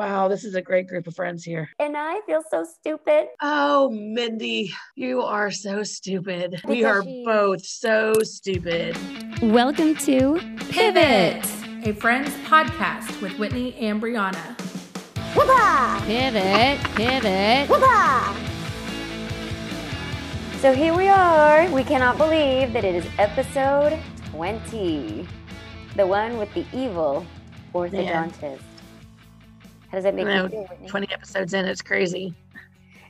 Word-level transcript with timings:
Wow, 0.00 0.28
this 0.28 0.44
is 0.44 0.54
a 0.54 0.62
great 0.62 0.88
group 0.88 1.06
of 1.08 1.14
friends 1.14 1.44
here. 1.44 1.68
And 1.78 1.94
I 1.94 2.22
feel 2.24 2.40
so 2.50 2.64
stupid. 2.64 3.26
Oh, 3.42 3.90
Mindy, 3.90 4.72
you 4.96 5.20
are 5.20 5.50
so 5.50 5.82
stupid. 5.82 6.58
we 6.64 6.84
are 6.84 7.02
she- 7.02 7.22
both 7.22 7.62
so 7.62 8.14
stupid. 8.22 8.96
Welcome 9.42 9.94
to 9.96 10.40
Pivot. 10.70 11.44
a 11.86 11.92
Friends 11.92 12.30
podcast 12.48 13.20
with 13.20 13.38
Whitney 13.38 13.74
and 13.74 14.00
Brianna. 14.00 14.58
Whoopah! 15.36 16.00
Pivot, 16.06 16.80
pivot. 16.94 17.68
Whoopah! 17.68 18.34
So 20.60 20.72
here 20.72 20.96
we 20.96 21.08
are. 21.08 21.70
We 21.72 21.84
cannot 21.84 22.16
believe 22.16 22.72
that 22.72 22.86
it 22.86 22.94
is 22.94 23.06
episode 23.18 23.98
20. 24.30 25.28
The 25.94 26.06
one 26.06 26.38
with 26.38 26.54
the 26.54 26.64
evil 26.72 27.26
orthodontist. 27.74 28.69
How 29.90 29.96
does 29.98 30.04
that 30.04 30.14
make 30.14 30.26
know, 30.26 30.44
you 30.44 30.48
feel, 30.50 30.66
Whitney? 30.66 30.88
20 30.88 31.12
episodes 31.12 31.52
in, 31.54 31.64
it's 31.64 31.82
crazy. 31.82 32.32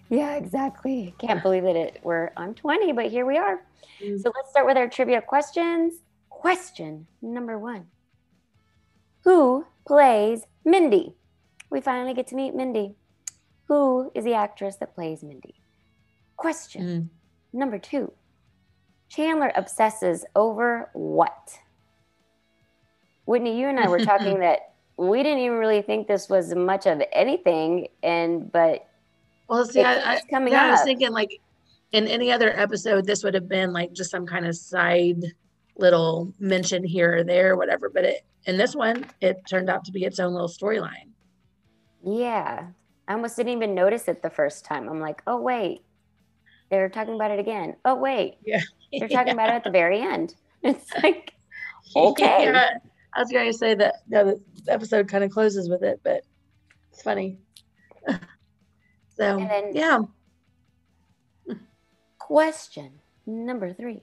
Yeah, 0.09 0.37
exactly. 0.37 1.15
Can't 1.19 1.43
believe 1.43 1.63
that 1.65 1.77
it 1.77 2.01
we're 2.03 2.31
on 2.37 2.55
20, 2.55 2.93
but 2.93 3.11
here 3.11 3.27
we 3.27 3.37
are. 3.37 3.61
Mm. 4.03 4.21
So 4.21 4.33
let's 4.35 4.51
start 4.51 4.67
with 4.67 4.77
our 4.77 4.89
trivia 4.89 5.21
questions. 5.21 5.95
Question 6.31 7.07
number 7.23 7.59
one. 7.59 7.87
Who 9.25 9.67
plays 9.87 10.47
Mindy? 10.65 11.15
We 11.69 11.81
finally 11.81 12.15
get 12.15 12.27
to 12.29 12.35
meet 12.35 12.55
Mindy. 12.55 12.95
Who 13.67 14.11
is 14.15 14.25
the 14.25 14.35
actress 14.35 14.77
that 14.77 14.95
plays 14.95 15.23
Mindy? 15.23 15.55
Question 16.37 16.83
Mm. 16.83 17.09
number 17.59 17.79
two. 17.79 18.13
Chandler 19.11 19.53
obsesses 19.55 20.25
over 20.35 20.89
what? 20.95 21.59
Whitney, 23.27 23.61
you 23.61 23.69
and 23.69 23.79
I 23.79 23.89
were 23.89 23.99
talking 24.01 24.41
that 24.41 24.73
we 25.01 25.23
didn't 25.23 25.39
even 25.39 25.57
really 25.57 25.81
think 25.81 26.07
this 26.07 26.29
was 26.29 26.55
much 26.55 26.87
of 26.87 27.03
anything, 27.13 27.89
and 28.03 28.53
but 28.53 28.87
Well, 29.49 29.65
see, 29.65 29.81
I, 29.81 30.17
I, 30.17 30.21
coming 30.31 30.53
yeah, 30.53 30.67
I 30.67 30.71
was 30.73 30.83
thinking 30.83 31.11
like 31.11 31.41
in 31.93 32.07
any 32.07 32.31
other 32.31 32.53
episode, 32.59 33.07
this 33.07 33.25
would 33.25 33.35
have 33.35 33.49
been 33.49 33.73
like 33.73 33.93
just 33.93 34.11
some 34.11 34.27
kind 34.27 34.47
of 34.47 34.55
side 34.55 35.25
little 35.79 36.35
mention 36.39 36.85
here 36.85 37.17
or 37.17 37.25
there, 37.25 37.53
or 37.53 37.57
whatever. 37.57 37.89
But 37.89 38.05
it, 38.05 38.25
in 38.45 38.59
this 38.59 38.77
one, 38.77 39.07
it 39.23 39.39
turned 39.49 39.71
out 39.71 39.85
to 39.87 39.93
be 39.93 40.05
its 40.05 40.21
own 40.21 40.35
little 40.35 40.49
storyline. 40.49 41.09
Yeah. 42.05 42.67
I 43.09 43.15
almost 43.15 43.37
didn't 43.37 43.53
even 43.53 43.75
notice 43.75 44.07
it 44.07 44.23
the 44.23 44.31
first 44.31 44.65
time. 44.65 44.89
I'm 44.89 45.01
like, 45.01 45.23
oh, 45.27 45.41
wait. 45.41 45.83
They're 46.71 46.91
talking 46.91 47.15
about 47.15 47.31
it 47.31 47.41
again. 47.41 47.75
Oh, 47.85 47.95
wait. 47.95 48.37
Yeah. 48.45 48.61
They're 48.93 49.09
talking 49.09 49.33
about 49.33 49.49
it 49.49 49.55
at 49.55 49.65
the 49.65 49.71
very 49.71 50.01
end. 50.01 50.35
It's 50.63 50.93
like, 51.03 51.33
Okay. 51.97 52.45
Yeah, 52.45 52.69
I 53.15 53.21
was 53.21 53.31
going 53.31 53.51
to 53.51 53.57
say 53.57 53.75
that 53.75 53.97
no, 54.09 54.25
the 54.65 54.73
episode 54.73 55.09
kind 55.09 55.25
of 55.25 55.31
closes 55.31 55.69
with 55.69 55.83
it, 55.83 56.01
but 56.03 56.23
it's 56.93 57.03
funny. 57.03 57.39
so, 58.09 58.17
then- 59.19 59.73
yeah. 59.75 59.99
question 62.19 62.93
number 63.27 63.73
three 63.73 64.03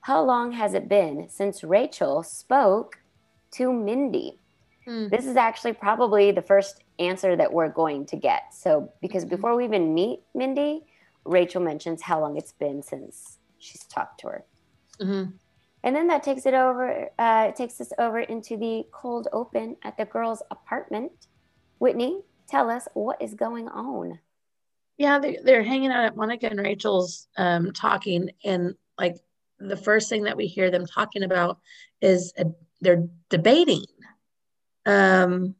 How 0.00 0.22
long 0.22 0.52
has 0.52 0.74
it 0.74 0.88
been 0.88 1.28
since 1.28 1.62
Rachel 1.64 2.22
spoke 2.22 2.98
to 3.52 3.72
Mindy? 3.72 4.38
Hmm. 4.84 5.08
This 5.08 5.26
is 5.26 5.36
actually 5.36 5.74
probably 5.74 6.32
the 6.32 6.42
first 6.42 6.82
answer 6.98 7.36
that 7.36 7.52
we're 7.52 7.68
going 7.68 8.04
to 8.06 8.16
get. 8.16 8.52
So, 8.52 8.92
because 9.00 9.24
Mhm. 9.24 9.28
before 9.30 9.56
we 9.56 9.64
even 9.64 9.94
meet 9.94 10.20
Mindy, 10.34 10.84
Rachel 11.24 11.62
mentions 11.62 12.02
how 12.02 12.20
long 12.20 12.36
it's 12.36 12.52
been 12.52 12.82
since 12.82 13.38
she's 13.58 13.84
talked 13.84 14.18
to 14.20 14.26
her. 14.28 14.44
Mhm. 15.00 15.34
And 15.84 15.96
then 15.96 16.06
that 16.08 16.22
takes 16.22 16.46
it 16.46 16.54
over, 16.54 17.08
uh, 17.18 17.46
it 17.48 17.56
takes 17.56 17.80
us 17.80 17.92
over 17.98 18.20
into 18.20 18.56
the 18.56 18.84
cold 18.92 19.28
open 19.32 19.76
at 19.82 19.96
the 19.96 20.04
girls' 20.04 20.42
apartment. 20.50 21.12
Whitney, 21.78 22.20
tell 22.48 22.70
us 22.70 22.86
what 22.94 23.20
is 23.20 23.34
going 23.34 23.68
on. 23.68 24.20
Yeah, 24.96 25.18
they, 25.18 25.38
they're 25.42 25.64
hanging 25.64 25.90
out 25.90 26.04
at 26.04 26.16
Monica 26.16 26.48
and 26.48 26.60
Rachel's 26.60 27.26
um, 27.36 27.72
talking, 27.72 28.30
and 28.44 28.74
like 28.98 29.16
the 29.58 29.76
first 29.76 30.08
thing 30.08 30.24
that 30.24 30.36
we 30.36 30.46
hear 30.46 30.70
them 30.70 30.86
talking 30.86 31.22
about 31.24 31.58
is 32.00 32.32
they're 32.80 33.08
debating 33.28 33.84
um, 34.86 35.54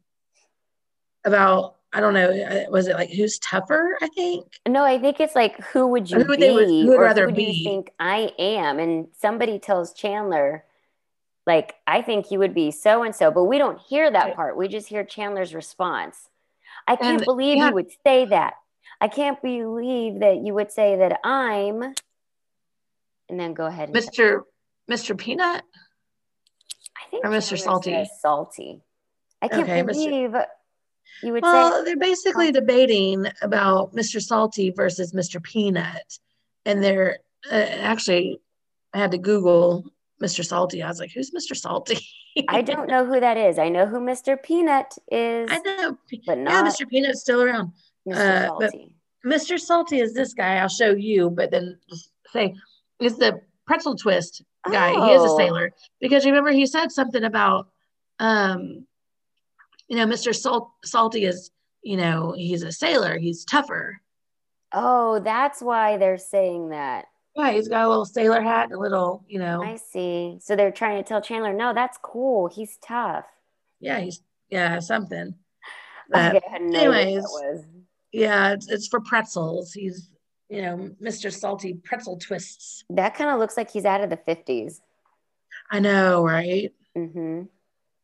about 1.24 1.76
I 1.94 2.00
don't 2.00 2.14
know, 2.14 2.30
uh, 2.30 2.70
was 2.70 2.88
it 2.88 2.94
like 2.94 3.10
who's 3.10 3.38
tougher? 3.38 3.98
I 4.00 4.08
think. 4.08 4.46
No, 4.66 4.82
I 4.84 4.98
think 4.98 5.20
it's 5.20 5.34
like, 5.34 5.60
who 5.66 5.86
would 5.88 6.10
you 6.10 6.20
Who 6.20 6.28
would 6.28 6.40
be? 6.40 6.50
would- 6.50 6.68
who 6.68 6.86
would 6.88 6.96
or 6.98 7.02
rather 7.02 7.26
who 7.28 7.32
do 7.32 7.42
you 7.42 7.64
think 7.64 7.90
I 8.00 8.32
am? 8.38 8.78
And 8.78 9.08
somebody 9.20 9.58
tells 9.58 9.92
Chandler, 9.92 10.64
like, 11.46 11.74
I 11.86 12.00
think 12.02 12.30
you 12.30 12.38
would 12.38 12.54
be 12.54 12.70
so 12.70 13.02
and 13.02 13.14
so, 13.14 13.30
but 13.30 13.44
we 13.44 13.58
don't 13.58 13.78
hear 13.78 14.10
that 14.10 14.24
Right. 14.26 14.34
part. 14.36 14.56
We 14.56 14.68
just 14.68 14.88
hear 14.88 15.04
Chandler's 15.04 15.54
response. 15.54 16.28
I 16.88 16.96
can't 16.96 17.18
And, 17.18 17.24
believe 17.24 17.58
yeah. 17.58 17.68
you 17.68 17.74
would 17.74 17.90
say 18.04 18.24
that. 18.26 18.54
I 19.00 19.08
can't 19.08 19.40
believe 19.42 20.20
that 20.20 20.38
you 20.38 20.54
would 20.54 20.70
say 20.72 20.96
that 20.96 21.20
I'm. 21.24 21.82
And 23.28 23.38
then 23.40 23.52
go 23.54 23.66
ahead 23.66 23.88
and 23.90 23.96
Mr. 23.96 24.42
Mr. 24.90 25.16
Peanut. 25.18 25.62
I 26.96 27.10
think 27.10 27.24
or 27.24 27.28
Mr. 27.28 27.58
Salty? 27.58 28.04
salty. 28.20 28.80
I 29.42 29.48
can't 29.48 29.62
Okay, 29.64 29.82
Mr. 29.82 30.46
you 31.22 31.32
would 31.32 31.42
Well, 31.42 31.78
say 31.78 31.84
they're 31.84 31.96
basically 31.96 32.52
debating 32.52 33.26
about 33.42 33.94
Mr. 33.94 34.20
Salty 34.20 34.70
versus 34.70 35.12
Mr. 35.12 35.42
Peanut, 35.42 36.18
and 36.64 36.82
they're 36.82 37.18
uh, 37.50 37.54
actually 37.54 38.40
I 38.94 38.98
had 38.98 39.10
to 39.12 39.18
Google 39.18 39.84
Mr. 40.22 40.44
Salty. 40.44 40.82
I 40.82 40.88
was 40.88 41.00
like, 41.00 41.10
who's 41.12 41.30
Mr. 41.32 41.56
Salty? 41.56 41.98
I 42.48 42.62
don't 42.62 42.88
know 42.88 43.04
who 43.04 43.18
that 43.20 43.36
is. 43.36 43.58
I 43.58 43.68
know 43.68 43.86
who 43.86 43.98
Mr. 44.00 44.40
Peanut 44.42 44.94
is, 45.10 45.48
I 45.50 45.58
know. 45.58 45.98
but 46.26 46.38
Yeah, 46.38 46.44
not 46.44 46.66
Mr. 46.66 46.88
Peanut's 46.88 47.20
still 47.20 47.42
around. 47.42 47.72
Mr. 48.08 48.16
uh, 48.16 48.46
Salty. 48.46 48.96
Mr. 49.26 49.58
Salty 49.60 50.00
is 50.00 50.14
this 50.14 50.32
guy. 50.34 50.56
I'll 50.56 50.68
show 50.68 50.90
you, 50.92 51.30
but 51.30 51.50
then 51.50 51.78
say 52.32 52.54
is 53.00 53.16
the 53.18 53.40
pretzel 53.66 53.96
twist 53.96 54.42
guy. 54.70 54.90
He 54.90 55.12
is 55.12 55.22
a 55.22 55.26
Oh. 55.28 55.36
sailor 55.36 55.72
because 56.00 56.24
remember 56.24 56.50
he 56.52 56.66
said 56.66 56.90
something 56.92 57.22
about, 57.24 57.68
um, 58.18 58.86
you 59.92 59.98
know, 59.98 60.06
Mr. 60.06 60.34
Salt 60.34 60.70
Salty 60.86 61.26
is, 61.26 61.50
you 61.82 61.98
know, 61.98 62.32
he's 62.34 62.62
a 62.62 62.72
sailor. 62.72 63.18
He's 63.18 63.44
tougher. 63.44 64.00
Oh, 64.72 65.18
that's 65.20 65.60
why 65.60 65.98
they're 65.98 66.16
saying 66.16 66.70
that. 66.70 67.04
Yeah, 67.36 67.50
he's 67.50 67.68
got 67.68 67.84
a 67.84 67.88
little 67.90 68.06
sailor 68.06 68.40
hat, 68.40 68.70
and 68.70 68.72
a 68.72 68.78
little, 68.78 69.22
you 69.28 69.38
know, 69.38 69.62
I 69.62 69.76
see. 69.76 70.38
So 70.40 70.56
they're 70.56 70.70
trying 70.70 70.96
to 70.96 71.06
tell 71.06 71.20
Chandler, 71.20 71.52
no, 71.52 71.74
that's 71.74 71.98
cool. 72.02 72.48
He's 72.48 72.78
tough. 72.78 73.26
yeah, 73.80 74.00
he's 74.00 74.22
yeah 74.48 74.78
something. 74.78 75.34
But 76.08 76.36
Okay, 76.36 76.46
I 76.48 76.52
had 76.52 76.62
no 76.62 76.78
idea 76.78 76.90
that 76.90 77.00
anyways. 77.02 77.22
was. 77.24 77.64
yeah, 78.12 78.52
it's, 78.54 78.70
it's 78.70 78.88
for 78.88 79.00
pretzels. 79.00 79.74
He's 79.74 80.08
you 80.48 80.62
know 80.62 80.90
Mr. 81.02 81.30
Salty 81.30 81.74
pretzel 81.74 82.16
twists. 82.16 82.82
That 82.88 83.14
kind 83.14 83.28
of 83.28 83.38
looks 83.38 83.58
like 83.58 83.70
he's 83.70 83.84
out 83.84 84.00
of 84.02 84.08
the 84.08 84.16
50s. 84.16 84.80
I 85.70 85.80
know, 85.80 86.24
right? 86.24 86.72
Mm-hmm. 86.96 87.42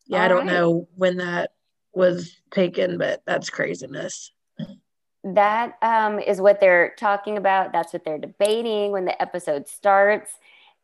Yeah, 0.06 0.22
I 0.22 0.28
don't 0.28 0.46
right. 0.46 0.52
know 0.52 0.86
when 0.94 1.16
that 1.16 1.52
was 1.94 2.36
taken, 2.50 2.98
but 2.98 3.22
that's 3.26 3.50
craziness. 3.50 4.32
That 5.24 5.76
um, 5.82 6.18
is 6.18 6.40
what 6.40 6.60
they're 6.60 6.94
talking 6.98 7.36
about. 7.36 7.72
That's 7.72 7.92
what 7.92 8.04
they're 8.04 8.18
debating 8.18 8.92
when 8.92 9.04
the 9.04 9.20
episode 9.20 9.68
starts. 9.68 10.32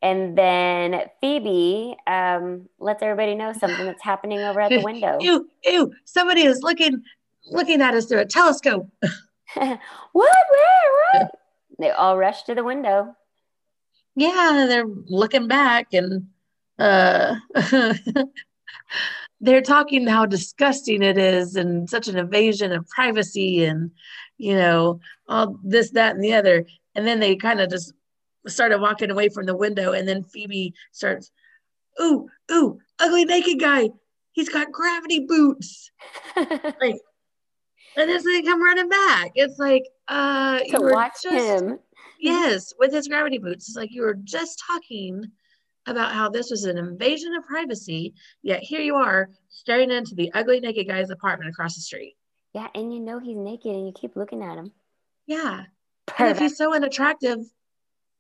And 0.02 0.36
then 0.36 1.02
Phoebe 1.20 1.96
um, 2.06 2.68
lets 2.78 3.02
everybody 3.02 3.34
know 3.34 3.52
something 3.52 3.86
that's 3.86 4.02
happening 4.02 4.40
over 4.40 4.60
at 4.60 4.70
the 4.70 4.80
window. 4.84 5.18
Ew, 5.20 5.48
ew! 5.64 5.92
Somebody 6.04 6.42
is 6.42 6.60
looking 6.62 7.02
looking 7.50 7.80
at 7.80 7.94
us 7.94 8.06
through 8.06 8.20
a 8.20 8.26
telescope. 8.26 8.88
what? 9.54 9.78
Where? 10.12 10.30
What? 11.12 11.30
They 11.78 11.90
all 11.90 12.18
rush 12.18 12.42
to 12.44 12.54
the 12.54 12.64
window. 12.64 13.14
Yeah, 14.16 14.66
they're 14.68 14.86
looking 14.86 15.48
back 15.48 15.92
and 15.92 16.28
uh 16.78 17.36
they're 19.44 19.62
talking 19.62 20.06
how 20.06 20.26
disgusting 20.26 21.02
it 21.02 21.18
is 21.18 21.56
and 21.56 21.88
such 21.88 22.08
an 22.08 22.16
invasion 22.16 22.72
of 22.72 22.88
privacy 22.88 23.64
and 23.64 23.90
you 24.38 24.54
know 24.56 25.00
all 25.28 25.58
this 25.62 25.90
that 25.90 26.14
and 26.14 26.24
the 26.24 26.34
other. 26.34 26.66
And 26.94 27.06
then 27.06 27.20
they 27.20 27.36
kind 27.36 27.60
of 27.60 27.70
just 27.70 27.92
started 28.46 28.80
walking 28.80 29.10
away 29.10 29.28
from 29.28 29.46
the 29.46 29.56
window. 29.56 29.92
And 29.92 30.06
then 30.06 30.22
Phoebe 30.24 30.74
starts 30.92 31.30
ooh 32.00 32.28
ooh 32.50 32.78
ugly 32.98 33.24
naked 33.24 33.60
guy. 33.60 33.90
He's 34.32 34.48
got 34.48 34.72
gravity 34.72 35.20
boots. 35.26 35.90
Like 36.36 36.96
and 37.96 38.10
then 38.10 38.24
they 38.24 38.42
come 38.42 38.62
running 38.62 38.88
back. 38.88 39.32
It's 39.34 39.58
like 39.58 39.84
uh 40.08 40.58
to 40.58 40.68
you 40.68 40.80
were 40.80 40.92
watch 40.92 41.12
just- 41.22 41.62
him. 41.62 41.78
Yes, 42.20 42.72
with 42.78 42.92
his 42.92 43.06
gravity 43.08 43.38
boots. 43.38 43.68
It's 43.68 43.76
like 43.76 43.92
you 43.92 44.00
were 44.02 44.14
just 44.14 44.62
talking 44.66 45.30
about 45.86 46.12
how 46.12 46.28
this 46.28 46.50
was 46.50 46.64
an 46.64 46.78
invasion 46.78 47.34
of 47.34 47.44
privacy, 47.44 48.14
yet 48.42 48.62
here 48.62 48.80
you 48.80 48.96
are 48.96 49.30
staring 49.48 49.90
into 49.90 50.14
the 50.14 50.32
ugly 50.32 50.60
naked 50.60 50.88
guy's 50.88 51.10
apartment 51.10 51.50
across 51.50 51.74
the 51.74 51.80
street. 51.80 52.16
Yeah, 52.54 52.68
and 52.74 52.94
you 52.94 53.00
know 53.00 53.18
he's 53.18 53.36
naked 53.36 53.74
and 53.74 53.86
you 53.86 53.92
keep 53.92 54.16
looking 54.16 54.42
at 54.42 54.56
him. 54.56 54.72
Yeah. 55.26 55.64
And 56.18 56.28
if 56.28 56.38
he's 56.38 56.56
so 56.56 56.74
unattractive, 56.74 57.38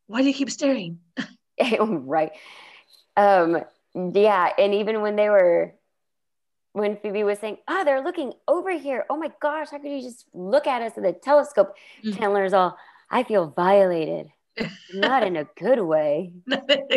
why 0.06 0.22
do 0.22 0.28
you 0.28 0.34
keep 0.34 0.50
staring? 0.50 0.98
right. 1.80 2.32
Um, 3.16 3.62
yeah, 3.94 4.50
and 4.58 4.74
even 4.74 5.02
when 5.02 5.16
they 5.16 5.28
were 5.28 5.74
when 6.72 6.96
Phoebe 6.96 7.22
was 7.22 7.38
saying, 7.38 7.58
"Oh, 7.68 7.84
they're 7.84 8.02
looking 8.02 8.32
over 8.48 8.76
here. 8.76 9.06
Oh 9.08 9.16
my 9.16 9.30
gosh, 9.40 9.68
how 9.70 9.78
could 9.78 9.92
you 9.92 10.02
just 10.02 10.26
look 10.34 10.66
at 10.66 10.82
us 10.82 10.92
with 10.96 11.04
a 11.04 11.12
telescope?" 11.12 11.76
Mhm. 12.02 12.18
Chandler's 12.18 12.52
all, 12.52 12.76
"I 13.10 13.22
feel 13.22 13.46
violated, 13.46 14.32
not 14.92 15.22
in 15.26 15.36
a 15.36 15.44
good 15.56 15.80
way, 15.80 16.32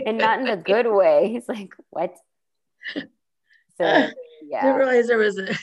and 0.06 0.18
not 0.18 0.40
in 0.40 0.48
a 0.50 0.58
good 0.58 0.88
way." 0.88 1.30
He's 1.34 1.48
like, 1.48 1.74
"What?" 1.90 2.16
So 3.78 3.86
I 3.86 4.12
yeah, 4.50 4.74
realized 4.76 5.10
there 5.10 5.18
was 5.18 5.38
a 5.38 5.56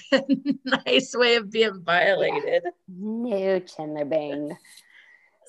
nice 0.87 1.14
way 1.14 1.37
of 1.37 1.50
being 1.50 1.82
violated. 1.85 2.62
no 2.88 3.58
Chandler 3.61 4.05
Bing. 4.05 4.56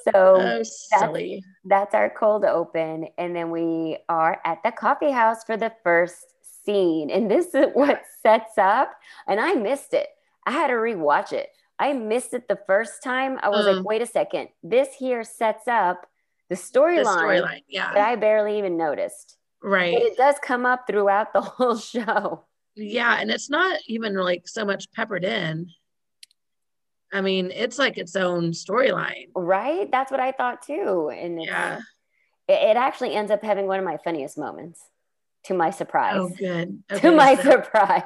So 0.03 0.13
Oh, 0.15 0.63
silly. 0.63 1.43
that's 1.63 1.95
our 1.95 2.09
cold 2.09 2.45
open, 2.45 3.07
and 3.17 3.35
then 3.35 3.49
we 3.49 3.97
are 4.07 4.39
at 4.45 4.61
the 4.63 4.71
coffee 4.71 5.11
house 5.11 5.43
for 5.43 5.57
the 5.57 5.71
first 5.83 6.33
scene, 6.41 7.09
and 7.09 7.29
this 7.29 7.53
is 7.55 7.67
what 7.73 8.03
sets 8.21 8.57
up. 8.57 8.91
And 9.27 9.39
I 9.39 9.53
missed 9.53 9.93
it. 9.93 10.09
I 10.45 10.51
had 10.51 10.67
to 10.67 10.73
rewatch 10.73 11.33
it. 11.33 11.49
I 11.79 11.93
missed 11.93 12.33
it 12.33 12.47
the 12.47 12.59
first 12.67 13.03
time. 13.03 13.39
I 13.41 13.49
was 13.49 13.65
Mm. 13.65 13.77
like, 13.77 13.85
wait 13.85 14.01
a 14.01 14.05
second. 14.05 14.49
This 14.63 14.93
here 14.93 15.23
sets 15.23 15.67
up 15.67 16.07
the 16.49 16.55
storyline 16.55 17.05
storyline. 17.05 17.63
Yeah. 17.67 17.93
that 17.93 18.07
I 18.07 18.15
barely 18.15 18.57
even 18.57 18.77
noticed. 18.77 19.37
But 19.61 19.69
right. 19.69 19.93
it 19.93 20.17
does 20.17 20.35
come 20.41 20.65
up 20.65 20.85
throughout 20.87 21.33
the 21.33 21.41
whole 21.41 21.77
show. 21.77 22.45
Yeah. 22.75 23.17
And 23.19 23.31
it's 23.31 23.49
not 23.49 23.79
even 23.87 24.15
like 24.15 24.47
so 24.47 24.65
much 24.65 24.91
peppered 24.91 25.23
in. 25.23 25.69
I 27.13 27.21
mean, 27.21 27.51
it's 27.51 27.79
like 27.79 27.97
its 27.97 28.15
own 28.15 28.51
storyline. 28.51 29.29
Right? 29.35 29.89
That's 29.89 30.11
what 30.11 30.19
I 30.19 30.31
thought 30.33 30.61
too. 30.61 31.09
And 31.15 31.41
Yeah. 31.41 31.79
it, 32.47 32.53
it 32.71 32.77
actually 32.77 33.15
ends 33.15 33.31
up 33.31 33.43
having 33.43 33.67
one 33.67 33.79
of 33.79 33.85
my 33.85 33.97
funniest 34.03 34.37
moments 34.37 34.81
to 35.45 35.53
my 35.53 35.69
surprise. 35.69 36.17
Oh, 36.17 36.29
good. 36.29 36.83
to 36.97 37.11
my 37.11 37.35
so- 37.35 37.51
surprise. 37.51 38.03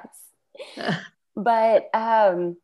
But 1.35 1.89
um, 1.93 2.57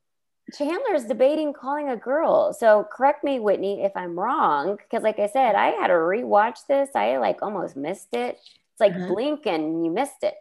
Chandler's 0.54 1.06
debating 1.06 1.54
calling 1.54 1.90
a 1.90 1.98
girl. 1.98 2.54
So 2.54 2.88
correct 2.92 3.24
me, 3.24 3.40
Whitney, 3.40 3.84
if 3.84 3.92
I'm 3.96 4.18
wrong, 4.20 4.78
because 4.78 5.04
like 5.04 5.18
I 5.20 5.28
said, 5.28 5.56
I 5.56 5.68
had 5.72 5.88
to 5.88 5.94
rewatch 5.94 6.60
this. 6.68 6.90
I 6.96 7.18
like 7.18 7.42
almost 7.42 7.76
missed 7.76 8.14
it. 8.14 8.38
It's 8.72 8.80
like 8.80 8.94
Uh-huh. 8.94 9.08
blink 9.08 9.48
and 9.48 9.84
you 9.86 9.92
missed 9.92 10.24
it. 10.24 10.36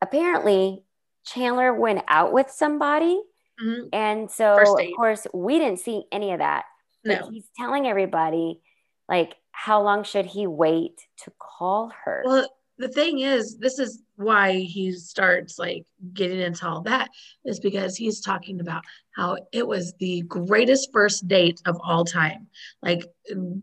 Apparently, 0.00 0.84
Chandler 1.24 1.74
went 1.74 2.04
out 2.08 2.32
with 2.32 2.50
somebody, 2.50 3.20
Mhm. 3.60 3.88
and 3.92 4.30
so 4.30 4.56
of 4.78 4.96
course 4.96 5.26
we 5.34 5.58
didn't 5.58 5.80
see 5.80 6.06
any 6.12 6.32
of 6.32 6.38
that. 6.38 6.66
But 7.04 7.20
No. 7.22 7.28
he's 7.30 7.48
telling 7.56 7.86
everybody 7.86 8.62
like 9.08 9.36
how 9.50 9.82
long 9.82 10.04
should 10.04 10.26
he 10.26 10.46
wait 10.46 11.08
to 11.24 11.32
call 11.38 11.88
her? 12.04 12.22
Well, 12.24 12.48
the 12.78 12.88
thing 12.88 13.20
is, 13.20 13.58
this 13.58 13.78
is 13.78 14.02
why 14.16 14.52
he 14.52 14.92
starts 14.92 15.58
like 15.58 15.84
getting 16.12 16.40
into 16.40 16.66
all 16.66 16.82
that 16.82 17.10
is 17.44 17.60
because 17.60 17.96
he's 17.96 18.20
talking 18.20 18.60
about 18.60 18.82
how 19.14 19.36
it 19.52 19.66
was 19.66 19.94
the 19.98 20.22
greatest 20.22 20.90
first 20.92 21.26
date 21.26 21.60
of 21.66 21.78
all 21.84 22.04
time. 22.04 22.46
Like 22.80 23.04
um, 23.32 23.62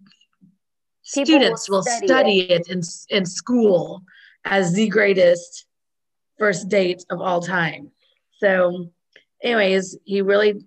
People 1.13 1.25
students 1.25 1.69
will 1.69 1.77
will 1.77 1.83
study 1.83 2.07
study, 2.07 2.39
it. 2.41 2.67
in 2.69 2.81
in 3.09 3.25
school 3.25 4.03
as 4.43 4.73
the 4.73 4.89
greatest 4.89 5.65
first 6.37 6.67
date 6.67 7.05
of 7.09 7.21
all 7.21 7.41
time. 7.41 7.91
So, 8.39 8.91
anyways, 9.41 9.97
he 10.03 10.21
really, 10.21 10.65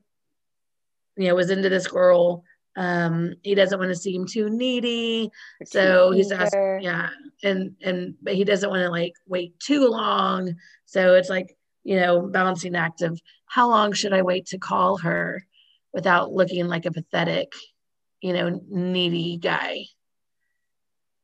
you 1.16 1.28
know, 1.28 1.34
was 1.34 1.50
into 1.50 1.68
this 1.68 1.86
girl. 1.86 2.44
Um, 2.76 3.34
he 3.42 3.54
doesn't 3.56 3.78
want 3.78 3.90
to 3.90 3.96
seem 3.96 4.24
too 4.24 4.48
needy 4.48 5.32
so 5.64 6.12
he's 6.12 6.30
asking 6.30 6.82
yeah 6.82 7.08
and 7.42 7.76
and 7.82 8.14
but 8.22 8.34
he 8.34 8.44
doesn't 8.44 8.70
want 8.70 8.82
to 8.82 8.90
like 8.90 9.14
wait 9.26 9.58
too 9.60 9.88
long. 9.88 10.56
So 10.86 11.14
it's 11.14 11.28
like 11.30 11.56
you 11.84 11.96
know 11.98 12.22
balancing 12.22 12.74
act 12.74 13.02
of 13.02 13.20
how 13.46 13.68
long 13.68 13.92
should 13.92 14.12
i 14.12 14.20
wait 14.22 14.46
to 14.46 14.58
call 14.58 14.98
her 14.98 15.46
without 15.92 16.32
looking 16.32 16.66
like 16.68 16.84
a 16.84 16.90
pathetic 16.92 17.52
you 18.20 18.32
know 18.32 18.60
needy 18.68 19.36
guy? 19.36 19.84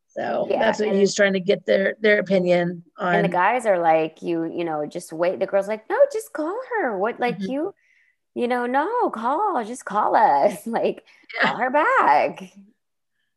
So 0.08 0.46
Yeah, 0.48 0.60
that's 0.60 0.78
what 0.80 0.94
he's 0.94 1.14
trying 1.14 1.32
to 1.32 1.40
get 1.40 1.66
their 1.66 1.96
their 2.00 2.20
opinion 2.20 2.84
on. 2.96 3.16
And 3.16 3.24
the 3.24 3.28
guys 3.28 3.66
are 3.66 3.80
like 3.80 4.22
you 4.22 4.44
you 4.44 4.64
know 4.64 4.86
just 4.86 5.12
wait. 5.12 5.40
The 5.40 5.46
girl's 5.46 5.68
like 5.68 5.88
no 5.90 5.98
just 6.12 6.32
call 6.32 6.56
her. 6.78 6.96
What 6.96 7.18
like 7.18 7.38
Mhm. 7.40 7.48
you 7.48 7.74
you 8.34 8.48
know 8.48 8.66
no 8.66 9.10
call 9.10 9.62
just 9.64 9.84
call 9.84 10.14
us. 10.14 10.66
Like 10.66 11.04
Yeah. 11.34 11.48
call 11.48 11.56
her 11.56 11.70
back 11.70 12.52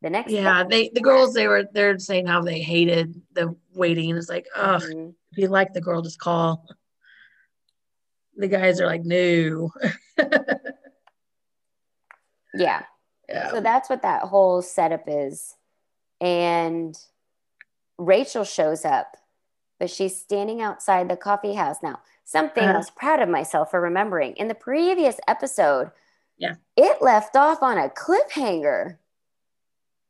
the 0.02 0.10
next 0.10 0.30
yeah 0.32 0.62
day. 0.62 0.68
they 0.68 0.90
the 0.94 1.00
girls 1.00 1.34
they 1.34 1.46
were 1.48 1.64
they're 1.72 1.98
saying 1.98 2.26
how 2.26 2.40
they 2.42 2.60
hated 2.60 3.20
the 3.32 3.54
waiting 3.74 4.16
it's 4.16 4.28
like 4.28 4.46
oh 4.56 4.78
Mhm. 4.80 5.14
if 5.32 5.38
you 5.38 5.48
like 5.48 5.72
the 5.72 5.80
girl 5.80 6.02
just 6.02 6.18
call 6.20 6.64
the 8.36 8.48
guys 8.48 8.80
are 8.80 8.86
like 8.86 9.04
no 9.04 9.70
yeah 12.54 12.82
yeah 13.28 13.50
so 13.50 13.60
that's 13.60 13.90
what 13.90 14.02
that 14.02 14.22
whole 14.22 14.62
setup 14.62 15.04
is 15.06 15.54
and 16.20 16.96
rachel 17.98 18.44
shows 18.44 18.84
up 18.84 19.16
but 19.78 19.90
she's 19.90 20.18
standing 20.18 20.60
outside 20.62 21.08
the 21.08 21.16
coffee 21.16 21.54
house 21.54 21.76
now 21.82 21.98
something 22.24 22.62
i 22.64 22.68
Uh-huh. 22.68 22.78
was 22.78 22.90
proud 22.90 23.20
of 23.20 23.28
myself 23.28 23.70
for 23.70 23.80
remembering 23.80 24.34
in 24.36 24.48
the 24.48 24.54
previous 24.54 25.18
episode 25.28 25.90
Yeah. 26.38 26.54
it 26.76 27.02
left 27.02 27.36
off 27.36 27.62
on 27.62 27.76
a 27.78 27.88
cliffhanger 27.90 28.98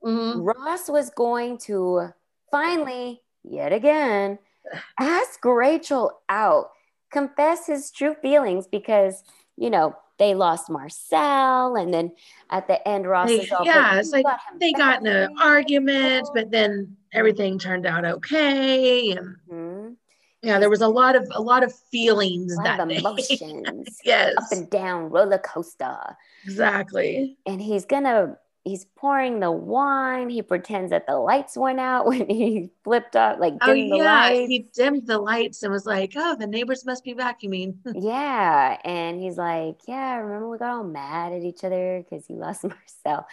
Mhm. 0.08 0.54
Ross 0.56 0.88
was 0.88 1.10
going 1.10 1.58
to 1.58 2.08
finally, 2.50 3.22
yet 3.44 3.72
again, 3.72 4.38
ask 5.00 5.44
Rachel 5.44 6.20
out, 6.28 6.70
confess 7.10 7.66
his 7.66 7.90
true 7.90 8.14
feelings 8.22 8.66
because, 8.66 9.22
you 9.56 9.70
know, 9.70 9.94
they 10.18 10.34
lost 10.34 10.68
Marcel. 10.68 11.76
And 11.76 11.92
then 11.94 12.12
at 12.50 12.66
the 12.66 12.86
end, 12.88 13.06
Ross 13.06 13.28
They- 13.28 13.40
is 13.42 13.52
all, 13.52 13.64
yeah, 13.64 13.90
"But 13.92 13.98
it's 13.98 14.12
like 14.12 14.24
got 14.24 14.40
they 14.58 14.72
got 14.72 15.00
in 15.00 15.06
an 15.06 15.34
back." 15.34 15.46
argument, 15.46 16.28
but 16.34 16.50
then 16.50 16.96
everything 17.12 17.58
turned 17.58 17.86
out 17.86 18.04
okay. 18.04 19.12
And 19.12 19.36
Mhm. 19.48 19.96
yeah, 20.42 20.58
there 20.58 20.68
was 20.70 20.80
a 20.82 20.88
lot 20.88 21.14
of 21.16 21.26
a 21.32 21.40
lot 21.40 21.62
of 21.62 21.72
feelings 21.72 22.52
A 22.54 22.56
lot 22.56 22.64
that 22.64 22.80
of 22.80 22.88
day. 22.88 22.96
emotions, 22.98 24.00
yes, 24.04 24.34
up 24.38 24.44
and 24.52 24.68
down 24.70 25.08
roller 25.10 25.38
coaster. 25.38 26.16
exactly. 26.44 27.38
And 27.46 27.60
he's 27.62 27.84
gonna, 27.84 28.36
he's 28.68 28.84
pouring 28.96 29.40
the 29.40 29.50
wine. 29.50 30.28
He 30.28 30.42
pretends 30.42 30.90
that 30.90 31.06
the 31.06 31.16
lights 31.16 31.56
went 31.56 31.80
out 31.80 32.06
when 32.10 32.28
he 32.28 32.70
flipped 32.84 33.16
up, 33.16 33.40
like 33.40 33.54
Oh 33.62 33.72
yeah, 33.72 34.28
lights. 34.28 34.48
he 34.48 34.58
dimmed 34.74 35.06
the 35.06 35.18
lights 35.18 35.62
and 35.62 35.72
was 35.72 35.86
like, 35.86 36.12
"Oh, 36.16 36.36
the 36.38 36.46
neighbors 36.46 36.84
must 36.84 37.02
be 37.04 37.14
vacuuming." 37.14 37.76
Yeah. 37.94 38.78
And 38.84 39.20
he's 39.20 39.36
like, 39.38 39.76
Yeah, 39.88 40.16
remember 40.16 40.48
we 40.48 40.58
got 40.58 40.70
all 40.70 40.84
mad 40.84 41.32
at 41.32 41.42
each 41.42 41.64
other 41.64 42.04
because 42.08 42.26
he 42.26 42.34
lost 42.34 42.64
Marcel. 43.04 43.26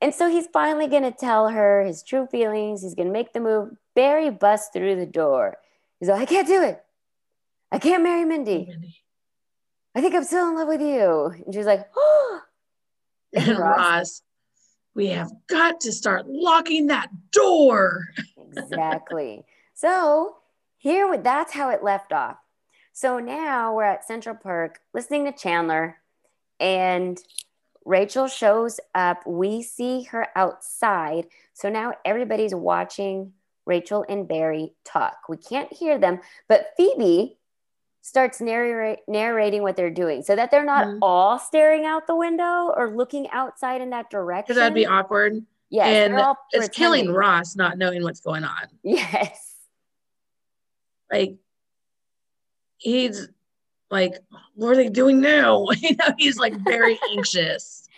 and 0.00 0.14
so 0.14 0.28
he's 0.28 0.46
finally 0.48 0.86
going 0.86 1.02
to 1.02 1.10
tell 1.12 1.48
her 1.48 1.82
his 1.84 2.02
true 2.02 2.26
feelings. 2.26 2.82
He's 2.82 2.94
going 2.94 3.08
to 3.08 3.12
make 3.12 3.32
the 3.32 3.40
move. 3.40 3.76
Barry 3.94 4.30
busts 4.30 4.70
through 4.72 4.96
the 4.96 5.06
door. 5.06 5.56
He's 5.98 6.08
like, 6.08 6.20
I 6.20 6.26
can't 6.26 6.46
do 6.46 6.62
it. 6.62 6.82
I 7.72 7.78
can't 7.78 8.02
marry 8.02 8.24
Mindy. 8.24 8.72
I 9.94 10.00
think 10.02 10.14
I'm 10.14 10.24
still 10.24 10.48
in 10.50 10.56
love 10.56 10.68
with 10.68 10.82
you. 10.82 11.32
And 11.44 11.54
she's 11.54 11.66
like, 11.66 11.88
Oh, 11.96 12.40
and 13.34 13.58
Ross. 13.58 13.76
Ross, 13.78 14.22
we 14.96 15.08
have 15.08 15.30
got 15.46 15.80
to 15.82 15.92
start 15.92 16.26
locking 16.26 16.86
that 16.86 17.10
door. 17.30 18.08
exactly. 18.56 19.44
So 19.74 20.36
here, 20.78 21.18
that's 21.18 21.52
how 21.52 21.70
it 21.70 21.84
left 21.84 22.12
off. 22.12 22.38
So 22.92 23.18
now 23.18 23.74
we're 23.74 23.84
at 23.84 24.06
Central 24.06 24.34
Park 24.34 24.80
listening 24.94 25.26
to 25.26 25.32
Chandler, 25.32 25.98
and 26.58 27.20
Rachel 27.84 28.26
shows 28.26 28.80
up. 28.94 29.24
We 29.26 29.62
see 29.62 30.04
her 30.04 30.28
outside. 30.34 31.26
So 31.52 31.68
now 31.68 31.92
everybody's 32.06 32.54
watching 32.54 33.34
Rachel 33.66 34.06
and 34.08 34.26
Barry 34.26 34.72
talk. 34.84 35.18
We 35.28 35.36
can't 35.36 35.70
hear 35.72 35.98
them, 35.98 36.20
but 36.48 36.68
Phoebe 36.78 37.36
starts 38.06 38.40
narrate, 38.40 39.00
narrating 39.08 39.62
what 39.62 39.74
they're 39.74 39.90
doing 39.90 40.22
so 40.22 40.36
that 40.36 40.52
they're 40.52 40.64
not 40.64 40.86
Mhm. 40.86 40.98
all 41.02 41.40
staring 41.40 41.84
out 41.84 42.06
the 42.06 42.14
window 42.14 42.72
or 42.76 42.88
looking 42.94 43.28
outside 43.30 43.80
in 43.80 43.90
that 43.90 44.10
direction. 44.10 44.44
Because 44.46 44.56
that'd 44.60 44.74
be 44.74 44.86
awkward. 44.86 45.44
Yes, 45.70 45.88
and 45.88 46.36
it's 46.52 46.68
killing. 46.68 47.12
Ross 47.12 47.56
not 47.56 47.78
knowing 47.78 48.04
what's 48.04 48.20
going 48.20 48.44
on. 48.44 48.68
Yes. 48.84 49.42
like 51.12 51.36
he's 52.78 53.28
like 53.92 54.14
what 54.54 54.70
are 54.72 54.76
they 54.76 54.88
doing 54.88 55.20
now 55.20 55.64
you 55.78 55.94
know 55.94 56.12
he's 56.18 56.36
like 56.36 56.52
very 56.64 56.98
anxious 57.12 57.88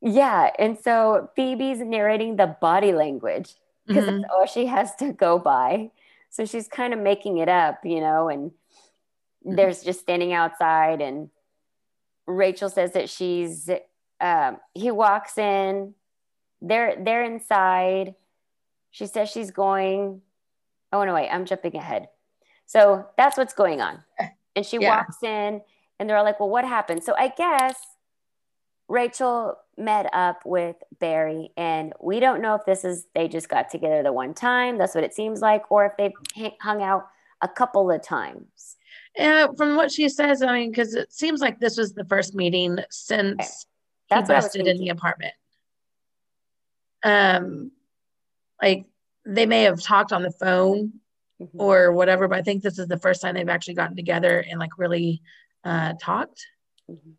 Yeah. 0.00 0.50
And 0.58 0.78
so 0.78 1.30
Phoebe's 1.34 1.80
narrating 1.80 2.36
the 2.36 2.46
body 2.60 2.92
language 2.92 3.54
because 3.86 4.04
Mhm. 4.04 4.20
that's 4.20 4.32
all 4.32 4.46
she 4.46 4.66
has 4.66 4.94
to 4.96 5.12
go 5.12 5.38
by. 5.38 5.90
So 6.30 6.44
she's 6.44 6.68
kind 6.68 6.92
of 6.92 7.00
making 7.00 7.38
it 7.38 7.48
up, 7.48 7.84
you 7.84 8.00
know, 8.00 8.28
and 8.28 8.52
there's 9.44 9.82
just 9.82 10.00
standing 10.00 10.32
outside. 10.32 11.00
And 11.00 11.30
Rachel 12.26 12.70
says 12.70 12.92
that 12.92 13.08
she's, 13.10 13.68
um, 14.20 14.58
he 14.72 14.90
walks 14.90 15.38
in, 15.38 15.94
they're, 16.62 16.96
they're 17.02 17.24
inside. 17.24 18.14
She 18.90 19.06
says 19.06 19.28
she's 19.28 19.50
going, 19.50 20.22
oh, 20.92 21.04
no, 21.04 21.14
wait, 21.14 21.28
I'm 21.28 21.44
jumping 21.44 21.76
ahead. 21.76 22.08
So 22.66 23.06
that's 23.16 23.36
what's 23.36 23.54
going 23.54 23.80
on. 23.80 24.02
And 24.56 24.64
she 24.64 24.78
Yeah. 24.78 24.98
walks 24.98 25.20
in 25.24 25.60
and 25.98 26.08
they're 26.08 26.16
all 26.16 26.22
like, 26.24 26.38
well, 26.38 26.48
what 26.48 26.64
happened? 26.64 27.02
So 27.02 27.12
I 27.18 27.26
guess 27.26 27.74
Rachel 28.88 29.56
met 29.76 30.08
up 30.12 30.42
with 30.44 30.76
Barry, 31.00 31.50
and 31.56 31.92
we 32.00 32.20
don't 32.20 32.40
know 32.40 32.54
if 32.54 32.64
this 32.64 32.84
is 32.84 33.06
they 33.14 33.26
just 33.26 33.48
got 33.48 33.68
together 33.70 34.02
the 34.04 34.12
one 34.12 34.32
time. 34.34 34.78
That's 34.78 34.94
what 34.94 35.02
it 35.02 35.12
seems 35.14 35.40
like, 35.40 35.72
or 35.72 35.86
if 35.86 35.92
they've 35.98 36.52
hung 36.60 36.82
out 36.82 37.08
a 37.44 37.48
couple 37.48 37.90
of 37.90 38.02
times. 38.02 38.76
Yeah, 39.16 39.48
from 39.56 39.76
what 39.76 39.92
she 39.92 40.08
says, 40.08 40.42
I 40.42 40.52
mean, 40.52 40.70
because 40.70 40.94
it 40.94 41.12
seems 41.12 41.40
like 41.40 41.60
this 41.60 41.76
was 41.76 41.92
the 41.92 42.04
first 42.06 42.34
meeting 42.34 42.78
since 42.90 43.66
he 44.08 44.14
That's 44.14 44.28
was 44.28 44.42
busted 44.44 44.66
in 44.66 44.78
the 44.78 44.88
apartment. 44.88 45.34
Um, 47.04 47.70
like 48.60 48.86
they 49.26 49.46
may 49.46 49.62
have 49.64 49.80
talked 49.80 50.12
on 50.12 50.22
the 50.22 50.32
phone 50.32 50.94
Mhm. 51.40 51.50
or 51.54 51.92
whatever, 51.92 52.28
but 52.28 52.38
I 52.38 52.42
think 52.42 52.62
this 52.62 52.78
is 52.78 52.88
the 52.88 52.98
first 52.98 53.20
time 53.20 53.34
they've 53.34 53.48
actually 53.48 53.74
gotten 53.74 53.96
together 53.96 54.40
and 54.40 54.58
like 54.58 54.78
really 54.78 55.22
uh 55.64 55.92
talked. 56.00 56.46
Mhm. 56.90 57.14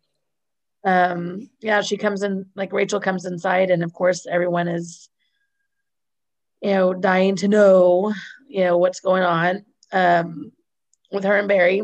Um, 0.84 1.50
yeah, 1.60 1.82
she 1.82 1.96
comes 1.96 2.22
in 2.22 2.46
like 2.54 2.72
Rachel 2.72 3.00
comes 3.00 3.24
inside, 3.26 3.70
and 3.70 3.82
of 3.84 3.92
course 3.92 4.26
everyone 4.26 4.68
is, 4.68 5.08
you 6.62 6.70
know, 6.70 6.94
dying 6.94 7.36
to 7.36 7.48
know, 7.48 8.12
you 8.48 8.64
know, 8.64 8.76
what's 8.78 9.00
going 9.00 9.22
on 9.22 9.64
um 9.96 10.52
with 11.12 11.24
her 11.24 11.36
and 11.36 11.48
Barry. 11.48 11.82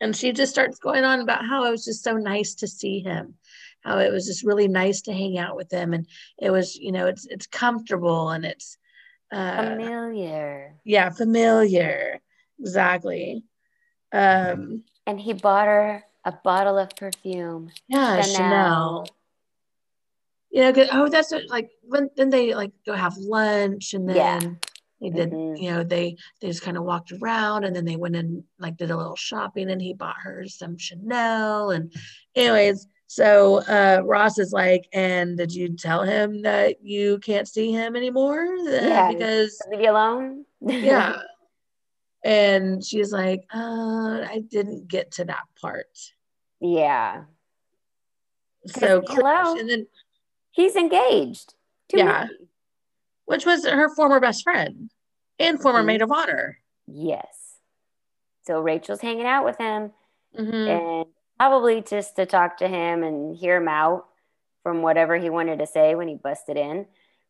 And 0.00 0.14
she 0.14 0.32
just 0.32 0.52
starts 0.52 0.78
going 0.78 1.04
on 1.04 1.20
about 1.20 1.44
how 1.44 1.64
it 1.64 1.70
was 1.70 1.84
just 1.84 2.04
so 2.04 2.16
nice 2.16 2.54
to 2.56 2.68
see 2.68 3.00
him, 3.00 3.34
how 3.80 3.98
it 3.98 4.12
was 4.12 4.26
just 4.26 4.44
really 4.44 4.68
nice 4.68 5.02
to 5.02 5.12
hang 5.12 5.38
out 5.38 5.56
with 5.56 5.72
him, 5.72 5.92
and 5.92 6.06
it 6.38 6.50
was, 6.50 6.76
you 6.76 6.92
know, 6.92 7.06
it's 7.06 7.26
it's 7.26 7.46
comfortable 7.46 8.30
and 8.30 8.44
it's 8.44 8.78
uh 9.32 9.56
Familiar. 9.56 10.76
yeah, 10.84 11.10
familiar. 11.10 12.20
Exactly. 12.60 13.44
Um, 14.12 14.84
And 15.06 15.20
he 15.20 15.32
bought 15.32 15.66
her 15.66 16.04
a 16.24 16.32
bottle 16.32 16.78
of 16.78 16.90
perfume. 16.96 17.70
yeah, 17.88 18.22
Chanel. 18.22 18.34
Chanel. 18.34 19.08
You 20.50 20.72
know, 20.72 20.86
oh, 20.92 21.08
that's 21.08 21.30
what, 21.30 21.42
like 21.50 21.70
when 21.82 22.08
then 22.16 22.30
they 22.30 22.54
like 22.54 22.72
go 22.86 22.94
have 22.94 23.16
lunch 23.18 23.94
and 23.94 24.08
then 24.08 24.16
Yeah. 24.16 24.40
They 25.00 25.10
did, 25.10 25.30
Mhm. 25.30 25.60
you 25.60 25.70
know, 25.70 25.84
they 25.84 26.16
they 26.40 26.48
just 26.48 26.62
kind 26.62 26.76
of 26.76 26.84
walked 26.84 27.12
around 27.12 27.64
and 27.64 27.74
then 27.74 27.84
they 27.84 27.96
went 27.96 28.16
and 28.16 28.42
like 28.58 28.76
did 28.76 28.90
a 28.90 28.96
little 28.96 29.16
shopping 29.16 29.70
and 29.70 29.80
he 29.80 29.94
bought 29.94 30.16
her 30.22 30.46
some 30.48 30.76
Chanel 30.76 31.70
and 31.70 31.92
anyways, 32.34 32.86
so 33.06 33.58
uh 33.62 34.00
Ross 34.04 34.38
is 34.38 34.52
like, 34.52 34.88
and 34.92 35.36
did 35.38 35.52
you 35.54 35.74
tell 35.76 36.02
him 36.02 36.42
that 36.42 36.82
you 36.82 37.18
can't 37.20 37.46
see 37.48 37.70
him 37.72 37.94
anymore? 37.96 38.44
Uh, 38.66 38.70
Yeah. 38.70 39.12
because 39.12 39.56
Leave 39.70 39.82
you 39.82 39.90
alone. 39.90 40.44
yeah. 40.60 41.16
And 42.24 42.84
she's 42.84 43.12
like, 43.12 43.44
uh, 43.54 44.26
I 44.28 44.42
didn't 44.50 44.88
get 44.88 45.12
to 45.12 45.24
that 45.26 45.44
part. 45.60 45.86
yeah. 46.60 47.24
So 48.66 49.02
hello? 49.06 49.56
and 49.56 49.70
then 49.70 49.86
He's 50.50 50.74
engaged. 50.74 51.54
to 51.90 51.98
Yeah. 51.98 52.26
Mindy. 52.26 52.47
Which 53.28 53.44
was 53.46 53.64
her 53.66 53.88
former 53.94 54.18
best 54.20 54.42
friend 54.42 54.90
and 55.38 55.60
former 55.60 55.82
Mhm. 55.82 55.86
maid 55.86 56.02
of 56.02 56.10
honor. 56.10 56.58
Yes. 56.86 57.58
So 58.46 58.60
Rachel's 58.60 59.02
hanging 59.02 59.26
out 59.26 59.44
with 59.44 59.58
him 59.58 59.92
Mhm. 60.38 60.68
and 60.68 61.06
probably 61.38 61.82
just 61.82 62.16
to 62.16 62.26
talk 62.26 62.56
to 62.58 62.68
him 62.68 63.02
and 63.02 63.36
hear 63.36 63.56
him 63.56 63.68
out 63.68 64.06
from 64.62 64.82
whatever 64.82 65.16
he 65.16 65.28
wanted 65.30 65.58
to 65.58 65.66
say 65.66 65.94
when 65.94 66.08
he 66.08 66.14
busted 66.16 66.56
in. 66.56 66.86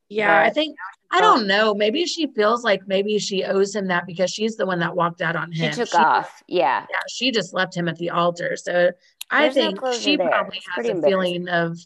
Yeah, 0.09 0.41
I 0.41 0.49
think 0.51 0.77
I 1.11 1.21
don't 1.21 1.47
know. 1.47 1.75
Maybe 1.75 2.05
she 2.07 2.27
feels 2.29 2.65
like 2.65 2.87
maybe 2.87 3.19
she 3.19 3.45
owes 3.45 3.75
him 3.75 3.89
that 3.89 4.07
because 4.07 4.31
she's 4.31 4.57
the 4.57 4.65
one 4.67 4.79
that 4.79 4.95
walked 4.95 5.21
out 5.21 5.37
on 5.37 5.53
him. 5.53 5.73
She 5.73 5.85
took 5.85 5.95
off. 5.95 6.43
Yeah. 6.47 6.87
Yeah, 6.91 7.01
she 7.09 7.31
just 7.31 7.53
left 7.53 7.75
him 7.77 7.89
at 7.89 7.97
the 7.97 8.11
altar. 8.11 8.57
So 8.57 8.93
I 9.31 9.43
There's 9.43 9.57
no 9.57 9.63
think 9.63 9.79
closure 9.81 10.01
she 10.01 10.17
there. 10.17 10.29
probably 10.29 10.59
It's 10.59 10.67
has 10.77 10.89
a 10.89 11.03
feeling 11.03 11.49
of 11.49 11.77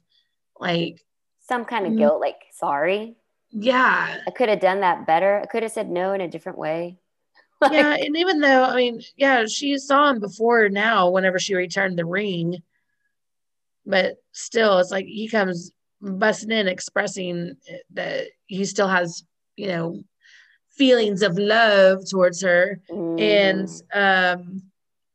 like, 0.61 1.04
Some 1.40 1.64
kind 1.64 1.87
of 1.87 1.92
Mhm. 1.95 1.99
guilt, 1.99 2.21
like, 2.21 2.40
sorry, 2.52 3.16
yeah, 3.53 4.19
I 4.27 4.31
could 4.31 4.49
have 4.49 4.61
done 4.61 4.81
that 4.81 5.07
better. 5.07 5.41
I 5.41 5.47
could 5.47 5.63
have 5.63 5.73
said 5.73 5.91
no 5.91 6.13
in 6.13 6.21
a 6.21 6.29
different 6.29 6.59
way. 6.59 6.99
Like, 7.63 7.75
yeah. 7.75 7.95
And 7.95 8.17
even 8.17 8.41
though, 8.41 8.65
I 8.65 8.75
mean, 8.75 9.03
yeah, 9.17 9.47
she 9.47 9.79
saw 9.79 10.11
him 10.11 10.19
before 10.19 10.69
now, 10.69 11.11
whenever 11.11 11.39
she 11.39 11.55
returned 11.55 11.97
the 11.97 12.05
ring, 12.05 12.61
but 13.87 14.17
still, 14.33 14.81
it's 14.81 14.91
like 14.91 15.07
he 15.07 15.29
comes 15.29 15.71
busting 16.01 16.51
in, 16.51 16.67
expressing 16.67 17.57
that 17.93 18.25
he 18.47 18.65
still 18.65 18.89
has, 18.89 19.23
you 19.55 19.69
know, 19.69 20.03
feelings 20.71 21.23
of 21.23 21.39
love 21.39 22.01
towards 22.11 22.43
her. 22.43 22.81
And 22.89 23.69
mm, 23.69 23.83
um, 23.95 24.63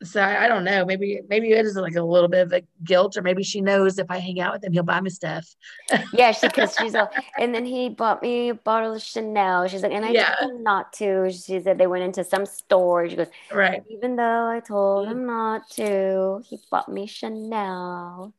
so 0.04 0.22
I, 0.22 0.46
I 0.46 0.48
don't 0.48 0.64
know, 0.64 0.86
maybe 0.86 1.22
maybe 1.28 1.52
it 1.52 1.66
is 1.66 1.76
like 1.76 1.96
a 1.96 2.04
little 2.04 2.30
bit 2.30 2.46
of 2.46 2.54
a 2.54 2.62
guilt, 2.84 3.18
or 3.18 3.22
maybe 3.22 3.44
she 3.44 3.62
knows 3.62 3.98
if 3.98 4.12
I 4.12 4.20
hang 4.20 4.40
out 4.40 4.54
with 4.54 4.64
him, 4.64 4.72
he'll 4.74 4.84
buy 4.84 5.02
me 5.02 5.10
stuff. 5.10 5.48
yeah, 6.14 6.32
she 6.32 6.48
because 6.48 6.76
she's 6.76 6.94
all, 6.96 7.10
and 7.40 7.54
then 7.54 7.66
he 7.66 7.90
bought 7.90 8.22
me 8.22 8.50
a 8.50 8.54
bottle 8.54 8.94
of 8.94 9.02
Chanel. 9.02 9.68
She's 9.68 9.82
like, 9.84 9.92
and 9.92 10.06
I 10.06 10.12
Yeah. 10.12 10.36
told 10.40 10.52
him 10.52 10.64
not 10.64 10.94
to. 10.94 11.32
She 11.32 11.60
said 11.60 11.78
they 11.78 11.88
went 11.88 12.04
into 12.04 12.24
some 12.24 12.46
store. 12.46 13.10
She 13.10 13.16
goes, 13.16 13.28
Right. 13.52 13.82
even 13.90 14.16
though 14.16 14.48
I 14.48 14.60
told 14.60 15.08
Mm. 15.08 15.12
him 15.12 15.26
not 15.26 15.70
to, 15.72 16.42
he 16.48 16.60
bought 16.70 16.90
me 16.90 17.08
Chanel. 17.08 18.34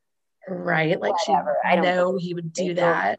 Right. 0.48 1.00
Like 1.00 1.12
Whatever, 1.28 1.56
I 1.64 1.70
she 1.72 1.76
don't 1.76 1.84
know 1.84 2.16
he 2.18 2.34
would 2.34 2.52
do. 2.52 2.74
that. 2.74 3.18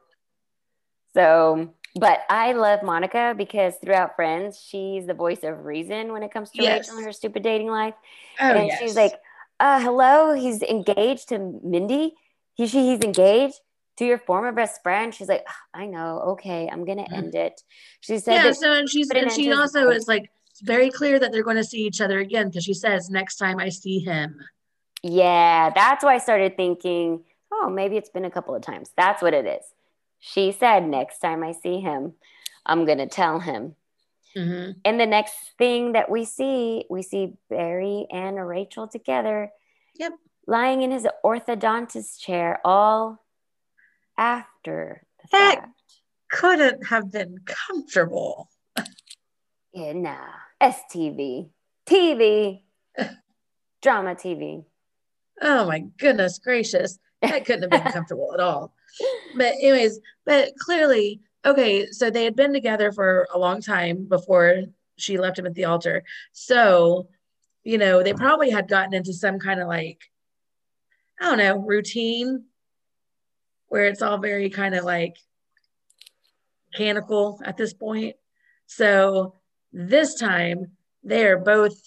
So, 1.14 1.74
but 2.00 2.22
I 2.30 2.54
love 2.54 2.84
Monica 2.84 3.34
because 3.38 3.76
throughout 3.84 4.16
Friends, 4.16 4.64
she's 4.66 5.06
the 5.06 5.14
voice 5.14 5.44
of 5.44 5.66
reason 5.66 6.12
when 6.14 6.24
it 6.24 6.32
comes 6.32 6.52
to 6.52 6.62
Yes. 6.62 6.88
Rachel 6.88 6.98
and 6.98 7.06
her 7.06 7.14
stupid 7.14 7.44
dating 7.44 7.68
life. 7.68 7.96
Oh, 8.40 8.52
and 8.52 8.68
yes. 8.68 8.80
she's 8.80 8.96
like, 8.96 9.14
uh, 9.60 9.82
hello, 9.82 10.34
he's 10.34 10.62
engaged 10.62 11.30
to 11.30 11.40
Mindy. 11.64 12.16
He, 12.54 12.68
she, 12.68 12.90
he's 12.90 13.00
engaged 13.02 13.60
to 13.98 14.06
your 14.06 14.18
former 14.18 14.52
best 14.52 14.82
friend. 14.82 15.14
She's 15.14 15.28
like, 15.28 15.46
I 15.74 15.86
know. 15.86 16.22
Okay, 16.32 16.70
I'm 16.72 16.86
going 16.86 16.98
to 17.00 17.14
end 17.14 17.36
it. 17.36 17.62
She 18.00 18.18
said 18.20 18.46
yeah. 18.46 18.52
So 18.54 18.72
and 18.72 18.90
she's 18.90 19.10
an 19.10 19.18
and 19.18 19.32
she 19.32 19.48
his 19.48 19.58
also 19.58 19.90
is 19.90 20.08
like 20.08 20.32
it's 20.52 20.62
very 20.62 20.90
clear 20.90 21.20
that 21.20 21.32
they're 21.32 21.44
going 21.44 21.58
to 21.58 21.64
see 21.64 21.86
each 21.86 22.02
other 22.02 22.20
again 22.20 22.48
because 22.48 22.64
she 22.64 22.74
says 22.74 23.10
next 23.10 23.36
time 23.36 23.60
I 23.60 23.70
see 23.70 24.00
him. 24.00 24.40
Yeah, 25.04 25.72
that's 25.76 26.04
why 26.04 26.16
I 26.16 26.18
started 26.18 26.58
thinking, 26.58 27.24
oh, 27.52 27.70
maybe 27.70 27.98
it's 27.98 28.10
been 28.10 28.26
a 28.26 28.32
couple 28.32 28.56
of 28.56 28.62
times. 28.62 28.92
That's 28.98 29.22
what 29.22 29.34
it 29.34 29.46
is. 29.46 29.64
She 30.20 30.52
said, 30.52 30.88
next 30.88 31.20
time 31.20 31.44
I 31.44 31.54
see 31.54 31.80
him, 31.80 32.14
I'm 32.66 32.86
going 32.86 32.98
to 32.98 33.08
tell 33.08 33.40
him. 33.40 33.76
Mhm. 34.36 34.76
And 34.86 35.00
the 35.00 35.06
next 35.08 35.34
thing 35.58 35.94
that 35.94 36.10
we 36.12 36.24
see, 36.26 36.86
we 36.90 37.02
see 37.02 37.34
Barry 37.50 38.06
and 38.12 38.36
Rachel 38.48 38.88
together. 38.88 39.52
Yep. 39.96 40.14
Lying 40.46 40.82
in 40.82 40.92
his 40.92 41.08
orthodontist 41.26 42.20
chair, 42.20 42.60
all 42.64 43.24
after 44.18 45.04
the 45.22 45.28
That- 45.32 45.56
fact. 45.62 45.76
Couldn't 46.32 46.86
have 46.88 47.12
been 47.12 47.40
comfortable. 47.46 48.52
Yeah, 49.74 49.94
nah. 49.94 50.28
STV, 50.62 51.50
TV, 51.88 52.64
drama 53.82 54.14
TV. 54.14 54.64
Oh 55.42 55.66
my 55.66 55.80
goodness 55.80 56.38
gracious. 56.38 57.00
That 57.24 57.46
couldn't 57.46 57.72
have 57.72 57.84
been 57.84 57.92
comfortable 57.94 58.32
at 58.36 58.40
all. 58.40 58.74
But 59.36 59.54
anyways, 59.62 60.00
but 60.26 60.54
clearly, 60.60 61.22
okay, 61.46 61.88
so 61.92 62.10
they 62.10 62.24
had 62.24 62.36
been 62.36 62.54
together 62.54 62.92
for 62.92 63.28
a 63.34 63.40
long 63.40 63.62
time 63.62 64.06
before 64.08 64.64
she 64.98 65.18
left 65.18 65.40
him 65.40 65.46
at 65.46 65.56
the 65.56 65.66
altar. 65.66 66.04
So, 66.34 67.08
you 67.64 67.78
know, 67.78 68.04
they 68.04 68.14
probably 68.14 68.50
had 68.50 68.68
gotten 68.68 68.94
into 68.94 69.14
some 69.14 69.40
kind 69.40 69.60
of 69.60 69.68
like, 69.68 70.00
I 71.20 71.26
don't 71.26 71.38
know, 71.38 71.60
routine 71.60 72.46
where 73.68 73.86
it's 73.86 74.02
all 74.02 74.18
very 74.18 74.50
kind 74.50 74.76
of 74.76 74.84
like 74.84 75.16
mechanical 76.72 77.40
at 77.44 77.58
this 77.58 77.74
point. 77.74 78.16
So 78.66 79.36
this 79.72 80.16
time 80.16 80.72
they 81.04 81.26
are 81.26 81.38
both, 81.38 81.80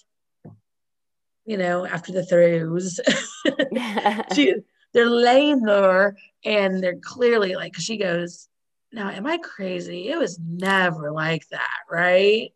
you 1.45 1.57
know, 1.57 1.85
after 1.85 2.11
the 2.11 2.25
throes. 2.25 2.99
she 4.35 4.55
they're 4.93 5.09
laying 5.09 5.61
there 5.61 6.15
and 6.45 6.83
they're 6.83 6.99
clearly 7.01 7.55
like 7.55 7.75
she 7.75 7.97
goes 7.97 8.47
now 8.91 9.09
am 9.09 9.25
i 9.25 9.37
crazy 9.37 10.09
it 10.09 10.17
was 10.17 10.39
never 10.39 11.11
like 11.11 11.47
that 11.49 11.79
right 11.89 12.53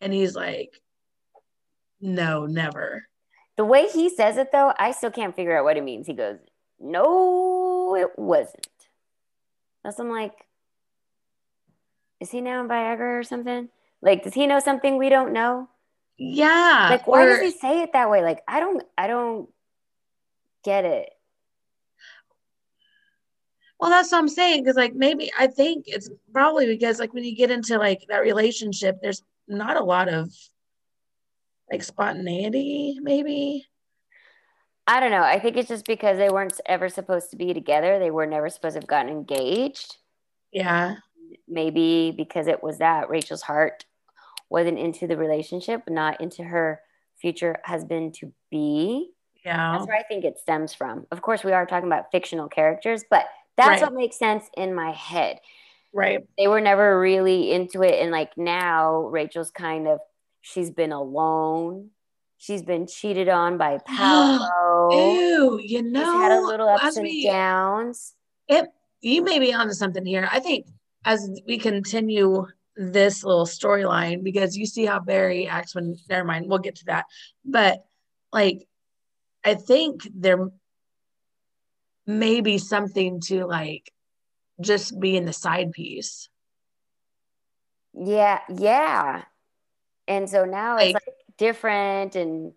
and 0.00 0.12
he's 0.12 0.34
like 0.34 0.80
no 2.00 2.46
never 2.46 3.04
the 3.60 3.64
way 3.66 3.88
he 3.88 4.08
says 4.08 4.38
it, 4.38 4.52
though, 4.52 4.72
I 4.78 4.92
still 4.92 5.10
can't 5.10 5.36
figure 5.36 5.54
out 5.54 5.64
what 5.64 5.76
it 5.76 5.84
means. 5.84 6.06
He 6.06 6.14
goes, 6.14 6.38
No, 6.80 7.94
it 7.94 8.18
wasn't. 8.18 8.66
That's 9.84 9.98
I'm 9.98 10.08
like, 10.08 10.32
is 12.20 12.30
he 12.30 12.40
now 12.40 12.60
on 12.60 12.68
Viagra 12.68 13.18
or 13.20 13.22
something? 13.22 13.68
Like, 14.00 14.24
does 14.24 14.32
he 14.32 14.46
know 14.46 14.60
something 14.60 14.96
we 14.96 15.10
don't 15.10 15.34
know? 15.34 15.68
yeah 16.16 16.86
Like, 16.88 17.06
why 17.06 17.24
or- 17.24 17.28
does 17.28 17.40
he 17.40 17.50
say 17.50 17.82
it 17.82 17.92
that 17.92 18.08
way? 18.08 18.22
Like, 18.22 18.40
I 18.48 18.60
don't, 18.60 18.82
I 18.96 19.06
don't 19.06 19.50
get 20.64 20.86
it. 20.86 21.10
Well 23.80 23.90
that's 23.90 24.12
what 24.12 24.18
i'm 24.18 24.28
saying 24.28 24.62
because 24.62 24.76
like 24.76 24.94
maybe 24.94 25.30
i 25.38 25.46
think 25.46 25.84
it's 25.86 26.10
probably 26.32 26.66
because 26.66 26.98
like 26.98 27.12
when 27.14 27.24
you 27.24 27.34
get 27.34 27.50
into 27.50 27.78
like 27.78 28.04
that 28.08 28.18
relationship 28.18 28.98
there's 29.02 29.22
not 29.48 29.76
a 29.76 29.84
lot 29.84 30.08
of 30.08 30.30
like 31.70 31.82
spontaneity, 31.82 32.98
maybe. 33.00 33.66
I 34.86 34.98
don't 34.98 35.12
know. 35.12 35.22
I 35.22 35.38
think 35.38 35.56
it's 35.56 35.68
just 35.68 35.86
because 35.86 36.18
they 36.18 36.30
weren't 36.30 36.60
ever 36.66 36.88
supposed 36.88 37.30
to 37.30 37.36
be 37.36 37.54
together. 37.54 37.98
They 37.98 38.10
were 38.10 38.26
never 38.26 38.48
supposed 38.48 38.74
to 38.74 38.80
have 38.80 38.88
gotten 38.88 39.10
engaged. 39.10 39.96
Yeah. 40.52 40.96
Maybe 41.46 42.12
because 42.16 42.48
it 42.48 42.62
was 42.62 42.78
that 42.78 43.08
Rachel's 43.08 43.42
heart 43.42 43.84
wasn't 44.48 44.78
into 44.78 45.06
the 45.06 45.16
relationship, 45.16 45.82
not 45.88 46.20
into 46.20 46.42
her 46.42 46.80
future 47.20 47.60
husband 47.64 48.14
to 48.14 48.32
be. 48.50 49.10
Yeah. 49.44 49.72
That's 49.72 49.86
where 49.86 49.96
I 49.96 50.02
think 50.02 50.24
it 50.24 50.38
stems 50.38 50.74
from. 50.74 51.06
Of 51.12 51.22
course, 51.22 51.44
we 51.44 51.52
are 51.52 51.66
talking 51.66 51.86
about 51.86 52.10
fictional 52.10 52.48
characters, 52.48 53.04
but 53.08 53.26
that's 53.60 53.82
Right. 53.82 53.90
what 53.90 53.94
makes 53.98 54.18
sense 54.18 54.44
in 54.56 54.74
my 54.74 54.92
head. 54.92 55.38
Right. 55.92 56.20
They 56.38 56.46
were 56.48 56.60
never 56.60 56.98
really 57.00 57.50
into 57.52 57.82
it. 57.82 58.00
And 58.00 58.10
like 58.10 58.36
now, 58.36 59.02
Rachel's 59.08 59.50
kind 59.50 59.88
of, 59.88 59.98
she's 60.40 60.70
been 60.70 60.92
alone. 60.92 61.90
She's 62.38 62.62
been 62.62 62.86
cheated 62.86 63.28
on 63.28 63.58
by 63.58 63.78
Paolo. 63.86 64.90
Ew, 64.92 65.60
you 65.62 65.82
know, 65.82 66.00
She's 66.00 66.12
had 66.22 66.32
a 66.32 66.40
little 66.40 66.68
ups 66.68 66.96
and 66.96 67.04
we- 67.04 67.24
downs. 67.26 68.14
It, 68.48 68.68
you 69.00 69.22
may 69.22 69.38
be 69.38 69.52
onto 69.52 69.72
something 69.74 70.04
here. 70.04 70.28
I 70.30 70.40
think 70.40 70.66
as 71.04 71.28
we 71.46 71.58
continue 71.58 72.46
this 72.76 73.24
little 73.24 73.46
storyline, 73.46 74.22
because 74.22 74.56
you 74.56 74.66
see 74.66 74.84
how 74.86 75.00
Barry 75.00 75.46
acts 75.48 75.74
when, 75.74 75.96
never 76.08 76.24
mind, 76.24 76.46
we'll 76.48 76.58
get 76.58 76.76
to 76.76 76.84
that. 76.86 77.04
But 77.44 77.84
like, 78.32 78.66
I 79.44 79.54
think 79.54 80.06
there 80.14 80.50
may 82.06 82.40
be 82.40 82.58
something 82.58 83.20
to 83.20 83.46
like 83.46 83.92
just 84.60 84.98
be 85.00 85.16
in 85.16 85.24
the 85.24 85.32
side 85.32 85.72
piece. 85.72 86.28
Yeah, 87.94 88.40
yeah. 88.48 89.24
And 90.06 90.28
so 90.28 90.44
now 90.44 90.76
it's 90.76 90.94
Like- 90.94 91.06
like 91.06 91.16
different. 91.36 92.16
And 92.16 92.52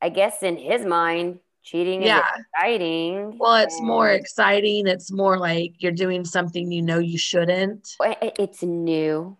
I 0.00 0.08
guess 0.08 0.42
in 0.42 0.56
his 0.56 0.84
mind, 0.84 1.40
cheating 1.62 2.02
Yeah. 2.02 2.18
is 2.18 2.44
exciting. 2.54 3.38
Well, 3.38 3.54
it's 3.56 3.80
more 3.80 4.10
exciting. 4.10 4.86
It's 4.86 5.12
more 5.12 5.38
like 5.38 5.74
you're 5.78 5.92
doing 5.92 6.24
something 6.24 6.70
you 6.72 6.82
know 6.82 6.98
you 6.98 7.18
shouldn't. 7.18 7.96
It's 8.00 8.62
new. 8.62 9.36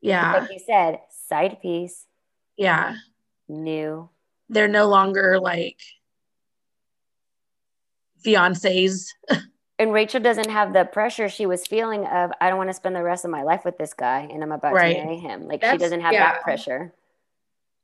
Yeah. 0.00 0.38
Like 0.40 0.52
you 0.52 0.58
said, 0.58 1.00
side 1.10 1.60
piece, 1.60 2.06
Yeah. 2.56 2.96
new. 3.48 4.08
They're 4.48 4.68
no 4.68 4.86
longer 4.86 5.38
like 5.40 5.80
fiancés. 8.26 9.06
And 9.78 9.92
Rachel 9.92 10.20
doesn't 10.20 10.48
have 10.50 10.72
the 10.72 10.86
pressure 10.86 11.28
she 11.28 11.44
was 11.44 11.66
feeling 11.66 12.06
of, 12.06 12.30
I 12.40 12.48
don't 12.48 12.56
want 12.56 12.70
to 12.70 12.74
spend 12.74 12.96
the 12.96 13.02
rest 13.02 13.26
of 13.26 13.30
my 13.30 13.42
life 13.42 13.62
with 13.62 13.76
this 13.76 13.92
guy 13.92 14.20
and 14.32 14.42
I'm 14.42 14.50
about 14.52 14.72
Right. 14.72 14.96
to 14.96 15.04
marry 15.04 15.18
him. 15.18 15.46
Like 15.46 15.62
she 15.62 15.76
doesn't 15.76 16.00
have 16.00 16.14
yeah. 16.14 16.32
that 16.32 16.42
pressure. 16.42 16.94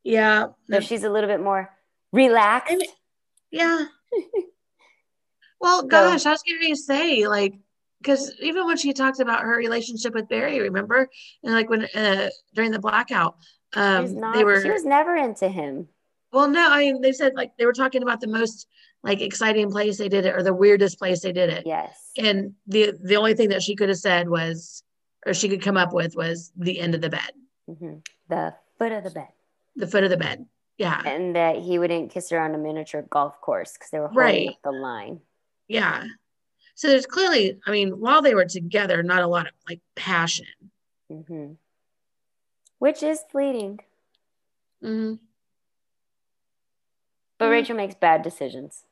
Yeah. 0.02 0.46
So 0.70 0.80
she's 0.80 1.04
a 1.04 1.10
little 1.10 1.28
bit 1.28 1.40
more 1.40 1.70
relaxed. 2.12 2.72
I 2.72 2.76
mean- 2.76 2.90
Yeah. 3.50 3.84
Well, 5.60 5.84
gosh, 5.86 6.26
I 6.26 6.30
was 6.32 6.42
going 6.42 6.74
to 6.74 6.76
say, 6.76 7.28
like, 7.28 7.54
because 8.00 8.32
even 8.40 8.66
when 8.66 8.76
she 8.76 8.92
talked 8.92 9.20
about 9.20 9.42
her 9.42 9.56
relationship 9.56 10.12
with 10.12 10.28
Barry, 10.28 10.58
remember, 10.60 11.08
and 11.44 11.54
like 11.54 11.70
when 11.70 11.84
uh, 11.94 12.30
during 12.52 12.72
the 12.72 12.80
blackout, 12.80 13.36
um, 13.74 14.18
not, 14.18 14.34
they 14.34 14.42
were 14.42 14.60
she 14.60 14.72
was 14.72 14.84
never 14.84 15.14
into 15.14 15.48
him. 15.48 15.86
well, 16.32 16.48
no, 16.48 16.68
I 16.68 16.80
mean, 16.80 17.00
they 17.00 17.12
said 17.12 17.34
like 17.36 17.52
they 17.58 17.64
were 17.64 17.72
talking 17.72 18.02
about 18.02 18.20
the 18.20 18.26
most 18.26 18.66
like 19.02 19.20
exciting 19.20 19.70
place 19.70 19.98
they 19.98 20.08
did 20.08 20.26
it 20.26 20.34
or 20.34 20.42
the 20.42 20.54
weirdest 20.54 20.98
place 20.98 21.22
they 21.22 21.32
did 21.32 21.50
it, 21.50 21.66
Yes. 21.66 22.10
and 22.16 22.54
the 22.66 22.92
the 23.02 23.16
only 23.16 23.34
thing 23.34 23.48
that 23.50 23.62
she 23.62 23.74
could 23.74 23.88
have 23.88 23.98
said 23.98 24.28
was, 24.28 24.82
or 25.26 25.34
she 25.34 25.48
could 25.48 25.62
come 25.62 25.76
up 25.76 25.92
with 25.92 26.14
was 26.16 26.52
the 26.56 26.78
end 26.78 26.94
of 26.94 27.00
the 27.00 27.10
bed, 27.10 27.32
hmm 27.66 27.94
The 28.28 28.54
foot 28.78 28.92
of 28.92 29.04
the 29.04 29.10
bed. 29.10 29.28
the 29.76 29.86
foot 29.86 30.04
of 30.04 30.10
the 30.10 30.16
bed. 30.16 30.46
Yeah, 30.78 31.02
And 31.04 31.36
that 31.36 31.56
he 31.56 31.78
wouldn't 31.78 32.10
kiss 32.10 32.30
her 32.30 32.40
on 32.40 32.54
a 32.54 32.58
miniature 32.58 33.02
golf 33.02 33.40
course 33.40 33.72
because 33.74 33.90
they 33.90 34.00
were 34.00 34.08
holding 34.08 34.24
Right. 34.24 34.48
up 34.48 34.62
the 34.64 34.72
line. 34.72 35.20
yeah. 35.68 36.04
So 36.74 36.88
there's 36.88 37.04
clearly, 37.06 37.60
I 37.66 37.70
mean, 37.70 38.00
while 38.00 38.22
they 38.22 38.34
were 38.34 38.46
together, 38.46 39.02
not 39.02 39.22
a 39.22 39.26
lot 39.26 39.46
of 39.46 39.52
like 39.68 39.80
passion. 39.94 40.46
hmm 41.08 41.52
Which 42.78 43.02
is 43.02 43.20
fleeting. 43.30 43.80
Mhm. 44.82 45.18
But 47.38 47.46
Mhm. 47.46 47.50
Rachel 47.50 47.76
makes 47.76 47.94
bad 47.94 48.22
decisions. 48.22 48.84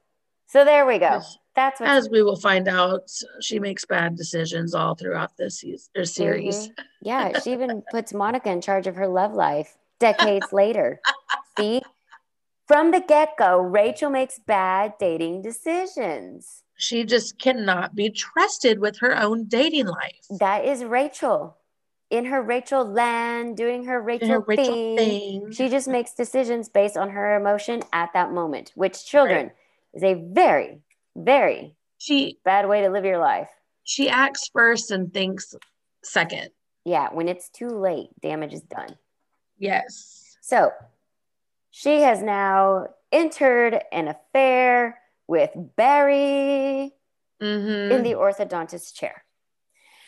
So 0.50 0.64
there 0.64 0.84
we 0.84 0.98
go. 0.98 1.22
That's 1.54 1.78
what 1.78 1.88
As 1.88 2.10
we 2.10 2.24
will 2.24 2.36
find 2.36 2.66
out, 2.66 3.08
she 3.40 3.60
makes 3.60 3.84
bad 3.84 4.16
decisions 4.16 4.74
all 4.74 4.96
throughout 4.96 5.36
this 5.36 5.64
or 5.96 6.04
series. 6.04 6.68
Mhm. 6.68 6.74
Yeah, 7.02 7.40
she 7.40 7.52
even 7.52 7.82
puts 7.82 8.12
Monica 8.12 8.50
in 8.50 8.60
charge 8.60 8.88
of 8.88 8.96
her 8.96 9.06
love 9.06 9.32
life 9.32 9.78
decades 10.00 10.52
later. 10.52 11.00
See? 11.56 11.82
From 12.66 12.90
the 12.90 13.00
get 13.00 13.36
go, 13.36 13.58
Rachel 13.58 14.10
makes 14.10 14.40
bad 14.40 14.94
dating 14.98 15.42
decisions. 15.42 16.64
She 16.76 17.04
just 17.04 17.38
cannot 17.38 17.94
be 17.94 18.10
trusted 18.10 18.80
with 18.80 18.98
her 19.00 19.16
own 19.16 19.46
dating 19.46 19.86
life. 19.86 20.26
That 20.30 20.64
is 20.64 20.84
Rachel. 20.84 21.58
In 22.10 22.24
her 22.24 22.42
Rachel 22.42 22.84
land, 22.84 23.56
doing 23.56 23.84
her 23.84 24.00
Rachel, 24.00 24.28
her 24.28 24.40
Rachel 24.40 24.74
thing. 24.74 24.96
thing. 24.96 25.52
She 25.52 25.68
just 25.68 25.86
makes 25.86 26.12
decisions 26.12 26.68
based 26.68 26.96
on 26.96 27.10
her 27.10 27.36
emotion 27.36 27.84
at 27.92 28.12
that 28.14 28.32
moment, 28.32 28.72
which 28.74 29.04
children 29.04 29.52
is 29.94 30.02
a 30.02 30.14
very, 30.14 30.80
very 31.16 31.76
She 31.98 32.38
bad 32.44 32.68
way 32.68 32.82
to 32.82 32.88
live 32.90 33.04
your 33.04 33.18
life. 33.18 33.48
she 33.84 34.08
acts 34.08 34.48
first 34.52 34.90
and 34.90 35.12
thinks 35.12 35.54
second. 36.04 36.50
Yeah, 36.84 37.08
when 37.12 37.28
it's 37.28 37.48
too 37.50 37.68
late, 37.68 38.08
damage 38.22 38.54
is 38.54 38.62
done. 38.62 38.96
Yes. 39.58 40.36
So 40.40 40.70
she 41.70 42.00
has 42.00 42.22
now 42.22 42.86
entered 43.12 43.80
an 43.92 44.08
affair 44.08 44.98
with 45.26 45.50
Barry 45.76 46.92
Mm-hmm. 47.42 47.92
in 47.92 48.02
the 48.02 48.14
orthodontist 48.14 48.94
chair. 48.94 49.24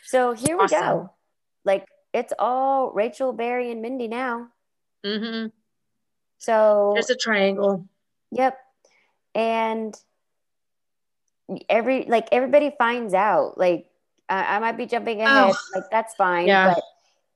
So 0.04 0.32
here 0.34 0.58
we 0.58 0.66
go. 0.68 1.08
Like 1.64 1.86
it's 2.12 2.32
all 2.38 2.92
Rachel, 2.92 3.32
Barry, 3.32 3.70
and 3.70 3.80
Mindy 3.80 4.06
now. 4.06 4.48
mm-hmm. 5.04 5.46
So 6.38 6.90
There's 6.94 7.08
a 7.08 7.16
triangle. 7.16 7.86
Yep. 8.32 8.58
And 9.34 9.94
every 11.68 12.04
like 12.04 12.28
everybody 12.32 12.72
finds 12.78 13.14
out. 13.14 13.58
Like 13.58 13.86
I, 14.28 14.56
I 14.56 14.58
might 14.58 14.76
be 14.76 14.86
jumping 14.86 15.20
ahead. 15.20 15.52
Oh. 15.54 15.56
Like 15.74 15.90
that's 15.90 16.14
fine. 16.14 16.46
Yeah. 16.46 16.74
But 16.74 16.84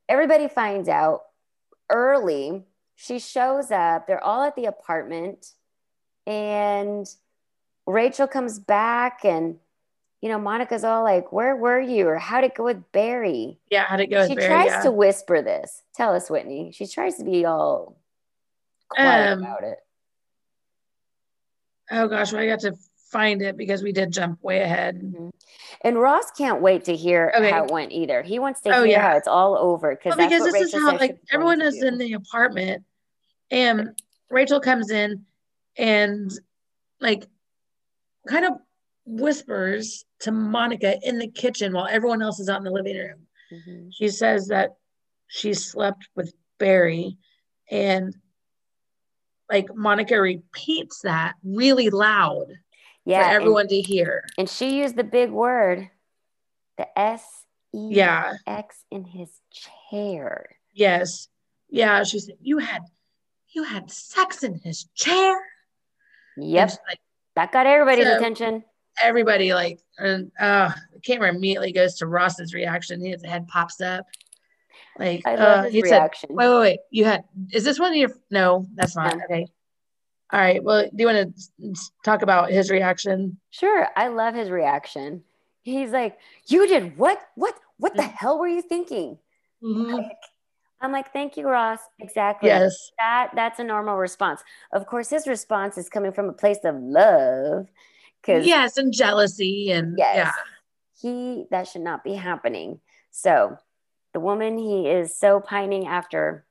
everybody 0.09 0.49
finds 0.49 0.89
out 0.89 1.23
early. 1.91 2.65
She 2.97 3.19
shows 3.19 3.71
up. 3.71 4.07
They're 4.07 4.23
all 4.23 4.43
at 4.43 4.57
the 4.57 4.65
apartment, 4.67 5.53
and 6.27 7.07
Rachel 7.87 8.27
comes 8.27 8.59
back, 8.59 9.23
and 9.25 9.57
you 10.23 10.31
know 10.31 10.39
Monica's 10.39 10.83
all 10.83 11.03
like, 11.05 11.31
"Where 11.31 11.55
were 11.57 11.79
you?" 11.81 12.09
or 12.09 12.17
"How'd 12.17 12.45
it 12.45 12.55
go 12.55 12.65
with 12.65 12.91
Barry?" 12.93 13.59
Yeah, 13.71 13.85
how'd 13.85 14.01
it 14.01 14.07
go 14.07 14.21
with 14.21 14.29
she 14.29 14.35
Barry? 14.35 14.49
tries 14.49 14.67
yeah. 14.71 14.83
to 14.85 14.91
whisper 14.91 15.43
this. 15.43 15.83
Tell 15.95 16.15
us, 16.15 16.31
Whitney. 16.31 16.73
She 16.73 16.87
tries 16.87 17.17
to 17.17 17.25
be 17.25 17.45
all 17.45 17.99
quiet 18.89 19.33
Um, 19.33 19.43
about 19.43 19.63
it. 19.63 19.79
Oh 21.91 22.09
gosh, 22.09 22.33
well, 22.33 22.43
I 22.43 22.47
got 22.47 22.61
to 22.61 22.75
find 23.11 23.43
it 23.43 23.57
because 23.57 23.83
we 23.83 23.93
did 23.93 24.11
jump 24.13 24.43
way 24.43 24.61
ahead. 24.63 25.01
Mhm. 25.01 25.31
And 25.83 25.99
Ross 25.99 26.31
can't 26.33 26.61
wait 26.61 26.85
to 26.85 26.97
hear 26.97 27.33
Okay. 27.37 27.51
how 27.51 27.65
it 27.65 27.71
went 27.71 27.93
either. 27.93 28.23
He 28.23 28.39
wants 28.39 28.61
to 28.63 28.71
Oh, 28.71 28.83
hear 28.83 28.93
yeah. 28.93 29.11
how 29.11 29.17
it's 29.17 29.29
all 29.29 29.57
over 29.57 29.91
because 29.95 30.17
Well, 30.17 30.29
because 30.29 30.53
this 30.53 30.73
is 30.75 30.75
how 30.75 30.97
like 30.97 31.19
everyone 31.33 31.61
is 31.61 31.83
in 31.83 31.99
the 31.99 32.15
apartment 32.15 32.85
and 33.51 33.91
Rachel 34.31 34.59
comes 34.61 34.91
in 34.91 35.25
and 35.79 36.31
like 37.01 37.27
kind 38.27 38.45
of 38.45 38.55
whispers 39.05 40.05
to 40.21 40.33
Monica 40.33 40.99
in 41.03 41.19
the 41.19 41.29
kitchen 41.29 41.73
while 41.73 41.87
everyone 41.89 42.23
else 42.23 42.41
is 42.41 42.49
out 42.49 42.59
in 42.59 42.65
the 42.65 42.71
living 42.73 42.97
room. 42.97 43.27
Mhm. 43.53 43.91
She 43.93 44.09
says 44.09 44.49
that 44.49 44.71
she 45.29 45.55
slept 45.55 46.09
with 46.17 46.35
Barry 46.59 47.17
and 47.71 48.15
like 49.51 49.75
Monica 49.75 50.21
repeats 50.21 51.01
that 51.03 51.35
really 51.45 51.91
loud 51.91 52.47
Yeah, 53.05 53.23
for 53.23 53.27
and- 53.29 53.37
everyone 53.37 53.69
to 53.69 53.81
hear. 53.81 54.25
And, 54.39 54.49
she 54.49 54.79
used 54.81 54.97
the 54.97 55.05
big 55.05 55.31
word, 55.31 55.89
the 56.79 56.99
S 56.99 57.25
E 57.75 57.89
Yeah. 57.93 58.35
X 58.47 58.85
in 58.91 59.05
his 59.05 59.31
chair. 59.91 60.47
Yes. 60.73 61.29
Yeah, 61.69 62.05
she 62.05 62.19
said 62.21 62.37
you 62.41 62.59
had 62.59 62.83
you 63.49 63.63
had 63.63 63.91
sex 63.91 64.43
in 64.43 64.59
his 64.59 64.85
chair. 64.95 65.35
Yep, 66.37 66.71
like 66.89 67.01
that 67.35 67.53
got 67.53 67.67
everybody's 67.67 68.07
So- 68.07 68.17
attention. 68.17 68.65
everybody 69.03 69.53
like 69.55 69.79
and 69.99 70.31
uh 70.41 70.71
the 70.93 71.01
camera 71.01 71.29
immediately 71.31 71.73
goes 71.73 71.95
to 71.97 72.07
Ross's 72.07 72.55
reaction. 72.55 73.05
His 73.05 73.25
head 73.25 73.47
pops 73.49 73.81
up. 73.81 74.07
Like 74.99 75.23
I 75.27 75.35
uh 75.35 75.39
love 75.39 75.65
his 75.65 75.73
he 75.75 75.81
said, 75.83 75.99
reaction. 75.99 76.31
wait, 76.33 76.49
wait, 76.49 76.61
wait. 76.61 76.81
You 76.91 77.05
had 77.05 77.25
is 77.53 77.65
this 77.65 77.79
one 77.79 77.91
of 77.93 77.97
your 77.97 78.11
no, 78.31 78.67
that's 78.75 78.97
not 78.97 79.17
No. 79.17 79.25
okay. 79.25 79.47
All 80.33 80.41
right. 80.41 80.63
Well, 80.63 80.83
do 80.85 80.91
you 80.97 81.07
want 81.07 81.37
to 81.37 81.75
talk 82.05 82.23
about 82.23 82.51
his 82.51 82.71
reaction? 82.71 83.39
Sure, 83.51 83.89
I 83.97 84.09
love 84.09 84.35
his 84.35 84.51
reaction. 84.51 85.23
He's 85.63 85.91
like, 85.91 86.19
"You 86.47 86.67
did 86.67 86.97
what? 86.97 87.21
What? 87.37 87.55
What 87.79 87.95
the 87.97 88.03
Mm. 88.03 88.13
hell 88.13 88.39
were 88.39 88.49
you 88.49 88.63
thinking?" 88.63 89.19
Mhm. 89.63 89.93
Like, 89.93 90.17
I'm 90.81 90.93
like, 90.93 91.13
thank 91.13 91.37
you, 91.37 91.49
Ross. 91.49 91.81
Exactly. 91.99 92.49
Yes. 92.49 92.91
That 92.99 93.31
that's 93.35 93.59
a 93.59 93.65
normal 93.65 93.97
response. 93.97 94.43
Of 94.73 94.87
course, 94.87 95.09
his 95.11 95.27
response 95.27 95.79
is 95.79 95.89
coming 95.89 96.13
from 96.13 96.29
a 96.29 96.33
place 96.33 96.65
of 96.65 96.75
love. 96.77 97.69
Because 98.21 98.47
Yes, 98.47 98.77
and 98.77 98.93
jealousy 98.93 99.71
and 99.71 99.95
Yes. 99.97 100.17
yeah. 100.17 100.33
he 101.01 101.47
that 101.51 101.69
should 101.69 101.83
not 101.83 102.03
be 102.05 102.15
happening. 102.15 102.81
So 103.11 103.57
the 104.17 104.21
woman 104.21 104.57
he 104.57 104.89
is 104.89 105.15
so 105.15 105.41
pining 105.41 105.87
after 105.87 106.47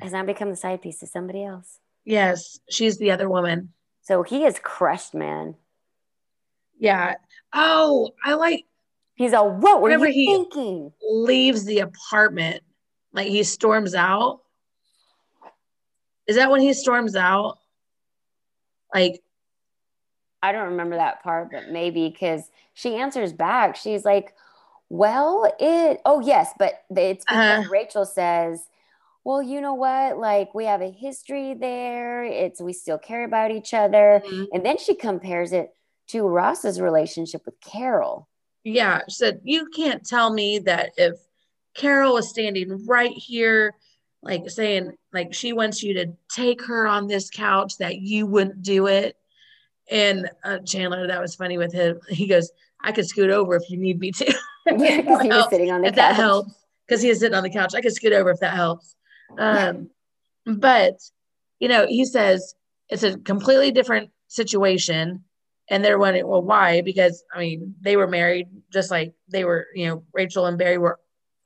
has 0.00 0.12
now 0.12 0.24
become 0.24 0.48
the 0.48 0.56
side 0.56 0.80
piece 0.80 0.98
to 1.00 1.06
somebody 1.06 1.44
else. 1.44 1.78
Yes, 2.06 2.58
she's 2.70 2.96
the 2.96 3.10
other 3.10 3.28
woman. 3.28 3.74
So 4.00 4.22
he 4.22 4.46
is 4.46 4.58
crushed, 4.58 5.14
man. 5.14 5.56
Yeah. 6.78 7.16
Oh, 7.52 8.12
I 8.24 8.32
like 8.32 8.64
He's 9.14 9.34
all, 9.34 9.50
what 9.50 9.82
were 9.82 9.90
you 9.90 10.04
he- 10.04 10.24
thinking? 10.24 10.90
leaves 11.06 11.66
the 11.66 11.80
apartment. 11.80 12.62
Like 13.12 13.26
he 13.28 13.42
storms 13.42 13.94
out. 13.94 14.40
Is 16.26 16.36
that 16.36 16.50
when 16.50 16.62
he 16.62 16.72
storms 16.72 17.14
out? 17.14 17.58
Like, 18.94 19.22
I 20.42 20.52
don't 20.52 20.70
remember 20.70 20.96
that 20.96 21.22
part, 21.22 21.50
but 21.52 21.68
maybe 21.68 22.08
because 22.08 22.50
she 22.72 22.94
answers 22.96 23.34
back. 23.34 23.76
She's 23.76 24.06
like, 24.06 24.32
well, 24.88 25.52
it, 25.58 26.00
oh, 26.04 26.20
yes, 26.20 26.50
but 26.58 26.82
it's 26.90 27.24
because 27.24 27.60
Uh-huh. 27.60 27.68
Rachel 27.70 28.04
says, 28.04 28.62
well, 29.24 29.42
you 29.42 29.60
know 29.60 29.74
what? 29.74 30.18
Like, 30.18 30.54
we 30.54 30.66
have 30.66 30.80
a 30.82 30.90
history 30.90 31.54
there. 31.54 32.22
It's, 32.22 32.60
we 32.60 32.72
still 32.72 32.98
care 32.98 33.24
about 33.24 33.50
each 33.50 33.74
other. 33.74 34.22
Mhm. 34.24 34.46
And 34.52 34.64
then 34.64 34.78
she 34.78 34.94
compares 34.94 35.52
it 35.52 35.74
to 36.08 36.22
Ross's 36.22 36.80
relationship 36.80 37.44
with 37.44 37.60
Carol. 37.60 38.28
yeah, 38.62 39.00
she 39.08 39.14
said, 39.14 39.40
You 39.44 39.68
can't 39.74 40.04
tell 40.04 40.32
me 40.32 40.58
that 40.60 40.92
if 40.96 41.14
Carol 41.74 42.14
was 42.14 42.28
standing 42.28 42.84
right 42.86 43.12
here, 43.12 43.74
like 44.22 44.48
saying, 44.50 44.92
like, 45.12 45.34
she 45.34 45.52
wants 45.52 45.82
you 45.82 45.94
to 45.94 46.12
take 46.32 46.62
her 46.64 46.86
on 46.86 47.06
this 47.06 47.30
couch, 47.30 47.78
that 47.78 47.96
you 47.98 48.26
wouldn't 48.26 48.62
do 48.62 48.86
it. 48.86 49.16
And 49.90 50.28
uh, 50.44 50.58
Chandler, 50.60 51.06
that 51.06 51.20
was 51.20 51.34
funny 51.36 51.58
with 51.58 51.72
him. 51.72 52.00
He 52.08 52.26
goes, 52.26 52.50
I 52.80 52.90
could 52.92 53.06
scoot 53.08 53.30
over 53.30 53.54
if 53.56 53.68
you 53.70 53.76
need 53.76 54.00
me 54.00 54.10
to. 54.12 54.34
Because 54.76 55.22
he 55.22 55.28
was 55.28 55.48
sitting 55.50 55.70
on 55.70 55.82
the 55.82 55.88
if 55.88 55.94
that 55.94 56.10
couch. 56.10 56.16
helps. 56.16 56.54
Because 56.86 57.02
he 57.02 57.08
is 57.08 57.20
sitting 57.20 57.36
on 57.36 57.42
the 57.42 57.50
couch. 57.50 57.74
I 57.74 57.80
could 57.80 57.92
scoot 57.94 58.12
over 58.12 58.30
if 58.30 58.40
that 58.40 58.54
helps. 58.54 58.94
Um 59.38 59.90
but 60.44 60.94
you 61.58 61.68
know 61.68 61.86
he 61.86 62.04
says 62.04 62.54
it's 62.88 63.02
a 63.02 63.18
completely 63.18 63.70
different 63.72 64.10
situation. 64.28 65.24
And 65.68 65.84
they're 65.84 65.98
wondering 65.98 66.26
well 66.28 66.42
why? 66.42 66.80
Because 66.82 67.24
i 67.34 67.38
mean 67.38 67.74
they 67.80 67.96
were 67.96 68.06
married 68.06 68.46
just 68.72 68.90
like 68.90 69.14
they 69.28 69.44
were 69.44 69.66
you 69.74 69.86
know 69.86 70.04
rachel 70.12 70.46
and 70.46 70.58
barry 70.58 70.78
were 70.78 70.98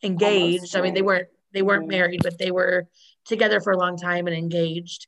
engaged. 0.03 0.77
I 0.77 0.81
mean 0.83 0.95
they 0.95 1.03
weren't 1.03 1.29
they 1.55 1.63
weren't 1.63 1.85
Mhm. 1.87 1.89
married 1.99 2.21
but 2.23 2.39
they 2.39 2.51
were 2.51 2.87
together 3.27 3.61
for 3.61 3.73
a 3.73 3.79
long 3.79 3.97
time 3.97 4.27
and 4.27 4.37
engaged. 4.37 5.07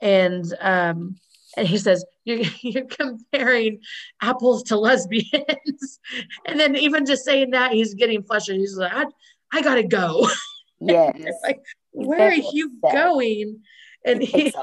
And 0.00 0.44
um 0.60 1.16
and 1.56 1.66
he 1.66 1.78
says 1.78 2.04
you're, 2.24 2.42
you're 2.62 2.84
comparing 2.86 3.80
apples 4.20 4.62
to 4.64 4.76
lesbians. 4.76 6.00
And 6.46 6.60
then 6.60 6.76
even 6.76 7.06
just 7.06 7.24
saying 7.24 7.50
that 7.50 7.72
he's 7.72 7.94
getting 7.94 8.22
flustered. 8.22 8.56
He's 8.56 8.76
like 8.76 8.92
i, 8.92 9.04
I 9.52 9.62
gotta 9.62 9.84
go. 9.84 10.28
Yes. 10.80 11.16
Like 11.42 11.62
where 11.92 12.28
are 12.28 12.34
you 12.34 12.72
upset. 12.82 13.04
going? 13.04 13.62
And 14.04 14.20
He 14.22 14.50
he's 14.50 14.54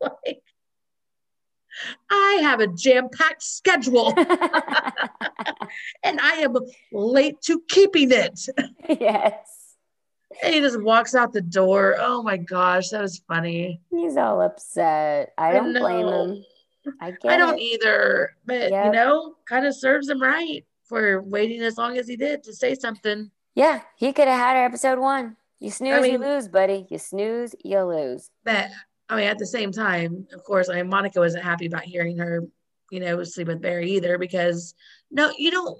like 0.00 0.42
i 2.10 2.38
have 2.42 2.60
a 2.60 2.66
jam-packed 2.66 3.42
schedule. 3.42 4.12
And 6.02 6.20
i 6.20 6.32
am 6.42 6.56
late 6.92 7.40
to 7.42 7.62
keeping 7.68 8.10
it. 8.10 8.38
Yes. 8.88 9.59
And 10.42 10.54
he 10.54 10.60
just 10.60 10.80
walks 10.82 11.14
out 11.14 11.32
the 11.32 11.40
door 11.40 11.96
oh 11.98 12.22
my 12.22 12.36
gosh 12.36 12.88
that 12.90 13.02
was 13.02 13.22
funny 13.28 13.80
He's 13.90 14.16
all 14.16 14.40
upset. 14.40 15.32
I 15.38 15.50
I 15.50 15.52
don't 15.52 15.72
blame 15.72 16.06
him. 16.08 16.44
I 17.00 17.10
get 17.10 17.30
I 17.32 17.36
don't 17.36 17.58
it. 17.58 17.62
either, 17.62 18.36
but 18.46 18.70
you 18.70 18.90
know, 18.92 19.34
kind 19.48 19.66
of 19.66 19.76
serves 19.76 20.08
him 20.08 20.20
right 20.20 20.64
for 20.84 21.20
waiting 21.22 21.60
as 21.60 21.76
long 21.76 21.98
as 21.98 22.08
he 22.08 22.16
did 22.16 22.42
to 22.44 22.54
say 22.54 22.74
something. 22.74 23.30
Yeah, 23.54 23.82
he 23.96 24.12
could 24.12 24.26
have 24.28 24.38
had 24.38 24.56
her 24.56 24.64
episode 24.64 24.98
one. 24.98 25.36
You 25.60 25.70
snooze, 25.70 26.06
you 26.06 26.18
mean- 26.18 26.22
lose, 26.22 26.48
buddy. 26.48 26.86
You 26.88 26.98
snooze, 26.98 27.54
you 27.62 27.80
lose. 27.82 28.30
But 28.44 28.70
I 29.10 29.16
mean, 29.16 29.26
at 29.26 29.38
the 29.38 29.46
same 29.46 29.72
time, 29.72 30.26
of 30.32 30.42
course, 30.42 30.70
I 30.70 30.76
mean, 30.76 30.88
Monica 30.88 31.20
wasn't 31.20 31.44
happy 31.44 31.66
about 31.66 31.82
hearing 31.82 32.16
her, 32.16 32.44
you 32.90 33.00
know, 33.00 33.22
sleep 33.24 33.48
with 33.48 33.60
Barry 33.60 33.90
either, 33.90 34.16
because 34.16 34.74
no, 35.10 35.30
you 35.36 35.50
don't, 35.50 35.78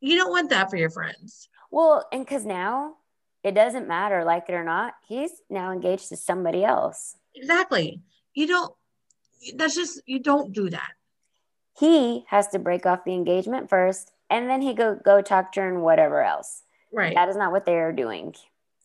you 0.00 0.16
don't 0.16 0.30
want 0.30 0.50
that 0.50 0.68
for 0.68 0.76
your 0.76 0.90
friends. 0.90 1.48
Well, 1.70 2.06
and 2.12 2.24
because 2.24 2.44
now 2.44 2.96
it 3.44 3.54
doesn't 3.54 3.86
matter, 3.86 4.24
like 4.24 4.48
it 4.48 4.54
or 4.54 4.64
not, 4.64 4.94
he's 5.06 5.30
now 5.50 5.70
engaged 5.70 6.08
to 6.08 6.16
somebody 6.16 6.64
else. 6.64 7.16
Exactly. 7.34 8.00
You 8.32 8.46
don't. 8.48 8.74
That's 9.56 9.74
just 9.76 10.00
you 10.06 10.18
don't 10.18 10.52
do 10.52 10.70
that. 10.70 10.92
He 11.78 12.24
has 12.28 12.48
to 12.48 12.58
break 12.58 12.86
off 12.86 13.04
the 13.04 13.12
engagement 13.12 13.68
first, 13.68 14.10
and 14.30 14.48
then 14.48 14.62
he 14.62 14.72
go 14.74 14.94
go 14.94 15.20
talk 15.20 15.52
to 15.52 15.60
her 15.60 15.68
and 15.68 15.82
whatever 15.82 16.22
else. 16.22 16.62
Right. 16.92 17.14
That 17.14 17.28
is 17.28 17.36
not 17.36 17.52
what 17.52 17.66
they 17.66 17.76
are 17.76 17.92
doing, 17.92 18.34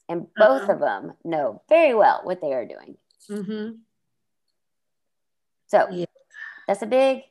and 0.09 0.27
both 0.35 0.63
Uh-uh. 0.69 0.73
of 0.73 0.79
them 0.79 1.13
know 1.23 1.61
very 1.69 1.93
well 1.95 2.21
what 2.23 2.41
they 2.41 2.53
are 2.53 2.65
doing. 2.65 2.97
Mm-hmm. 3.29 3.75
So 5.67 5.87
Yeah. 5.91 6.05
that's 6.67 6.81
a 6.81 6.87
big, 6.87 7.21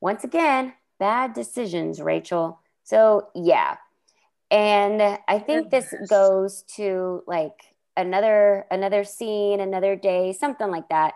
once 0.00 0.24
again, 0.24 0.72
bad 0.98 1.34
decisions, 1.34 2.00
Rachel. 2.00 2.60
So 2.82 3.28
yeah. 3.34 3.76
And 4.50 5.18
I 5.28 5.38
think 5.38 5.70
this 5.70 5.94
goes 6.08 6.62
to 6.76 7.22
like 7.26 7.54
another 7.96 8.66
another 8.70 9.04
scene, 9.04 9.60
another 9.60 9.94
day, 9.96 10.32
something 10.32 10.70
like 10.70 10.88
that. 10.88 11.14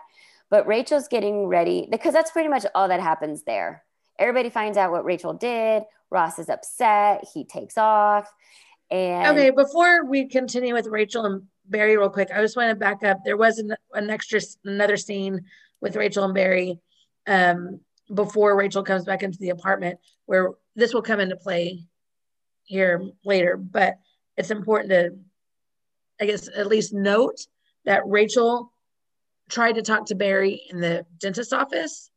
But 0.49 0.67
Rachel's 0.67 1.07
getting 1.07 1.47
ready 1.47 1.87
because 1.89 2.13
that's 2.13 2.31
pretty 2.31 2.49
much 2.49 2.65
all 2.73 2.87
that 2.87 3.01
happens 3.01 3.43
there. 3.43 3.83
Everybody 4.17 4.49
finds 4.49 4.77
out 4.77 4.91
what 4.91 5.03
Rachel 5.03 5.33
did. 5.33 5.83
Ross 6.09 6.39
is 6.39 6.49
upset. 6.49 7.25
He 7.33 7.43
takes 7.43 7.77
off. 7.77 8.31
And 8.89 9.27
Okay, 9.37 9.49
before 9.49 10.05
we 10.05 10.27
continue 10.27 10.73
with 10.73 10.87
Rachel 10.87 11.25
and 11.25 11.43
Barry, 11.65 11.97
real 11.97 12.09
quick, 12.09 12.29
I 12.33 12.41
just 12.41 12.55
want 12.55 12.69
to 12.69 12.75
back 12.75 13.03
up. 13.03 13.19
There 13.25 13.37
was 13.37 13.57
an, 13.57 13.75
an 13.93 14.09
extra, 14.09 14.39
another 14.63 14.95
scene 14.95 15.43
with 15.81 15.95
Rachel 15.95 16.23
and 16.23 16.33
Barry 16.33 16.79
um, 17.27 17.79
before 18.13 18.55
Rachel 18.55 18.83
comes 18.83 19.03
back 19.03 19.23
into 19.23 19.39
the 19.39 19.49
apartment, 19.49 19.99
where 20.25 20.51
this 20.75 20.93
will 20.93 21.01
come 21.01 21.19
into 21.19 21.35
play 21.35 21.83
here 22.65 23.09
later. 23.23 23.57
But 23.57 23.97
it's 24.37 24.51
important 24.51 24.89
to, 24.91 25.17
I 26.19 26.25
guess, 26.25 26.49
at 26.55 26.67
least 26.67 26.93
note 26.93 27.47
that 27.85 28.07
Rachel 28.07 28.71
tried 29.49 29.73
to 29.73 29.81
talk 29.81 30.07
to 30.07 30.15
Barry 30.15 30.61
in 30.69 30.79
the 30.79 31.05
dentist 31.19 31.53
office 31.53 32.09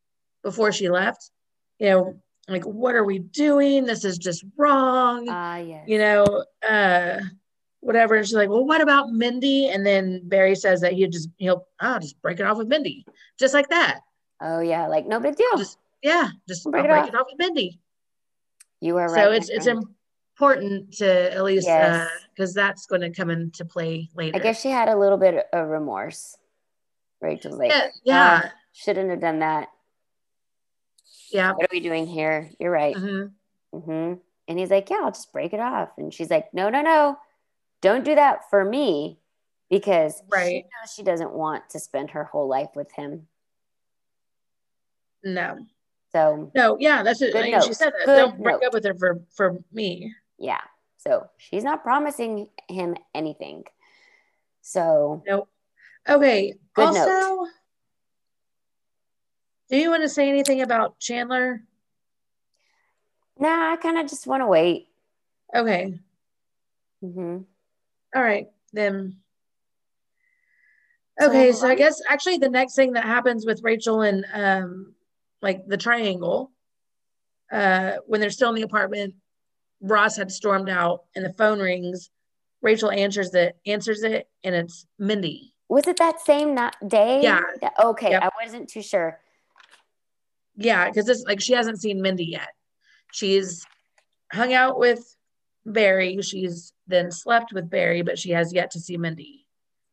before 0.43 0.73
she 0.73 0.89
left. 0.89 1.31
You 1.79 1.91
know, 1.91 2.21
like, 2.49 2.65
what 2.65 2.95
are 2.95 3.05
we 3.05 3.19
doing? 3.19 3.85
This 3.85 4.05
is 4.05 4.19
just 4.19 4.45
wrong 4.57 5.27
ah 5.29 5.59
yes. 5.59 5.85
you 5.87 5.99
know, 5.99 6.45
uh, 6.69 7.21
whatever. 7.81 8.17
And 8.17 8.27
she's 8.27 8.35
like, 8.35 8.49
well, 8.49 8.65
what 8.65 8.81
about 8.81 9.13
Mindy? 9.13 9.69
And 9.69 9.85
then 9.85 10.23
Barry 10.25 10.55
says 10.55 10.81
that 10.81 10.95
he'll 10.95 11.11
just, 11.11 11.29
he'll, 11.37 11.67
ah, 11.81 11.99
just 11.99 12.21
break 12.23 12.41
it 12.41 12.47
off 12.47 12.57
with 12.59 12.69
Mindy. 12.69 13.05
Just 13.39 13.55
like 13.55 13.69
that. 13.69 14.01
Oh 14.41 14.61
yeah, 14.61 14.87
like 14.87 15.07
no 15.07 15.21
big 15.21 15.37
deal. 15.37 15.57
Just, 15.57 15.79
yeah, 16.03 16.31
just 16.49 16.65
Break 16.65 16.73
break, 16.73 16.85
it 16.85 16.89
break 16.89 17.03
off. 17.03 17.09
it 17.09 17.15
off 17.15 17.27
with 17.31 17.39
Mindy. 17.39 17.81
you 18.81 18.97
are 18.97 19.09
right. 19.09 19.25
so 19.25 19.33
it's, 19.33 19.49
it's 19.49 19.65
friend. 19.65 19.85
Important 20.41 20.93
to 20.95 21.35
at 21.35 21.43
least, 21.43 21.67
Yes. 21.67 22.09
because 22.35 22.55
that's 22.55 22.87
going 22.87 23.01
to 23.01 23.11
come 23.11 23.31
into 23.31 23.65
play 23.65 24.09
later. 24.15 24.37
I 24.37 24.41
guess 24.41 24.61
she 24.61 24.71
had 24.71 24.89
a 24.89 24.97
little 24.97 25.19
bit 25.19 25.47
of 25.53 25.69
remorse. 25.69 26.37
Rachel's 27.21 27.59
like, 27.59 27.71
yeah, 27.71 27.89
yeah, 28.05 28.41
"Ah, 28.45 28.53
shouldn't 28.73 29.11
have 29.11 29.21
done 29.21 29.41
that. 29.41 29.69
yeah. 31.33 31.51
What 31.53 31.65
are 31.65 31.69
we 31.73 31.81
doing 31.81 32.07
here? 32.07 32.49
You're 32.61 32.71
right. 32.71 32.95
mhm. 32.97 33.33
hmm 33.73 34.15
And 34.47 34.59
he's 34.59 34.71
like, 34.71 34.89
yeah, 34.91 35.01
I'll 35.03 35.11
just 35.11 35.33
break 35.33 35.53
it 35.53 35.61
off. 35.61 35.91
And 35.99 36.15
she's 36.15 36.31
like, 36.31 36.55
no, 36.55 36.71
no, 36.71 36.81
no, 36.83 37.19
don't 37.83 38.05
do 38.05 38.15
that 38.15 38.49
for 38.49 38.65
me 38.65 39.19
because 39.69 40.23
she 40.47 40.61
knows 40.63 40.93
she 40.95 41.03
doesn't 41.03 41.33
want 41.33 41.69
to 41.71 41.81
spend 41.81 42.11
her 42.13 42.23
whole 42.25 42.47
life 42.49 42.71
with 42.77 42.91
him. 42.93 43.27
No, 45.25 45.59
So 46.13 46.51
no, 46.55 46.77
yeah, 46.79 47.03
that's 47.03 47.21
it. 47.21 47.35
I 47.35 47.43
mean, 47.43 47.61
she 47.63 47.73
said 47.75 47.93
that. 47.99 48.07
Good 48.07 48.17
Don't 48.17 48.41
break 48.43 48.61
note. 48.61 48.67
up 48.69 48.73
with 48.73 48.85
her 48.85 48.95
for, 48.95 49.21
for 49.37 49.59
me. 49.73 50.15
Yeah, 50.39 50.61
so 50.97 51.29
she's 51.37 51.65
not 51.65 51.83
promising 51.83 52.49
him 52.69 52.97
anything. 53.15 53.65
So 54.63 55.23
Nope. 55.27 55.49
Okay. 56.09 56.55
Good 56.75 56.87
also, 56.87 57.01
note. 57.07 57.49
do 59.71 59.77
you 59.77 59.91
want 59.91 60.03
to 60.03 60.09
say 60.09 60.29
anything 60.29 60.63
about 60.63 60.99
Chandler? 60.99 61.63
nah, 63.39 63.73
I 63.73 63.77
kind 63.77 63.99
of 63.99 64.09
just 64.09 64.27
want 64.27 64.43
to 64.43 64.47
wait. 64.47 64.89
Okay. 65.55 65.99
hmm 67.01 67.39
All 68.15 68.23
right, 68.23 68.49
then. 68.73 69.19
Okay, 71.21 71.53
so 71.53 71.67
I 71.67 71.73
um, 71.73 71.77
guess 71.77 72.01
actually 72.09 72.39
the 72.39 72.49
next 72.49 72.75
thing 72.77 72.93
that 72.93 73.05
happens 73.05 73.45
with 73.45 73.63
Rachel 73.63 74.03
and 74.03 74.25
um 74.33 74.95
like 75.43 75.67
the 75.67 75.77
triangle, 75.77 76.53
uh 77.51 77.97
when 78.07 78.21
they're 78.21 78.31
still 78.31 78.51
in 78.51 78.55
the 78.55 78.63
apartment, 78.63 79.15
Ross 79.81 80.17
had 80.17 80.31
stormed 80.33 80.69
out 80.69 81.05
and 81.15 81.25
the 81.25 81.33
phone 81.35 81.61
rings 81.61 82.11
Rachel 82.61 82.91
answers 82.91 83.35
it, 83.35 83.57
answers 83.67 84.03
it, 84.03 84.29
and 84.43 84.55
it's 84.55 84.87
Mindy. 84.99 85.55
Was 85.69 85.87
it 85.87 85.99
that 85.99 86.21
same 86.21 86.55
not 86.55 86.77
day? 86.89 87.23
Yeah. 87.23 87.41
Okay, 87.83 88.11
Yep. 88.11 88.23
I 88.23 88.45
wasn't 88.45 88.69
too 88.69 88.83
sure. 88.83 89.21
Yeah, 90.57 90.89
because 90.89 91.09
it's 91.09 91.23
like 91.25 91.41
she 91.41 91.53
hasn't 91.53 91.81
seen 91.81 92.03
Mindy 92.03 92.25
yet. 92.25 92.49
She's 93.13 93.65
hung 94.33 94.53
out 94.53 94.79
with 94.79 95.17
Barry. 95.65 96.21
She's 96.23 96.73
then 96.89 97.13
slept 97.13 97.53
with 97.53 97.71
Barry, 97.71 98.03
but 98.03 98.19
she 98.19 98.31
has 98.31 98.53
yet 98.53 98.73
to 98.73 98.81
see 98.81 98.97
Mindy. 98.97 99.47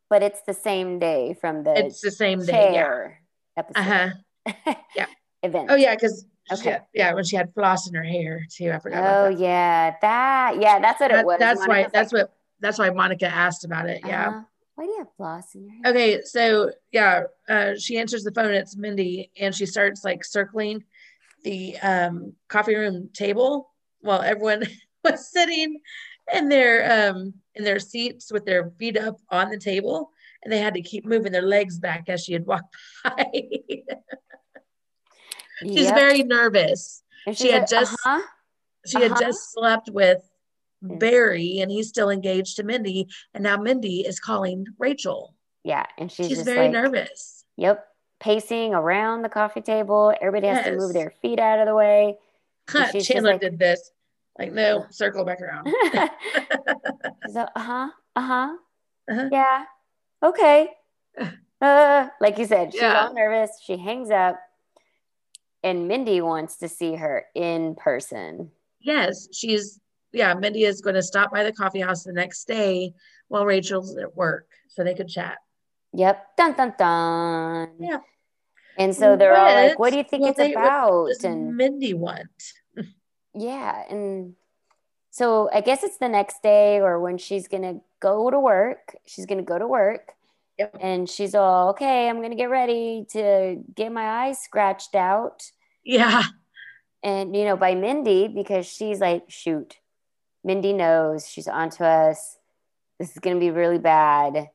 But 0.09 0.23
it's 0.23 0.41
the 0.47 0.53
same 0.53 0.97
day 0.97 1.35
from 1.39 1.63
the 1.63 1.77
It's 1.77 2.01
the 2.01 2.11
same 2.11 2.43
day. 2.43 2.73
Yeah. 2.73 3.09
episode 3.57 3.79
Uh 3.79 4.09
huh. 4.47 4.73
yeah. 4.95 5.05
event. 5.43 5.67
Oh 5.69 5.75
yeah, 5.75 5.93
because 5.93 6.25
Okay. 6.51 6.77
yeah, 6.93 7.13
when 7.13 7.23
she 7.23 7.35
had 7.35 7.53
floss 7.53 7.87
in 7.87 7.95
her 7.95 8.03
hair 8.03 8.45
too. 8.51 8.71
I 8.71 8.79
forgot. 8.79 8.99
Oh 8.99 9.25
about 9.27 9.37
that. 9.37 9.39
yeah, 9.39 9.95
that 10.01 10.57
yeah, 10.61 10.79
that's 10.79 10.99
what 10.99 11.11
it 11.11 11.25
was. 11.25 11.37
that's 11.39 11.67
why. 11.67 11.87
That's 11.91 12.13
like, 12.13 12.23
what. 12.23 12.33
That's 12.59 12.79
why 12.79 12.89
Monica 12.89 13.27
asked 13.27 13.65
about 13.65 13.89
it. 13.89 14.01
Yeah. 14.05 14.29
uh-huh. 14.29 14.41
Why 14.75 14.85
do 14.85 14.89
you 14.91 14.97
have 14.99 15.07
floss 15.15 15.55
in 15.55 15.63
your 15.63 15.73
hair? 15.73 15.91
Okay, 15.91 16.21
so 16.23 16.71
yeah, 16.91 17.23
uh, 17.49 17.75
she 17.77 17.97
answers 17.97 18.23
the 18.23 18.31
phone. 18.31 18.53
It's 18.53 18.75
Mindy, 18.75 19.31
and 19.39 19.55
she 19.55 19.65
starts 19.65 20.03
like 20.03 20.23
circling 20.23 20.83
the 21.43 21.77
um, 21.79 22.33
coffee 22.47 22.75
room 22.75 23.09
table 23.13 23.69
while 24.01 24.21
everyone 24.21 24.63
was 25.03 25.31
sitting 25.31 25.79
in 26.33 26.49
their 26.49 27.09
um, 27.09 27.33
in 27.55 27.63
their 27.63 27.79
seats 27.79 28.31
with 28.31 28.45
their 28.45 28.71
feet 28.77 28.97
up 28.97 29.17
on 29.29 29.49
the 29.49 29.57
table, 29.57 30.11
and 30.43 30.51
they 30.51 30.59
had 30.59 30.73
to 30.73 30.81
keep 30.81 31.05
moving 31.05 31.31
their 31.31 31.41
legs 31.41 31.79
back 31.79 32.09
as 32.09 32.23
she 32.23 32.33
had 32.33 32.45
walked 32.45 32.75
by. 33.03 33.31
She's 35.61 35.85
Yep. 35.85 35.95
very 35.95 36.23
nervous. 36.23 37.03
And 37.27 37.37
she 37.37 37.51
had 37.51 37.61
like, 37.61 37.69
just- 37.69 37.93
uh-huh. 38.05 38.21
She 38.85 39.01
had 39.01 39.11
Uh-huh. 39.13 39.21
just 39.21 39.51
slept 39.53 39.89
with 39.89 40.21
Mm. 40.83 40.99
Barry, 40.99 41.59
and 41.59 41.71
he's 41.71 41.87
still 41.89 42.09
engaged 42.11 42.57
to 42.57 42.63
Mindy, 42.63 43.07
and 43.33 43.43
now 43.43 43.55
Mindy 43.57 44.01
is 44.05 44.19
calling 44.19 44.65
Rachel. 44.77 45.33
yeah, 45.63 45.85
and 45.97 46.11
she's, 46.11 46.27
She's, 46.27 46.41
very 46.41 46.63
like, 46.67 46.71
nervous. 46.71 47.45
Yep, 47.57 47.87
pacing 48.19 48.73
around 48.75 49.21
the 49.23 49.29
coffee 49.29 49.61
table. 49.61 50.13
Everybody 50.21 50.47
has 50.53 50.65
to 50.65 50.75
move 50.75 50.93
their 50.93 51.11
feet 51.21 51.39
out 51.39 51.59
of 51.59 51.65
the 51.65 51.73
way. 51.75 52.17
And 52.75 53.03
Chandler 53.03 53.31
like- 53.31 53.41
did 53.41 53.57
this. 53.57 53.91
Like, 54.37 54.51
no, 54.51 54.85
circle 54.91 55.23
back 55.23 55.41
around. 55.41 55.65
Like, 55.93 56.11
uh 57.55 57.59
huh, 57.59 57.89
uh 58.15 58.21
huh, 58.21 58.57
Uh-huh. 59.09 59.29
yeah, 59.31 59.63
okay. 60.21 60.69
Uh, 61.61 62.09
like 62.19 62.37
you 62.37 62.45
said, 62.45 62.73
she's 62.73 62.81
Yeah. 62.81 63.05
all 63.07 63.13
nervous. 63.13 63.49
She 63.63 63.77
hangs 63.77 64.11
up, 64.11 64.37
and 65.65 65.87
Mindy 65.89 66.21
wants 66.21 66.57
to 66.57 66.69
see 66.69 66.95
her 66.95 67.25
in 67.35 67.75
person. 67.75 68.51
yes, 68.79 69.27
she's 69.33 69.81
yeah, 70.13 70.33
Mindy 70.33 70.63
is 70.63 70.79
going 70.79 70.95
to 70.95 71.03
stop 71.03 71.29
by 71.33 71.43
the 71.43 71.51
coffee 71.51 71.81
house 71.81 72.03
the 72.05 72.13
next 72.13 72.47
day 72.47 72.93
while 73.27 73.45
Rachel's 73.45 73.97
at 73.97 74.15
work 74.15 74.47
so 74.69 74.81
they 74.81 74.93
could 74.95 75.09
chat. 75.09 75.39
Yep, 75.91 76.37
dun 76.37 76.53
dun 76.53 76.73
dun. 76.79 77.69
Yeah. 77.79 77.97
And 78.77 78.95
so 78.95 79.17
they're 79.17 79.35
all 79.35 79.53
like, 79.53 79.71
What 79.71 79.79
"What 79.79 79.91
do 79.91 79.97
you 79.97 80.03
think 80.05 80.21
will 80.21 80.29
it's 80.29 80.37
they- 80.37 80.53
about?" 80.53 81.09
And 81.23 81.57
Mindy 81.57 81.93
want? 81.93 82.29
Yeah, 83.33 83.83
and 83.89 84.35
so 85.11 85.49
I 85.53 85.59
guess 85.61 85.83
it's 85.83 85.97
the 85.97 86.07
next 86.07 86.41
day 86.41 86.79
or 86.79 86.99
when 87.01 87.17
she's 87.17 87.47
gonna 87.49 87.81
go 87.99 88.29
to 88.31 88.39
work. 88.39 88.95
She's 89.05 89.25
gonna 89.25 89.41
go 89.43 89.57
to 89.59 89.67
work. 89.67 90.13
Yep. 90.59 90.77
And 90.79 91.09
she's 91.09 91.35
all 91.35 91.69
okay. 91.71 92.07
I'm 92.07 92.21
gonna 92.21 92.35
get 92.35 92.49
ready 92.49 93.05
to 93.11 93.61
get 93.75 93.91
my 93.91 94.27
eyes 94.27 94.39
scratched 94.39 94.95
out, 94.95 95.51
Yeah. 95.85 96.23
and 97.03 97.35
you 97.35 97.45
know 97.45 97.55
by 97.55 97.75
Mindy 97.75 98.27
because 98.27 98.65
she's 98.65 98.99
like, 98.99 99.29
shoot, 99.29 99.77
Mindy 100.43 100.73
knows 100.73 101.29
she's 101.29 101.47
onto 101.47 101.83
us. 101.83 102.37
This 102.99 103.11
is 103.11 103.19
gonna 103.19 103.39
be 103.39 103.51
really 103.51 103.79
bad. 103.79 104.49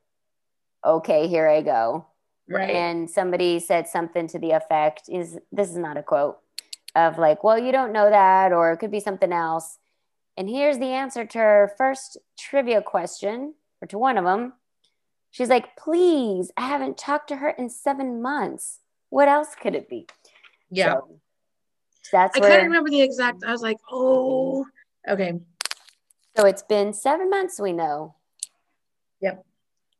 Okay, 0.84 1.28
here 1.28 1.48
I 1.48 1.62
go. 1.62 2.06
Right. 2.48 2.70
And 2.70 3.08
somebody 3.08 3.60
said 3.60 3.86
something 3.86 4.26
to 4.28 4.38
the 4.38 4.50
effect 4.52 5.02
is 5.08 5.38
this 5.52 5.70
is 5.70 5.76
not 5.76 5.96
a 5.96 6.02
quote 6.02 6.38
of 6.96 7.18
like, 7.18 7.44
well, 7.44 7.58
you 7.58 7.70
don't 7.70 7.92
know 7.92 8.10
that, 8.10 8.52
or 8.52 8.72
it 8.72 8.78
could 8.78 8.90
be 8.90 8.98
something 8.98 9.32
else. 9.32 9.78
And 10.36 10.48
here's 10.48 10.78
the 10.78 10.86
answer 10.86 11.24
to 11.24 11.38
her 11.38 11.72
first 11.78 12.16
trivia 12.38 12.82
question, 12.82 13.54
or 13.80 13.86
to 13.88 13.98
one 13.98 14.18
of 14.18 14.24
them. 14.24 14.54
She's 15.30 15.48
like, 15.48 15.76
please, 15.76 16.50
I 16.56 16.66
haven't 16.66 16.98
talked 16.98 17.28
to 17.28 17.36
her 17.36 17.50
in 17.50 17.70
seven 17.70 18.20
months. 18.20 18.80
What 19.10 19.28
else 19.28 19.54
could 19.60 19.76
it 19.76 19.88
be? 19.88 20.08
Yeah. 20.70 20.94
So 20.94 21.20
that's 22.12 22.36
I 22.36 22.40
where. 22.40 22.50
couldn't 22.50 22.66
remember 22.66 22.90
the 22.90 23.02
exact. 23.02 23.44
I 23.44 23.52
was 23.52 23.62
like, 23.62 23.76
oh, 23.90 24.64
okay. 25.08 25.34
So 26.36 26.46
it's 26.46 26.62
been 26.62 26.92
seven 26.92 27.28
months, 27.30 27.60
we 27.60 27.72
know. 27.72 28.14
Yep. 29.20 29.44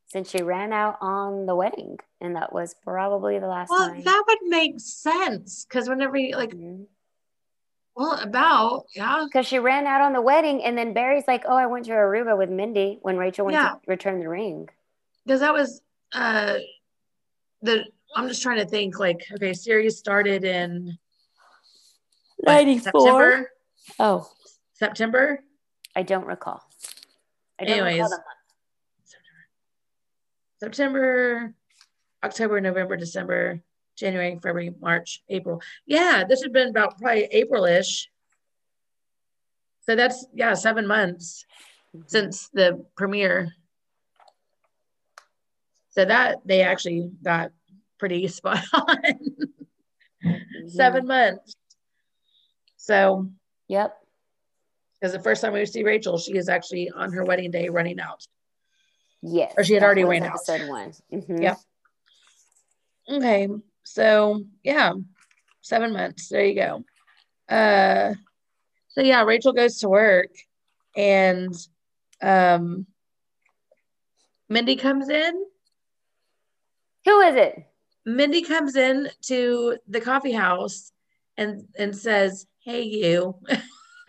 Since 0.09 0.31
she 0.31 0.43
ran 0.43 0.73
out 0.73 0.97
on 1.01 1.47
the 1.47 1.55
wedding. 1.55 1.99
And 2.21 2.37
that 2.37 2.53
was 2.53 2.75
probably 2.83 3.39
the 3.39 3.47
last 3.47 3.71
Well, 3.71 3.89
time. 3.89 4.03
that 4.03 4.25
would 4.27 4.39
make 4.49 4.81
sense 4.81 5.65
because 5.65 5.89
whenever 5.89 6.17
you 6.17 6.37
like, 6.37 6.51
Mhm. 6.51 6.87
well, 7.95 8.15
about 8.21 8.87
yeah, 8.95 9.25
because 9.27 9.47
she 9.47 9.59
ran 9.59 9.87
out 9.87 10.01
on 10.01 10.13
the 10.13 10.21
wedding, 10.21 10.63
and 10.63 10.77
then 10.77 10.93
Barry's 10.93 11.25
like, 11.29 11.45
"Oh, 11.47 11.57
I 11.57 11.67
went 11.67 11.85
to 11.87 11.93
Aruba 11.93 12.37
with 12.37 12.51
Mindy 12.51 12.99
when 13.03 13.17
Rachel 13.19 13.47
went 13.47 13.55
Yeah. 13.57 13.71
to 13.71 13.81
return 13.87 14.21
the 14.21 14.29
ring." 14.29 14.69
because 15.25 15.41
that 15.41 15.53
was 15.53 15.81
uh 16.13 16.59
the. 17.63 17.85
I'm 18.15 18.29
just 18.29 18.43
trying 18.43 18.59
to 18.59 18.67
think. 18.67 18.99
Like, 18.99 19.27
okay, 19.35 19.53
series 19.53 19.99
started 19.99 20.45
in 20.45 20.99
what, 22.39 22.83
September. 22.83 23.51
Oh, 23.99 24.29
September. 24.75 25.41
I 25.95 26.03
don't 26.03 26.27
recall. 26.27 26.63
I 27.59 27.65
don't 27.65 27.79
Anyways. 27.79 28.03
recall 28.03 28.11
the. 28.11 28.23
September, 30.61 31.55
October, 32.23 32.61
November, 32.61 32.97
December, 32.97 33.63
January, 33.97 34.35
February, 34.35 34.75
March, 34.81 35.23
April. 35.31 35.63
Yeah, 35.87 36.25
this 36.29 36.43
had 36.43 36.53
been 36.53 36.69
about 36.69 36.99
probably 36.99 37.25
April-ish. 37.25 38.11
So 39.83 39.97
that's 39.97 40.27
yeah, 40.35 40.55
seven 40.55 40.87
months 40.87 41.47
mm-hmm. 41.97 42.07
since 42.07 42.49
the 42.53 42.85
premiere. 42.95 43.55
So 45.91 46.05
that 46.05 46.39
they 46.45 46.63
actually 46.63 47.11
got 47.23 47.53
pretty 48.01 48.27
spot 48.39 48.65
on. 48.73 48.97
Mhm. 50.25 50.71
seven 50.71 51.07
months. 51.07 51.55
So 52.77 53.29
Yep. 53.69 53.97
because 55.01 55.13
the 55.13 55.21
first 55.23 55.41
time 55.43 55.53
we 55.53 55.65
see 55.67 55.85
Rachel, 55.85 56.19
she 56.19 56.37
is 56.37 56.49
actually 56.49 56.91
on 56.91 57.13
her 57.13 57.25
wedding 57.25 57.51
day 57.53 57.69
running 57.69 58.01
out. 58.01 58.25
Yes. 59.23 59.55
Or 59.57 59.63
she 59.65 59.75
had 59.75 59.83
already 59.83 60.05
ran 60.05 60.25
out. 60.25 60.39
one. 60.69 60.93
Mhm. 61.13 61.41
Yep. 61.43 61.59
Okay, 63.13 63.49
so 63.85 64.45
yeah, 64.63 64.93
seven 65.63 65.93
months. 65.93 66.29
There 66.29 66.45
you 66.45 66.55
go. 66.55 66.85
Uh, 67.55 68.15
so 68.89 69.01
yeah, 69.03 69.23
Rachel 69.23 69.53
goes 69.53 69.79
to 69.79 69.89
work, 69.89 70.31
and 70.97 71.55
um, 72.23 72.87
Mindy 74.49 74.77
comes 74.77 75.09
in. 75.09 75.45
Who 77.07 77.21
is 77.21 77.37
it? 77.37 77.65
Mindy 78.17 78.43
comes 78.43 78.77
in 78.77 79.09
to 79.27 79.79
the 79.89 80.01
coffee 80.01 80.33
house 80.33 80.93
and 81.37 81.67
and 81.79 81.97
says, 81.97 82.47
"Hey, 82.59 82.83
you," 82.83 83.37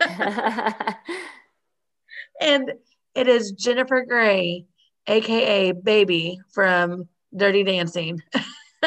and 2.40 2.72
it 3.14 3.28
is 3.28 3.52
Jennifer 3.52 4.04
Grey, 4.04 4.66
aka 5.06 5.72
Baby 5.72 6.40
from 6.52 7.08
Dirty 7.36 7.62
Dancing. 7.62 8.22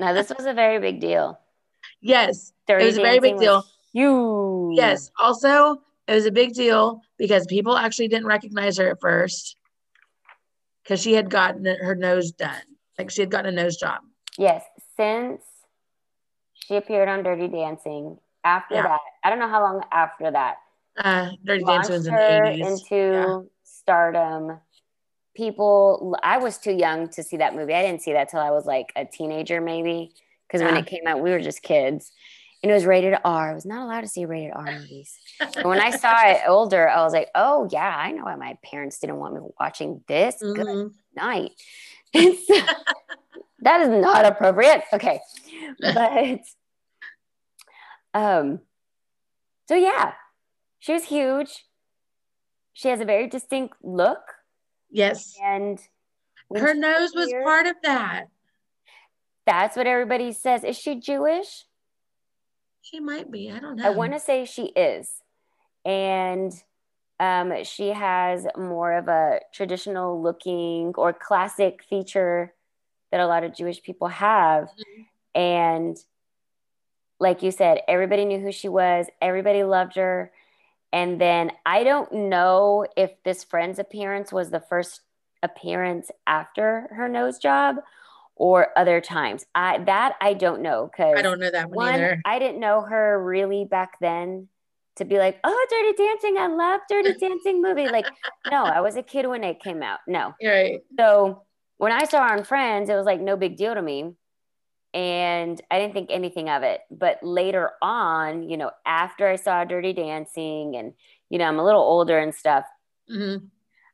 now 0.00 0.12
this 0.12 0.32
was 0.36 0.46
a 0.46 0.52
very 0.52 0.78
big 0.78 1.00
deal. 1.00 1.38
yes, 2.00 2.52
Dirty 2.66 2.84
it 2.84 2.86
was 2.86 2.98
a 2.98 3.02
very 3.02 3.20
big 3.20 3.38
deal. 3.38 3.64
You. 3.92 4.72
Yes. 4.74 5.10
Also, 5.18 5.82
it 6.06 6.14
was 6.14 6.26
a 6.26 6.32
big 6.32 6.52
deal 6.52 7.00
because 7.16 7.46
people 7.46 7.76
actually 7.76 8.08
didn't 8.08 8.26
recognize 8.26 8.76
her 8.78 8.90
at 8.90 9.00
first 9.00 9.56
because 10.82 11.00
she 11.00 11.14
had 11.14 11.30
gotten 11.30 11.64
her 11.64 11.94
nose 11.94 12.32
done. 12.32 12.62
Like 12.98 13.10
she 13.10 13.22
had 13.22 13.30
gotten 13.30 13.56
a 13.58 13.62
nose 13.62 13.76
job. 13.76 14.00
Yes. 14.38 14.64
Since 14.96 15.42
she 16.54 16.76
appeared 16.76 17.08
on 17.08 17.22
Dirty 17.22 17.48
Dancing, 17.48 18.18
after 18.44 18.76
Yeah. 18.76 18.82
that, 18.84 19.00
I 19.24 19.30
don't 19.30 19.38
know 19.40 19.48
how 19.48 19.60
long 19.62 19.82
after 19.92 20.30
that, 20.30 20.58
Uh, 20.96 21.30
Dirty 21.44 21.64
Dancing 21.64 21.92
was 21.94 22.06
in 22.06 22.14
the 22.14 22.20
80s. 22.20 22.82
into 22.82 23.50
stardom. 23.64 24.60
People, 25.34 26.16
I 26.22 26.38
was 26.38 26.58
too 26.58 26.72
young 26.72 27.08
to 27.10 27.22
see 27.22 27.36
that 27.36 27.54
movie. 27.54 27.74
I 27.74 27.82
didn't 27.82 28.02
see 28.02 28.12
that 28.14 28.28
till 28.30 28.40
I 28.40 28.50
was 28.50 28.66
like 28.66 28.92
a 28.96 29.04
teenager, 29.04 29.60
maybe, 29.60 30.12
because 30.46 30.62
when 30.62 30.76
it 30.76 30.86
came 30.86 31.06
out, 31.06 31.20
we 31.20 31.30
were 31.30 31.40
just 31.40 31.62
kids. 31.62 32.10
And 32.62 32.72
it 32.72 32.74
was 32.74 32.86
rated 32.86 33.14
R. 33.24 33.52
I 33.52 33.54
was 33.54 33.64
not 33.64 33.84
allowed 33.84 34.00
to 34.00 34.08
see 34.08 34.24
rated 34.24 34.52
R 34.52 34.64
movies. 34.64 35.16
And 35.40 35.68
when 35.68 35.80
I 35.80 35.90
saw 35.90 36.26
it 36.28 36.40
older, 36.48 36.88
I 36.88 37.04
was 37.04 37.12
like, 37.12 37.28
oh, 37.36 37.68
yeah, 37.70 37.96
I 37.96 38.10
know 38.10 38.24
why 38.24 38.34
my 38.34 38.58
parents 38.64 38.98
didn't 38.98 39.18
want 39.18 39.34
me 39.34 39.40
watching 39.60 40.02
this. 40.08 40.36
Good 40.40 40.66
Mhm. 40.66 40.94
night. 41.14 41.52
And 42.14 42.34
so- 42.38 42.66
that 43.60 43.80
is 43.80 43.88
not 43.88 44.24
appropriate. 44.24 44.82
Okay. 44.92 45.20
But 45.80 46.40
um 48.14 48.60
so 49.68 49.74
yeah, 49.74 50.12
she 50.78 50.92
was 50.92 51.04
huge. 51.04 51.66
She 52.72 52.88
has 52.88 53.00
a 53.00 53.04
very 53.04 53.26
distinct 53.26 53.74
look. 53.82 54.20
Yes. 54.90 55.36
And 55.42 55.78
Her 56.54 56.74
nose 56.74 57.12
was 57.14 57.28
here- 57.28 57.42
part 57.42 57.66
of 57.66 57.76
that. 57.82 58.26
That's 59.46 59.76
what 59.76 59.86
everybody 59.86 60.32
says. 60.32 60.62
Is 60.64 60.76
she 60.78 60.94
Jewish? 61.00 61.64
She 62.82 63.00
might 63.00 63.30
be. 63.30 63.50
I 63.50 63.58
don't 63.58 63.76
know. 63.76 63.86
I 63.86 63.90
want 63.90 64.12
to 64.12 64.20
say 64.20 64.44
she 64.44 64.66
is. 64.66 65.10
And 65.84 66.52
um, 67.20 67.64
she 67.64 67.88
has 67.88 68.46
more 68.56 68.92
of 68.96 69.08
a 69.08 69.40
traditional 69.52 70.22
looking 70.22 70.92
or 70.96 71.12
classic 71.12 71.82
feature 71.88 72.54
that 73.10 73.20
a 73.20 73.26
lot 73.26 73.44
of 73.44 73.54
Jewish 73.54 73.82
people 73.82 74.08
have. 74.08 74.70
Mhm. 74.70 75.06
And 75.34 75.96
like 77.20 77.42
you 77.42 77.50
said, 77.50 77.82
everybody 77.88 78.24
knew 78.24 78.38
who 78.38 78.52
she 78.52 78.68
was, 78.68 79.06
everybody 79.20 79.64
loved 79.64 79.96
her. 79.96 80.32
And 80.92 81.20
then 81.20 81.52
I 81.66 81.84
don't 81.84 82.10
know 82.12 82.86
if 82.96 83.10
this 83.24 83.44
friend's 83.44 83.78
appearance 83.78 84.32
was 84.32 84.50
the 84.50 84.60
first 84.60 85.00
appearance 85.42 86.10
after 86.26 86.88
her 86.92 87.08
nose 87.08 87.38
job 87.38 87.76
or 88.36 88.68
other 88.76 89.00
times. 89.00 89.44
I 89.54 89.78
that 89.78 90.16
I 90.20 90.34
don't 90.34 90.62
know 90.62 90.88
because 90.90 91.14
I 91.16 91.22
don't 91.22 91.40
know 91.40 91.50
that 91.50 91.70
one, 91.70 91.86
one, 91.86 91.94
either. 91.94 92.22
I 92.24 92.38
didn't 92.38 92.60
know 92.60 92.82
her 92.82 93.22
really 93.22 93.64
back 93.64 93.98
then 94.00 94.48
to 94.96 95.04
be 95.04 95.18
like, 95.18 95.38
oh, 95.44 95.66
Dirty 95.70 95.96
Dancing. 95.96 96.36
I 96.38 96.46
love 96.46 96.80
Dirty 96.88 97.14
Dancing 97.20 97.62
movie. 97.62 97.88
Like, 97.88 98.06
no, 98.50 98.64
I 98.64 98.80
was 98.80 98.96
a 98.96 99.02
kid 99.02 99.26
when 99.26 99.44
it 99.44 99.60
came 99.60 99.82
out. 99.82 100.00
No. 100.06 100.34
Right. 100.42 100.80
So 100.98 101.42
when 101.78 101.92
I 101.92 102.04
saw 102.04 102.26
her 102.28 102.34
on 102.34 102.44
Friends, 102.44 102.90
it 102.90 102.94
was 102.94 103.06
like 103.06 103.20
no 103.20 103.36
big 103.36 103.56
deal 103.56 103.74
to 103.74 103.82
me. 103.82 104.14
And 104.94 105.60
I 105.70 105.78
didn't 105.78 105.94
think 105.94 106.10
anything 106.10 106.48
of 106.48 106.62
it. 106.62 106.80
But 106.90 107.22
later 107.22 107.72
on, 107.82 108.42
you 108.42 108.56
know, 108.56 108.70
after 108.86 109.28
I 109.28 109.36
saw 109.36 109.64
Dirty 109.64 109.92
Dancing 109.92 110.76
and, 110.76 110.94
you 111.30 111.38
know, 111.38 111.44
I'm 111.44 111.58
a 111.58 111.64
little 111.64 111.82
older 111.82 112.18
and 112.18 112.34
stuff, 112.34 112.64
Mhm. 113.10 113.50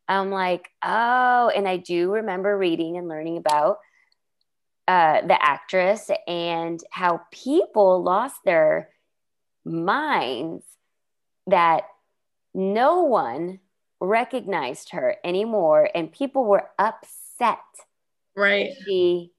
I'm 0.09 0.31
like, 0.31 0.71
oh, 0.83 1.51
and 1.55 1.67
I 1.67 1.79
do 1.79 2.13
remember 2.13 2.57
reading 2.59 2.97
and 2.97 3.09
learning 3.09 3.39
about 3.39 3.79
uh, 4.87 5.23
the 5.27 5.43
actress 5.43 6.11
and 6.27 6.83
how 6.91 7.23
people 7.31 8.03
lost 8.03 8.37
their 8.45 8.91
minds 9.65 10.65
that 11.47 11.85
no 12.55 13.03
one 13.03 13.61
recognized 14.01 14.91
her 14.91 15.17
anymore, 15.25 15.89
and 15.95 16.13
people 16.13 16.45
were 16.45 16.71
upset 16.79 17.24
Set 17.39 17.59
right. 18.37 18.71
she 18.87 19.31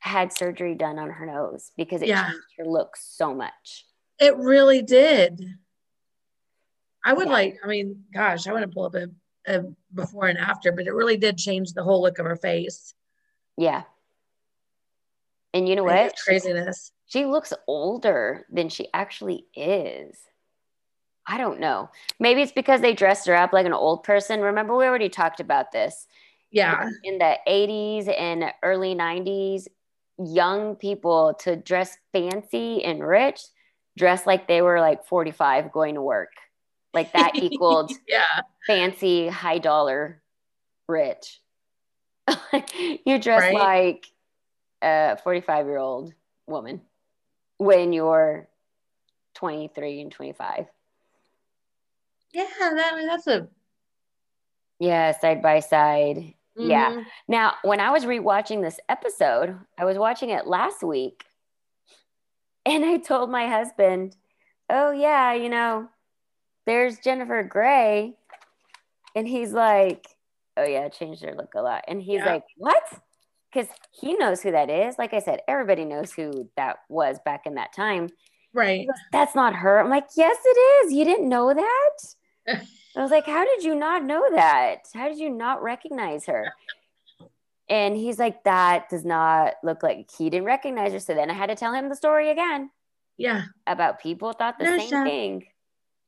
had 0.00 0.32
surgery 0.32 0.74
done 0.74 0.98
on 0.98 1.10
her 1.10 1.26
nose 1.26 1.72
because 1.76 2.02
it 2.02 2.08
Yeah. 2.08 2.24
changed 2.30 2.44
her 2.58 2.64
look 2.64 2.96
so 2.96 3.34
much. 3.34 3.86
It 4.18 4.36
really 4.36 4.82
did. 4.82 5.42
I 7.04 7.12
would 7.12 7.26
Yeah. 7.26 7.32
like, 7.32 7.58
I 7.64 7.66
mean, 7.66 8.04
gosh, 8.12 8.46
I 8.46 8.52
want 8.52 8.62
to 8.62 8.68
pull 8.74 8.84
up 8.84 8.94
a, 8.94 9.08
a 9.46 9.64
before 9.94 10.26
and 10.26 10.38
after, 10.38 10.72
but 10.72 10.86
it 10.86 10.92
really 10.92 11.16
did 11.16 11.38
change 11.38 11.72
the 11.72 11.82
whole 11.82 12.02
look 12.02 12.18
of 12.18 12.26
her 12.26 12.36
face. 12.36 12.94
Yeah. 13.56 13.82
And 15.52 15.68
you 15.68 15.74
know 15.76 15.84
what? 15.84 15.96
it's 15.96 16.22
craziness. 16.22 16.92
she 17.06 17.24
looks 17.26 17.52
older 17.66 18.46
than 18.50 18.68
she 18.68 18.88
actually 18.94 19.46
is. 19.54 20.16
I 21.26 21.38
don't 21.38 21.60
know. 21.60 21.90
Maybe 22.18 22.42
it's 22.42 22.52
because 22.52 22.80
they 22.80 22.94
dressed 22.94 23.26
her 23.26 23.34
up 23.36 23.52
like 23.52 23.66
an 23.66 23.72
old 23.72 24.02
person. 24.04 24.40
Remember, 24.40 24.76
we 24.76 24.84
already 24.86 25.08
talked 25.08 25.40
about 25.40 25.72
this. 25.72 26.06
Yeah. 26.50 26.88
In 27.04 27.18
the 27.18 27.36
80s 27.46 28.08
and 28.08 28.52
early 28.62 28.94
90s, 28.94 29.68
young 30.18 30.76
people 30.76 31.34
to 31.40 31.56
dress 31.56 31.96
fancy 32.12 32.84
and 32.84 33.02
rich 33.06 33.40
dress 33.96 34.26
like 34.26 34.46
they 34.48 34.62
were 34.62 34.80
like 34.80 35.04
45 35.06 35.72
going 35.72 35.94
to 35.94 36.02
work. 36.02 36.32
Like 36.94 37.12
that 37.12 37.36
equaled 37.42 37.92
yeah. 38.08 38.42
fancy, 38.66 39.28
high 39.28 39.58
dollar, 39.58 40.22
rich. 40.88 41.40
you 43.04 43.18
dress 43.18 43.42
Right. 43.42 43.54
like 43.54 44.06
a 44.82 45.18
45 45.22 45.66
year 45.66 45.78
old 45.78 46.12
woman 46.46 46.80
when 47.58 47.92
you're 47.92 48.48
23 49.34 50.00
and 50.02 50.12
25. 50.12 50.66
Yeah. 52.32 52.46
That, 52.60 52.94
that's 53.06 53.26
a, 53.26 53.48
Yeah, 54.78 55.12
side 55.18 55.42
by 55.42 55.60
side. 55.60 56.34
Yeah. 56.68 56.90
Mhm. 56.90 57.04
Now, 57.28 57.54
when 57.62 57.80
I 57.80 57.90
was 57.90 58.04
rewatching 58.04 58.62
this 58.62 58.78
episode, 58.88 59.58
I 59.78 59.84
was 59.84 59.96
watching 59.98 60.30
it 60.30 60.46
last 60.46 60.82
week 60.82 61.24
and 62.66 62.84
I 62.84 62.98
told 62.98 63.30
my 63.30 63.46
husband, 63.46 64.16
Oh, 64.68 64.90
yeah, 64.92 65.32
you 65.32 65.48
know, 65.48 65.88
there's 66.66 66.98
Jennifer 67.00 67.42
Grey. 67.42 68.14
And 69.16 69.26
he's 69.26 69.52
like, 69.52 70.06
Oh, 70.56 70.64
yeah, 70.64 70.88
changed 70.88 71.22
her 71.24 71.34
look 71.34 71.54
a 71.54 71.62
lot. 71.62 71.84
And 71.88 72.00
he's 72.02 72.18
Yeah. 72.20 72.32
like, 72.32 72.44
What? 72.56 72.82
Because 73.52 73.68
he 73.90 74.14
knows 74.14 74.42
who 74.42 74.52
that 74.52 74.70
is. 74.70 74.96
Like 74.98 75.12
I 75.12 75.18
said, 75.18 75.40
everybody 75.48 75.84
knows 75.84 76.12
who 76.12 76.48
that 76.56 76.78
was 76.88 77.18
back 77.24 77.46
in 77.46 77.54
that 77.54 77.72
time. 77.72 78.08
Right. 78.52 78.86
Goes, 78.86 78.96
That's 79.12 79.34
not 79.34 79.54
her. 79.54 79.80
I'm 79.80 79.90
like, 79.90 80.06
Yes, 80.16 80.36
it 80.44 80.58
is. 80.86 80.92
You 80.92 81.04
didn't 81.04 81.28
know 81.28 81.52
that? 81.54 82.60
I 82.96 83.02
was 83.02 83.10
like, 83.10 83.26
How 83.26 83.44
did 83.44 83.62
you 83.64 83.74
not 83.74 84.04
know 84.04 84.24
that? 84.34 84.88
How 84.94 85.08
did 85.08 85.18
you 85.18 85.30
not 85.30 85.62
recognize 85.62 86.26
her? 86.26 86.52
And 87.68 87.96
he's 87.96 88.18
like, 88.18 88.44
That 88.44 88.88
does 88.88 89.04
not 89.04 89.54
look 89.62 89.82
like 89.82 90.10
he 90.16 90.30
didn't 90.30 90.46
recognize 90.46 90.92
her. 90.92 91.00
So 91.00 91.14
then 91.14 91.30
I 91.30 91.34
had 91.34 91.48
to 91.48 91.54
tell 91.54 91.72
him 91.72 91.88
the 91.88 91.94
story 91.96 92.30
again 92.30 92.70
Yeah. 93.16 93.42
about 93.66 94.00
people 94.00 94.32
thought 94.32 94.58
the 94.58 94.64
No 94.64 94.78
same 94.78 94.88
shot. 94.90 95.06
thing. 95.06 95.46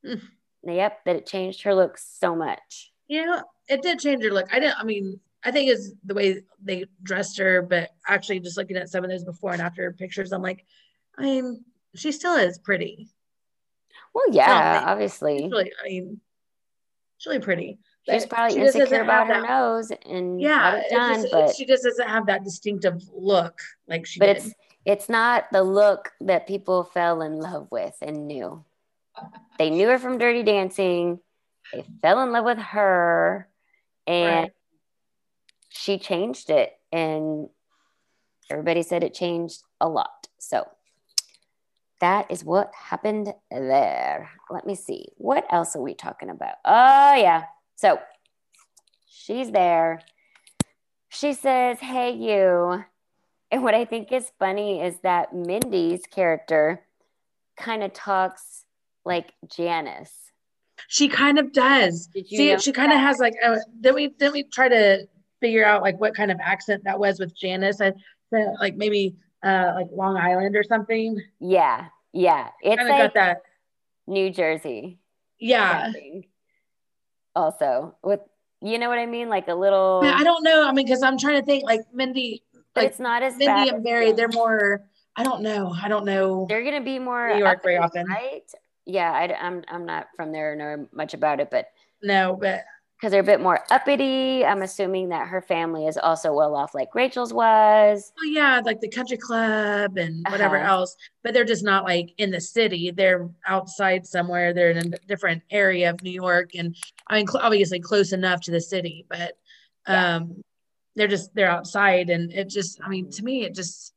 Mm. 0.05 0.21
Yep, 0.64 1.05
that 1.05 1.16
it 1.16 1.27
changed 1.27 1.62
her 1.62 1.75
look 1.75 1.99
so 1.99 2.35
much. 2.35 2.92
You 3.09 3.27
know, 3.27 3.42
it 3.68 3.83
did 3.83 3.99
change 3.99 4.23
her 4.25 4.31
look. 4.31 4.47
I 4.53 4.59
didn't, 4.61 4.79
I 4.79 4.85
mean, 4.85 5.21
I 5.45 5.51
think 5.51 5.71
it's 5.71 5.90
the 6.05 6.14
way 6.14 6.42
they 6.62 6.85
dressed 7.03 7.37
her, 7.38 7.62
but 7.62 7.90
actually 8.09 8.40
just 8.40 8.57
looking 8.57 8.77
at 8.77 8.88
some 8.88 9.03
of 9.05 9.11
those 9.11 9.25
before 9.25 9.53
and 9.53 9.61
after 9.62 9.90
pictures, 9.92 10.33
I'm 10.33 10.42
like, 10.42 10.64
I 11.18 11.23
mean, 11.23 11.64
she 11.95 12.12
still 12.12 12.37
is 12.37 12.59
pretty. 12.59 13.09
Well, 14.14 14.25
yeah, 14.31 14.83
obviously. 14.87 15.49
really, 15.51 15.73
I 15.85 15.88
mean, 15.88 16.21
she's 17.23 17.31
really 17.31 17.41
pretty. 17.41 17.79
She's 18.11 18.27
probably 18.27 18.57
she 18.57 18.63
insecure 18.67 19.03
about 19.03 19.29
her 19.29 19.41
that- 19.41 19.49
nose 19.49 19.93
and 20.07 20.41
Yeah, 20.41 20.77
it 20.77 20.87
it 20.87 20.91
done, 20.91 21.15
just- 21.23 21.33
but 21.33 21.55
she 21.55 21.65
just 21.65 21.85
doesn't 21.85 22.09
have 22.09 22.27
that 22.27 22.43
distinctive 22.43 23.01
look 23.13 23.61
like 23.87 24.07
she 24.07 24.19
but 24.19 24.27
did. 24.27 24.37
it's 24.39 24.55
it's 24.85 25.09
not 25.09 25.45
the 25.53 25.63
look 25.63 26.11
that 26.23 26.49
people 26.49 26.83
fell 26.83 27.23
in 27.23 27.39
love 27.39 27.69
with 27.71 27.95
and 28.03 28.27
knew. 28.27 28.65
They 29.57 29.71
knew 29.71 29.87
her 29.89 29.99
from 29.99 30.19
Dirty 30.19 30.43
Dancing. 30.43 31.21
They 31.73 31.85
fell 32.03 32.21
in 32.25 32.33
love 32.33 32.45
with 32.45 32.59
her, 32.59 33.49
and 34.09 34.43
Right. 34.47 34.53
she 35.69 35.99
changed 35.99 36.51
it. 36.51 36.77
And 36.91 37.49
everybody 38.51 38.83
said 38.83 39.05
it 39.05 39.15
changed 39.15 39.63
a 39.81 39.89
lot. 39.89 40.27
So 40.39 40.69
that 42.03 42.29
is 42.33 42.45
what 42.45 42.73
happened 42.75 43.33
there. 43.49 44.29
Let 44.51 44.67
me 44.67 44.75
see. 44.75 45.07
What 45.19 45.47
else 45.51 45.77
are 45.77 45.81
we 45.81 45.95
talking 45.95 46.31
about? 46.31 46.57
Oh, 46.65 47.15
yeah. 47.15 47.45
So 47.77 48.01
she's 49.07 49.53
there. 49.53 50.01
She 51.11 51.33
says, 51.33 51.79
Hey, 51.79 52.11
you. 52.11 52.85
And 53.53 53.62
what 53.62 53.75
I 53.75 53.85
think 53.85 54.11
is 54.11 54.33
funny 54.41 54.83
is 54.83 54.97
that 55.05 55.33
Mindy's 55.33 56.03
character 56.11 56.83
kind 57.57 57.85
of 57.85 57.93
talks 57.93 58.65
like 59.05 59.33
Janice. 59.47 60.12
She 60.88 61.09
kind 61.09 61.38
of 61.38 61.53
does. 61.53 62.09
See, 62.12 62.59
she 62.59 62.73
kind 62.73 62.93
of 62.93 62.99
has 62.99 63.21
like. 63.21 63.35
Uh, 63.45 63.59
then 63.79 63.95
we 63.95 64.12
then 64.19 64.33
we 64.33 64.43
try 64.43 64.69
to 64.69 65.07
figure 65.41 65.65
out 65.65 65.83
like 65.83 66.01
what 66.01 66.17
kind 66.17 66.33
of 66.33 66.41
accent 66.43 66.83
that 66.85 66.99
was 66.99 67.21
with 67.21 67.37
Janice. 67.37 67.81
I 67.81 67.93
said 68.31 68.55
like 68.59 68.75
maybe 68.75 69.15
uh 69.42 69.72
like 69.74 69.88
Long 69.92 70.16
Island 70.16 70.57
or 70.57 70.62
something. 70.62 71.20
Yeah, 71.40 71.87
yeah. 72.12 72.48
It's 72.62 72.76
Kind 72.76 72.88
of 72.88 72.98
like 72.98 73.02
got 73.02 73.14
that. 73.14 73.42
New 74.07 74.31
Jersey. 74.31 74.98
Yeah. 75.38 75.92
Also, 77.35 77.96
with 78.02 78.20
you 78.61 78.78
know 78.78 78.88
what 78.88 78.98
I 78.98 79.07
mean, 79.07 79.28
like 79.28 79.48
a 79.48 79.55
little. 79.55 80.02
I 80.05 80.22
don't 80.22 80.45
know. 80.45 80.66
I 80.68 80.72
mean, 80.72 80.86
because 80.86 81.03
I'm 81.03 81.18
trying 81.18 81.40
to 81.40 81.45
think 81.47 81.64
like 81.64 81.80
Mindy, 81.93 82.43
like 82.76 82.88
it's 82.88 83.01
not 83.01 83.22
as 83.22 83.36
Mindy 83.36 83.70
and 83.70 83.82
Barry. 83.82 84.12
They're 84.12 84.28
more. 84.28 84.84
I 85.16 85.24
don't 85.24 85.43
know. 85.43 85.74
I 85.82 85.88
don't 85.88 86.05
know. 86.05 86.47
They're 86.49 86.62
gonna 86.64 86.82
be 86.82 86.99
more 86.99 87.32
New 87.34 87.38
York 87.40 87.62
very 87.62 87.76
often. 87.76 88.07
right? 88.07 88.49
Yeah, 88.84 89.12
I, 89.12 89.47
am 89.47 89.62
I'm 89.68 89.84
not 89.86 90.09
from 90.16 90.32
there 90.32 90.57
nor 90.57 90.88
much 90.93 91.14
about 91.14 91.40
it, 91.40 91.51
but 91.51 91.66
No, 92.03 92.36
but 92.40 92.64
because 93.03 93.11
they're 93.11 93.20
a 93.20 93.24
bit 93.24 93.40
more 93.40 93.59
uppity, 93.72 94.44
I'm 94.44 94.62
assuming 94.62 95.09
that 95.09 95.26
her 95.26 95.42
family 95.42 95.88
is 95.88 95.98
also 95.98 96.32
well 96.32 96.55
off, 96.55 96.72
like 96.72 96.94
Rachel's 96.94 97.32
was. 97.32 98.12
well, 98.16 98.30
yeah, 98.30 98.61
like 98.64 98.78
the 98.78 98.88
country 98.88 99.16
club 99.16 99.96
and 99.96 100.24
whatever 100.30 100.57
Uh-huh. 100.57 100.70
else. 100.70 100.96
But 101.24 101.34
they're 101.34 101.44
just 101.44 101.64
not 101.64 101.82
like 101.82 102.14
in 102.18 102.30
the 102.30 102.40
city. 102.40 102.92
They're 102.92 103.28
outside 103.44 104.07
somewhere. 104.07 104.55
They're 104.55 104.70
in 104.70 104.94
a 104.94 104.98
different 105.09 105.42
area 105.50 105.90
of 105.90 106.00
New 106.05 106.12
York, 106.12 106.50
and 106.55 106.76
I 107.09 107.16
mean, 107.16 107.26
cl- 107.26 107.42
obviously 107.42 107.80
close 107.80 108.12
enough 108.12 108.40
to 108.42 108.53
the 108.53 108.61
city, 108.61 109.05
but 109.09 109.36
Yeah. 109.88 110.18
um, 110.18 110.40
they're 110.94 111.09
just 111.09 111.34
they're 111.34 111.50
outside, 111.50 112.09
and 112.09 112.32
it 112.32 112.48
just. 112.48 112.80
I 112.84 112.88
mean, 112.88 113.11
to 113.11 113.24
me, 113.24 113.42
it 113.42 113.53
just. 113.57 113.94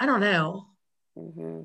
I 0.00 0.06
don't 0.06 0.20
know. 0.20 0.66
hmm 1.14 1.62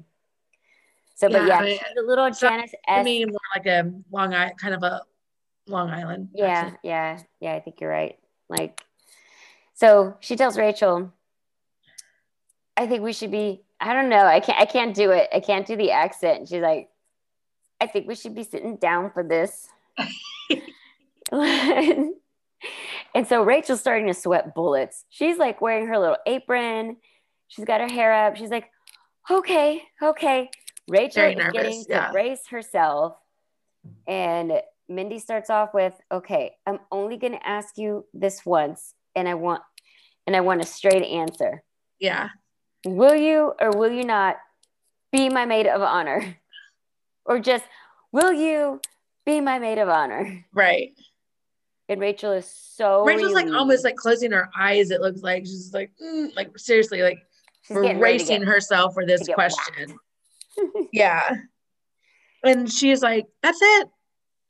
So, 1.15 1.29
but 1.29 1.31
Yeah, 1.31 1.47
yeah, 1.47 1.57
I 1.57 1.63
mean, 1.63 1.79
a 1.97 2.01
little 2.03 2.29
Janice 2.29 2.71
To 2.73 2.77
S. 2.89 3.03
me, 3.05 3.25
more 3.25 3.39
like 3.55 3.65
a 3.65 3.91
Long 4.11 4.35
Island 4.35 4.59
kind 4.59 4.75
of 4.75 4.83
a 4.83 5.01
Long 5.67 5.89
Island. 5.89 6.29
Yeah, 6.33 6.47
accent. 6.47 6.79
yeah, 6.83 7.19
yeah. 7.39 7.53
I 7.53 7.59
think 7.59 7.81
you're 7.81 7.89
right. 7.89 8.17
Like, 8.49 8.81
so 9.73 10.15
she 10.19 10.35
tells 10.35 10.57
Rachel, 10.57 11.11
"I 12.77 12.87
think 12.87 13.03
we 13.03 13.13
should 13.13 13.31
be. 13.31 13.63
I 13.79 13.93
don't 13.93 14.09
know. 14.09 14.25
I 14.25 14.39
can't. 14.39 14.59
I 14.59 14.65
can't 14.65 14.95
do 14.95 15.11
it. 15.11 15.29
I 15.33 15.39
can't 15.39 15.65
do 15.65 15.75
the 15.75 15.91
accent." 15.91 16.49
She's 16.49 16.61
like, 16.61 16.89
"I 17.81 17.87
think 17.87 18.07
we 18.07 18.15
should 18.15 18.35
be 18.35 18.43
sitting 18.43 18.77
down 18.77 19.11
for 19.11 19.23
this." 19.23 19.67
and 21.31 22.13
so 23.27 23.43
Rachel's 23.43 23.79
starting 23.79 24.07
to 24.07 24.13
sweat 24.13 24.53
bullets. 24.53 25.05
She's 25.09 25.37
like 25.37 25.61
wearing 25.61 25.87
her 25.87 25.97
little 25.97 26.17
apron. 26.27 26.97
She's 27.47 27.65
got 27.65 27.81
her 27.81 27.87
hair 27.87 28.13
up. 28.13 28.35
She's 28.35 28.51
like, 28.51 28.69
"Okay, 29.29 29.81
okay." 30.01 30.51
Rachel 30.87 31.23
Very 31.23 31.31
is 31.31 31.37
nervous, 31.37 31.53
getting 31.53 31.83
to 31.85 31.89
yeah. 31.89 32.11
brace 32.11 32.47
herself, 32.47 33.15
and 34.07 34.61
Mindy 34.87 35.19
starts 35.19 35.49
off 35.49 35.73
with, 35.73 35.93
"Okay, 36.11 36.55
I'm 36.65 36.79
only 36.91 37.17
going 37.17 37.33
to 37.33 37.47
ask 37.47 37.77
you 37.77 38.05
this 38.13 38.45
once, 38.45 38.93
and 39.15 39.27
I 39.27 39.33
want, 39.33 39.61
and 40.27 40.35
I 40.35 40.41
want 40.41 40.61
a 40.61 40.65
straight 40.65 41.03
answer. 41.03 41.63
Yeah. 41.99 42.29
Will 42.85 43.15
you 43.15 43.53
or 43.59 43.71
will 43.71 43.91
you 43.91 44.03
not 44.03 44.37
be 45.11 45.29
my 45.29 45.45
maid 45.45 45.65
of 45.67 45.81
honor, 45.81 46.37
or 47.25 47.39
just 47.39 47.65
will 48.11 48.31
you 48.33 48.79
be 49.25 49.41
my 49.41 49.59
maid 49.59 49.77
of 49.79 49.89
honor?" 49.89 50.45
Right. 50.53 50.93
And 51.87 52.01
Rachel 52.01 52.31
is 52.31 52.45
so 52.47 53.03
Rachel's 53.05 53.33
like 53.33 53.47
almost 53.47 53.83
like 53.83 53.95
closing 53.95 54.31
her 54.31 54.49
eyes. 54.57 54.89
It 54.89 55.01
looks 55.01 55.21
like 55.21 55.45
she's 55.45 55.71
like, 55.73 55.91
mm, 56.01 56.35
like 56.35 56.57
seriously, 56.57 57.01
like 57.03 57.19
She's 57.67 57.77
getting 57.77 57.99
ready 57.99 58.17
to 58.19 58.25
bracing 58.25 58.39
get- 58.41 58.47
herself 58.47 58.93
for 58.95 59.05
this 59.05 59.27
question. 59.29 59.97
yeah. 60.91 61.29
And 62.43 62.71
she's 62.71 63.01
like, 63.01 63.25
that's 63.43 63.59
it. 63.61 63.87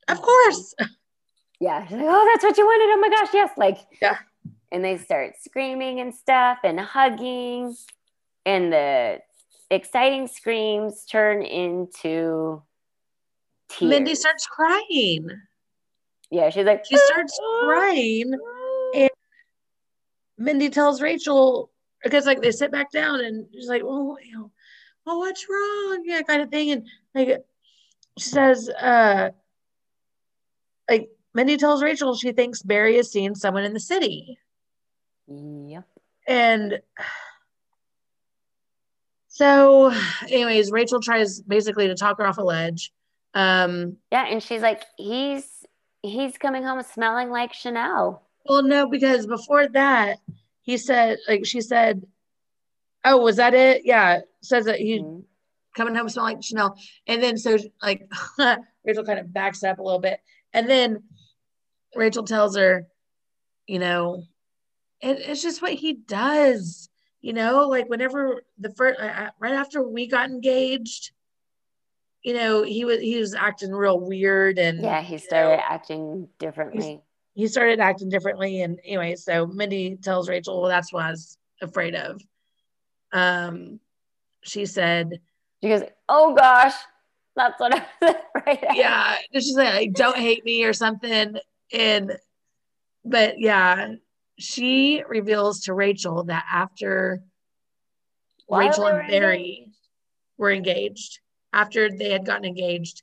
Of 0.08 0.22
course. 0.22 0.74
Yeah. 1.60 1.86
She's 1.86 1.96
like, 1.96 2.06
oh, 2.06 2.30
that's 2.32 2.44
what 2.44 2.56
you 2.58 2.66
wanted. 2.66 2.94
Oh 2.94 3.00
my 3.00 3.08
gosh, 3.08 3.28
yes. 3.32 3.50
Like, 3.56 3.78
Yeah. 4.00 4.18
And 4.72 4.84
they 4.84 4.98
start 4.98 5.34
screaming 5.40 6.00
and 6.00 6.14
stuff 6.14 6.58
and 6.64 6.78
hugging. 6.78 7.74
And 8.44 8.72
the 8.72 9.20
exciting 9.70 10.28
screams 10.28 11.04
turn 11.06 11.42
into 11.42 12.62
tears. 13.68 13.90
Mindy 13.90 14.14
starts 14.14 14.46
crying. 14.46 15.30
Yeah, 16.30 16.50
she's 16.50 16.66
like, 16.66 16.84
She 16.84 16.96
starts 16.96 17.38
crying. 17.64 18.34
And 18.94 19.10
Mindy 20.38 20.68
tells 20.68 21.00
Rachel, 21.00 21.70
because 22.02 22.26
like 22.26 22.40
they 22.40 22.50
sit 22.50 22.70
back 22.70 22.90
down 22.92 23.20
and 23.20 23.46
she's 23.52 23.68
like, 23.68 23.82
well, 23.82 24.16
you 24.24 24.32
know, 24.34 24.50
well, 25.04 25.18
what's 25.18 25.46
wrong? 25.48 26.02
Yeah, 26.04 26.22
kind 26.22 26.42
of 26.42 26.50
thing. 26.50 26.70
And 26.70 26.86
like 27.14 27.44
she 28.18 28.28
says, 28.28 28.68
uh, 28.68 29.30
like 30.88 31.08
Mindy 31.34 31.56
tells 31.56 31.82
Rachel 31.82 32.14
she 32.16 32.32
thinks 32.32 32.62
Barry 32.62 32.96
has 32.96 33.10
seen 33.10 33.34
someone 33.34 33.64
in 33.64 33.72
the 33.74 33.80
city. 33.80 34.38
Yep. 35.28 35.84
And 36.28 36.80
so, 39.28 39.92
anyways, 40.28 40.70
Rachel 40.70 41.00
tries 41.00 41.40
basically 41.40 41.88
to 41.88 41.94
talk 41.94 42.18
her 42.18 42.26
off 42.26 42.38
a 42.38 42.42
ledge. 42.42 42.92
Um, 43.34 43.96
Yeah, 44.10 44.26
and 44.26 44.42
she's 44.42 44.62
like, 44.62 44.82
he's 44.96 45.46
he's 46.02 46.38
coming 46.38 46.62
home 46.62 46.82
smelling 46.82 47.30
like 47.30 47.52
Chanel. 47.52 48.22
well, 48.48 48.62
no, 48.62 48.88
because 48.88 49.26
before 49.26 49.66
that, 49.68 50.18
he 50.62 50.76
said, 50.78 51.18
like, 51.28 51.44
she 51.44 51.60
said, 51.60 52.06
Oh, 53.04 53.18
was 53.18 53.36
that 53.36 53.54
it? 53.54 53.82
Yeah. 53.84 54.20
Says 54.40 54.64
that 54.64 54.78
he 54.80 54.98
Mhm. 55.00 55.24
coming 55.76 55.94
home 55.94 56.08
smelling 56.08 56.36
like 56.36 56.44
Chanel. 56.44 56.76
And 57.06 57.22
then 57.22 57.36
so 57.36 57.56
like 57.82 58.08
Rachel 58.84 59.04
kind 59.04 59.18
of 59.20 59.32
backs 59.32 59.62
up 59.62 59.78
a 59.78 59.82
little 59.82 60.00
bit. 60.00 60.20
And 60.56 60.70
then 60.70 61.02
Rachel 61.94 62.24
tells 62.24 62.56
her, 62.56 62.86
you 63.66 63.78
know, 63.78 64.22
it, 65.02 65.18
it's 65.20 65.42
just 65.42 65.60
what 65.60 65.72
he 65.74 65.92
does. 65.92 66.88
You 67.20 67.34
know, 67.34 67.68
like 67.68 67.88
whenever 67.90 68.42
the 68.58 68.70
first 68.70 68.98
right 69.38 69.52
after 69.52 69.86
we 69.86 70.06
got 70.06 70.30
engaged, 70.30 71.10
you 72.22 72.32
know, 72.32 72.62
he 72.62 72.86
was 72.86 73.00
he 73.00 73.18
was 73.18 73.34
acting 73.34 73.70
real 73.72 74.00
weird 74.00 74.58
and 74.58 74.80
Yeah, 74.82 75.02
he 75.02 75.18
started 75.18 75.56
know, 75.58 75.62
acting 75.68 76.28
differently. 76.38 77.02
he 77.34 77.48
started 77.48 77.78
acting 77.78 78.08
differently. 78.08 78.62
And 78.62 78.80
anyway, 78.82 79.16
so 79.16 79.46
Mindy 79.46 79.96
tells 79.96 80.26
Rachel, 80.28 80.62
well, 80.62 80.70
that's 80.70 80.90
what 80.90 81.04
I 81.04 81.10
was 81.10 81.36
afraid 81.60 81.94
of. 81.94 82.22
Um, 83.12 83.78
she 84.42 84.64
said, 84.64 85.20
She 85.62 85.68
goes, 85.68 85.82
Oh 86.08 86.34
gosh, 86.34 86.74
that's 87.36 87.60
what 87.60 87.74
I 87.74 87.84
was 88.00 88.14
afraid 88.34 88.64
of. 88.64 88.74
yeah 88.76 89.16
she's 89.34 89.56
like, 89.56 89.74
like 89.74 89.92
don't 89.92 90.16
hate 90.16 90.44
me 90.44 90.64
or 90.64 90.72
something 90.72 91.36
and 91.72 92.16
but 93.04 93.38
yeah 93.38 93.92
she 94.38 95.02
reveals 95.08 95.60
to 95.62 95.72
rachel 95.74 96.24
that 96.24 96.44
after 96.50 97.22
While 98.46 98.60
rachel 98.68 98.86
and 98.86 99.08
barry 99.08 99.58
engaged. 99.58 99.76
were 100.38 100.50
engaged 100.52 101.20
after 101.52 101.90
they 101.90 102.10
had 102.10 102.24
gotten 102.26 102.44
engaged 102.44 103.02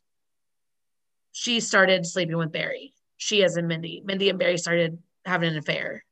she 1.31 1.59
started 1.59 2.05
sleeping 2.05 2.37
with 2.37 2.51
barry 2.51 2.93
she 3.17 3.43
as 3.43 3.57
in 3.57 3.67
mindy 3.67 4.01
mindy 4.05 4.29
and 4.29 4.37
barry 4.39 4.57
started 4.57 4.97
having 5.25 5.49
an 5.51 5.57
affair 5.57 6.03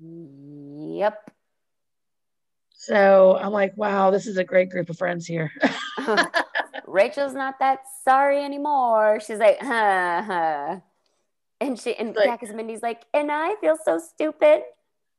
Yep. 0.00 1.30
so 2.74 3.36
i'm 3.40 3.52
like 3.52 3.76
wow 3.76 4.10
this 4.10 4.26
is 4.26 4.36
a 4.36 4.44
great 4.44 4.68
group 4.70 4.90
of 4.90 4.98
friends 4.98 5.26
here 5.26 5.50
Rachel's 6.86 7.34
not 7.34 7.58
that 7.60 7.80
sorry 8.04 8.42
anymore. 8.42 9.20
She's 9.20 9.38
like, 9.38 9.58
huh, 9.60 10.22
huh. 10.22 10.80
And 11.60 11.78
she 11.78 11.94
and 11.94 12.14
Like- 12.16 12.26
yeah, 12.26 12.36
because 12.40 12.54
Mindy's 12.54 12.82
like, 12.82 13.04
and 13.14 13.30
I 13.30 13.54
feel 13.60 13.76
so 13.84 13.98
stupid. 13.98 14.62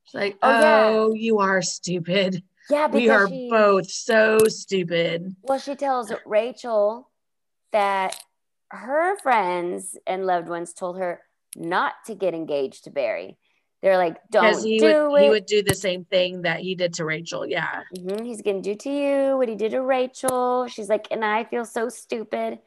she's 0.06 0.14
like 0.14 0.38
Oh, 0.42 0.52
yeah. 0.52 0.90
oh 0.92 1.14
you 1.14 1.40
are 1.40 1.62
stupid 1.62 2.44
Yeah, 2.70 2.88
because 2.88 3.02
we 3.02 3.10
are 3.10 3.28
she, 3.28 3.50
both 3.50 3.90
so 3.90 4.40
stupid 4.48 5.36
Well, 5.44 5.60
she 5.60 5.76
tells 5.76 6.12
Rachel 6.26 7.10
that 7.72 8.16
her 8.70 9.18
friends 9.20 9.98
and 10.06 10.26
loved 10.26 10.50
ones 10.50 10.74
told 10.74 10.98
her 10.98 11.22
not 11.56 11.94
to 12.08 12.16
get 12.16 12.34
engaged 12.34 12.84
to 12.86 12.90
Barry. 12.90 13.38
They're 13.84 13.98
like, 13.98 14.16
don't 14.32 14.64
he 14.66 14.80
do 14.80 15.10
would 15.12 15.20
it. 15.22 15.24
he 15.26 15.30
would 15.30 15.46
do 15.46 15.62
the 15.62 15.76
same 15.76 16.06
thing 16.06 16.44
that 16.44 16.62
he 16.62 16.74
did 16.74 16.94
to 16.96 17.06
Rachel. 17.06 17.46
Yeah. 17.46 17.84
Mhm, 17.98 18.26
He's 18.26 18.42
gonna 18.42 18.62
do 18.62 18.76
to 18.76 18.90
you 18.90 19.38
what 19.38 19.50
he 19.50 19.56
did 19.56 19.72
to 19.72 19.82
Rachel. 19.82 20.68
She's 20.68 20.88
like, 20.88 21.08
and 21.12 21.24
I 21.26 21.44
feel 21.44 21.66
so 21.66 21.90
stupid. 21.90 22.60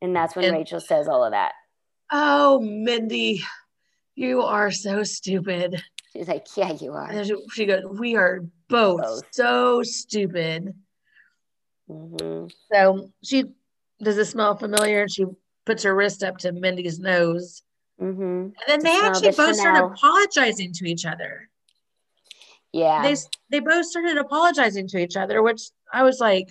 And 0.00 0.14
that's 0.14 0.36
when 0.36 0.44
And- 0.44 0.54
Rachel 0.56 0.78
says 0.80 1.08
all 1.08 1.24
of 1.24 1.32
that. 1.32 1.54
Oh, 2.12 2.60
Mindy, 2.60 3.42
you 4.14 4.42
are 4.42 4.70
so 4.70 5.02
stupid. 5.02 5.82
She's 6.12 6.28
like, 6.28 6.46
yeah, 6.56 6.70
you 6.74 6.92
are. 6.92 7.10
And 7.10 7.26
she- 7.52 7.66
goes, 7.66 7.82
"We 7.98 8.14
are 8.14 8.44
both, 8.68 9.00
Both. 9.00 9.24
so 9.32 9.82
stupid." 9.82 10.72
hmm 11.88 12.46
So 12.72 13.10
she 13.24 13.44
does 14.00 14.18
it 14.18 14.26
smell 14.26 14.56
familiar? 14.56 15.02
And 15.02 15.10
she 15.12 15.24
puts 15.66 15.82
her 15.82 15.94
wrist 15.96 16.22
up 16.22 16.38
to 16.38 16.52
Mindy's 16.52 17.00
nose, 17.00 17.62
hmm 17.98 18.14
and 18.14 18.52
then 18.66 18.80
To 18.80 18.84
they 18.84 19.00
actually 19.00 19.30
the 19.30 19.36
both 19.36 19.56
started 19.56 19.84
apologizing 19.84 20.72
to 20.74 20.84
each 20.86 21.06
other. 21.06 21.48
Yeah. 22.72 23.02
They 23.02 23.16
they 23.50 23.60
both 23.60 23.86
started 23.86 24.18
apologizing 24.18 24.88
to 24.88 24.98
each 24.98 25.16
other, 25.16 25.42
which 25.42 25.62
I 25.92 26.02
was 26.02 26.18
like, 26.18 26.48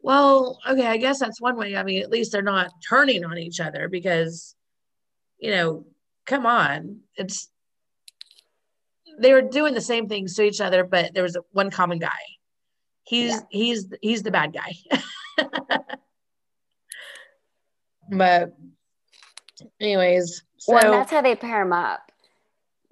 "Well, 0.00 0.58
okay, 0.66 0.86
I 0.86 0.96
guess 0.96 1.18
that's 1.18 1.40
one 1.40 1.56
way. 1.56 1.76
I 1.76 1.82
mean, 1.82 2.02
at 2.02 2.10
least 2.10 2.32
they're 2.32 2.42
not 2.42 2.70
turning 2.88 3.24
on 3.24 3.36
each 3.36 3.60
other 3.60 3.88
because, 3.88 4.54
you 5.38 5.50
know, 5.50 5.84
come 6.24 6.46
on, 6.46 7.00
it's." 7.16 7.50
They 9.18 9.32
were 9.32 9.42
doing 9.42 9.74
the 9.74 9.80
same 9.80 10.08
things 10.08 10.34
to 10.34 10.42
each 10.42 10.60
other, 10.60 10.82
but 10.82 11.14
there 11.14 11.22
was 11.22 11.36
one 11.52 11.70
common 11.70 11.98
guy. 11.98 12.10
He's 13.04 13.32
Yeah. 13.32 13.40
he's 13.50 13.92
he's 14.00 14.22
the 14.22 14.30
bad 14.30 14.54
guy. 14.54 14.72
but 18.10 18.56
anyways, 19.80 20.42
so 20.58 20.72
well, 20.74 20.92
that's 20.92 21.10
how 21.10 21.20
they 21.22 21.36
pair 21.36 21.62
them 21.62 21.72
up. 21.72 22.10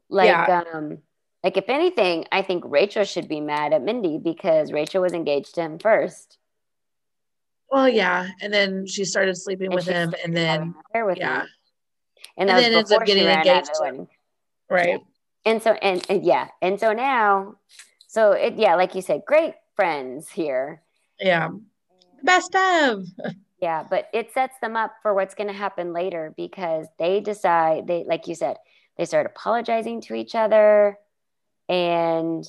Like, 0.09 0.27
Yeah. 0.29 0.63
um, 0.75 0.99
like 1.43 1.57
if 1.57 1.69
anything, 1.69 2.27
I 2.31 2.43
think 2.43 2.65
Rachel 2.67 3.05
should 3.05 3.29
be 3.29 3.41
mad 3.41 3.73
at 3.73 3.83
Mindy 3.83 4.19
because 4.19 4.73
Rachel 4.73 5.03
was 5.03 5.13
engaged 5.13 5.55
to 5.57 5.63
him 5.63 5.79
first. 5.79 6.39
well, 7.71 7.89
yeah, 7.89 8.29
and 8.43 8.53
then 8.53 8.87
she 8.87 9.05
started 9.05 9.35
sleeping 9.37 9.67
And 9.67 9.75
with 9.75 9.87
him, 9.87 10.15
and 10.25 10.37
then 10.37 10.75
yeah, 11.17 11.41
him. 11.43 11.49
And 12.37 12.49
And 12.51 12.59
then 12.59 12.73
ends 12.75 12.93
up 12.93 13.05
getting 13.07 13.27
engaged 13.27 13.71
right, 14.69 15.01
And 15.45 15.63
so 15.63 15.73
and, 15.73 16.05
and 16.09 16.25
yeah, 16.25 16.49
and 16.61 16.79
so 16.79 16.93
now, 16.93 17.57
so 18.07 18.33
it 18.33 18.55
yeah, 18.57 18.75
like 18.77 18.95
you 18.95 19.03
said, 19.03 19.23
great 19.27 19.55
friends 19.75 20.31
here. 20.31 20.83
yeah, 21.19 21.49
best 22.23 22.55
of. 22.55 23.05
Yeah, 23.63 23.85
but 23.89 24.09
it 24.13 24.33
sets 24.33 24.59
them 24.61 24.77
up 24.77 24.97
for 25.03 25.15
what's 25.15 25.37
going 25.37 25.47
to 25.47 25.55
happen 25.55 25.93
later 25.93 26.35
because 26.37 26.89
they 26.99 27.21
decide 27.21 27.87
they 27.87 28.05
like 28.05 28.27
you 28.27 28.35
said, 28.35 28.57
they 28.99 29.05
start 29.05 29.25
apologizing 29.25 30.01
to 30.03 30.15
each 30.15 30.35
other 30.35 30.99
and 31.69 32.45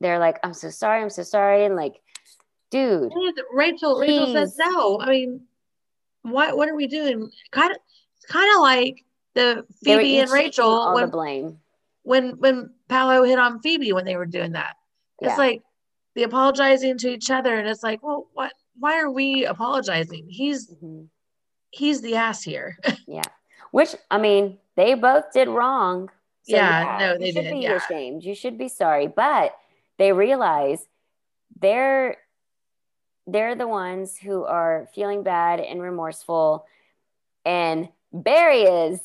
they're 0.00 0.18
like, 0.18 0.38
I'm 0.44 0.52
so 0.52 0.68
sorry, 0.68 1.00
I'm 1.00 1.08
so 1.08 1.22
sorry. 1.22 1.64
And 1.64 1.76
like, 1.76 1.94
dude, 2.70 3.10
Rachel, 3.54 3.98
Rachel 3.98 4.32
says 4.34 4.54
no. 4.58 5.00
I 5.00 5.08
mean, 5.08 5.40
what 6.22 6.58
what 6.58 6.68
are 6.68 6.76
we 6.76 6.86
doing? 6.86 7.30
Kind 7.52 7.70
of, 7.72 7.78
kind 8.28 8.54
of 8.54 8.60
like 8.60 9.02
the 9.34 9.64
Phoebe 9.82 10.18
and 10.18 10.30
Rachel 10.30 10.68
all 10.68 10.90
the 10.90 11.02
when, 11.02 11.10
blame. 11.10 11.58
when 12.02 12.30
when 12.38 12.70
Paolo 12.88 13.22
hit 13.24 13.38
on 13.38 13.60
Phoebe 13.60 13.94
when 13.94 14.04
they 14.04 14.16
were 14.16 14.26
doing 14.26 14.52
that. 14.52 14.76
It's 15.20 15.30
Yeah. 15.30 15.36
like 15.36 15.62
the 16.14 16.24
apologizing 16.24 16.98
to 16.98 17.08
each 17.08 17.30
other, 17.30 17.54
and 17.54 17.66
it's 17.66 17.82
like, 17.82 18.02
well, 18.02 18.28
what? 18.34 18.52
Why 18.80 18.98
are 18.98 19.10
we 19.10 19.44
apologizing? 19.44 20.26
He's 20.28 20.68
Mhm. 20.74 21.08
he's 21.70 22.00
the 22.00 22.16
ass 22.16 22.42
here. 22.42 22.76
Yeah. 23.06 23.22
Which 23.70 23.94
I 24.10 24.18
mean, 24.18 24.58
they 24.76 24.94
both 24.94 25.32
did 25.32 25.48
wrong. 25.48 26.08
So, 26.42 26.56
Yeah, 26.56 26.96
no, 26.98 27.12
you 27.12 27.18
they 27.20 27.32
should 27.32 27.42
did, 27.44 27.52
be 27.54 27.60
yeah. 27.60 27.76
ashamed. 27.76 28.24
You 28.24 28.34
should 28.34 28.58
be 28.58 28.68
sorry. 28.68 29.06
But 29.06 29.54
they 29.98 30.12
realize 30.12 30.84
they're 31.60 32.16
they're 33.26 33.54
the 33.54 33.68
ones 33.68 34.16
who 34.16 34.44
are 34.44 34.88
feeling 34.94 35.22
bad 35.22 35.60
and 35.60 35.80
remorseful. 35.80 36.66
And 37.44 37.88
Barry 38.12 38.62
is 38.62 39.00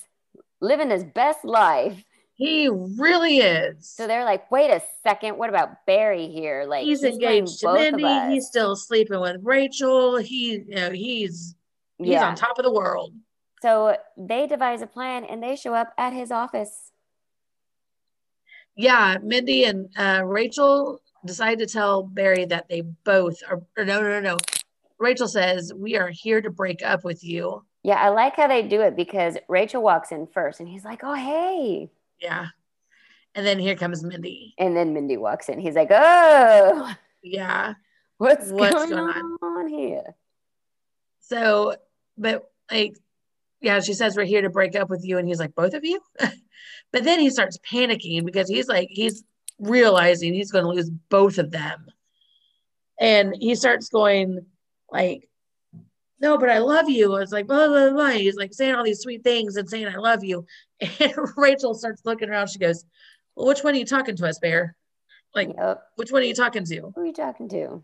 living 0.62 0.90
his 0.90 1.04
best 1.04 1.44
life. 1.46 2.04
He 2.36 2.70
really 2.70 3.38
is. 3.38 3.90
So 3.90 4.08
they're 4.08 4.26
like, 4.26 4.52
wait 4.52 4.70
a 4.70 4.82
second, 5.04 5.38
what 5.38 5.50
about 5.50 5.86
Barry 5.86 6.28
here? 6.28 6.66
Like 6.68 6.84
he's 6.84 7.00
playing 7.00 7.14
engaged 7.16 7.62
to 7.62 7.74
Mindy. 7.74 8.34
He's 8.34 8.48
still 8.48 8.76
sleeping 8.76 9.22
with 9.22 9.38
Rachel. 9.42 10.18
He, 10.18 10.52
you 10.52 10.76
know, 10.76 10.92
he's 10.92 11.56
he's 11.98 12.10
yeah. 12.10 12.28
on 12.28 12.36
top 12.36 12.60
of 12.60 12.66
the 12.66 12.74
world. 12.74 13.14
So 13.62 13.96
they 14.18 14.48
devise 14.48 14.82
a 14.82 14.88
plan 14.88 15.24
and 15.24 15.42
they 15.42 15.56
show 15.56 15.74
up 15.74 15.94
at 15.98 16.12
his 16.12 16.30
office. 16.30 16.92
Yeah, 18.76 19.18
Mindy 19.24 19.64
and 19.64 19.88
uh, 19.98 20.24
Rachel 20.26 21.00
decide 21.26 21.60
to 21.60 21.66
tell 21.66 22.04
Barry 22.04 22.44
that 22.46 22.68
they 22.68 22.82
both 22.82 23.38
are. 23.50 23.62
No, 23.78 24.02
no, 24.02 24.20
no. 24.20 24.38
Rachel 25.00 25.30
says 25.30 25.74
we 25.74 25.96
are 25.96 26.10
here 26.10 26.42
to 26.42 26.50
break 26.50 26.84
up 26.84 27.06
with 27.06 27.24
you. 27.24 27.64
Yeah, 27.84 27.96
I 27.96 28.10
like 28.10 28.36
how 28.36 28.48
they 28.48 28.64
do 28.64 28.82
it 28.82 28.96
because 28.98 29.38
Rachel 29.48 29.82
walks 29.82 30.12
in 30.12 30.28
first 30.28 30.60
and 30.60 30.68
he's 30.68 30.84
like, 30.84 31.02
oh, 31.04 31.14
hey. 31.14 31.90
Yeah, 32.20 32.48
and 33.36 33.46
then 33.46 33.60
here 33.60 33.76
comes 33.76 34.04
Mindy. 34.04 34.54
And 34.58 34.76
then 34.76 34.94
Mindy 34.94 35.18
walks 35.18 35.50
in. 35.50 35.60
He's 35.60 35.76
like, 35.76 35.90
oh, 35.92 36.94
Yeah. 37.22 37.74
what's, 38.18 38.50
What's 38.50 38.74
going, 38.74 38.90
going 38.92 39.38
on? 39.42 39.68
here? 39.68 40.16
So, 41.20 41.76
but 42.18 42.50
like, 42.72 42.96
yeah, 43.62 43.80
she 43.82 43.94
says 43.94 44.16
we're 44.16 44.26
here 44.26 44.42
to 44.42 44.50
break 44.50 44.76
up 44.76 44.90
with 44.90 45.04
you, 45.04 45.18
and 45.18 45.28
he's 45.28 45.40
like, 45.40 45.56
both 45.56 45.74
of 45.74 45.84
you. 45.84 46.00
but 46.20 47.04
then 47.04 47.20
he 47.20 47.30
starts 47.30 47.58
panicking 47.70 48.26
because 48.26 48.48
he's 48.48 48.68
like, 48.68 48.90
he's 48.92 49.24
realizing 49.60 50.34
he's 50.34 50.52
going 50.52 50.64
to 50.66 50.70
lose 50.70 50.90
both 51.10 51.38
of 51.38 51.52
them, 51.52 51.88
and 53.00 53.36
he 53.40 53.56
starts 53.56 53.90
going 53.90 54.46
like, 54.92 55.28
no, 56.22 56.38
but 56.38 56.50
I 56.50 56.60
love 56.60 56.90
you. 56.90 57.16
It's 57.16 57.32
like 57.32 57.48
blah 57.48 57.68
blah 57.68 57.90
blah. 57.92 58.10
He's 58.10 58.36
like 58.36 58.54
saying 58.54 58.76
all 58.76 58.84
these 58.84 59.02
sweet 59.02 59.24
things 59.24 59.56
and 59.58 59.70
saying 59.70 59.88
I 59.88 59.98
love 59.98 60.24
you, 60.24 60.46
and 61.00 61.14
Rachel 61.38 61.74
starts 61.74 62.02
looking 62.06 62.30
around. 62.30 62.48
She 62.50 62.60
goes, 62.60 62.86
well, 63.36 63.48
which 63.48 63.64
one 63.64 63.74
are 63.76 63.78
you 63.78 63.86
talking 63.86 64.16
to 64.16 64.28
us, 64.28 64.40
Bear? 64.40 64.76
Like, 65.34 65.50
Yep. 65.58 65.82
which 65.98 66.12
one 66.12 66.22
are 66.22 66.26
you 66.26 66.34
talking 66.34 66.64
to? 66.66 66.94
Who 66.96 67.02
are 67.02 67.06
you 67.06 67.14
talking 67.14 67.50
to? 67.50 67.84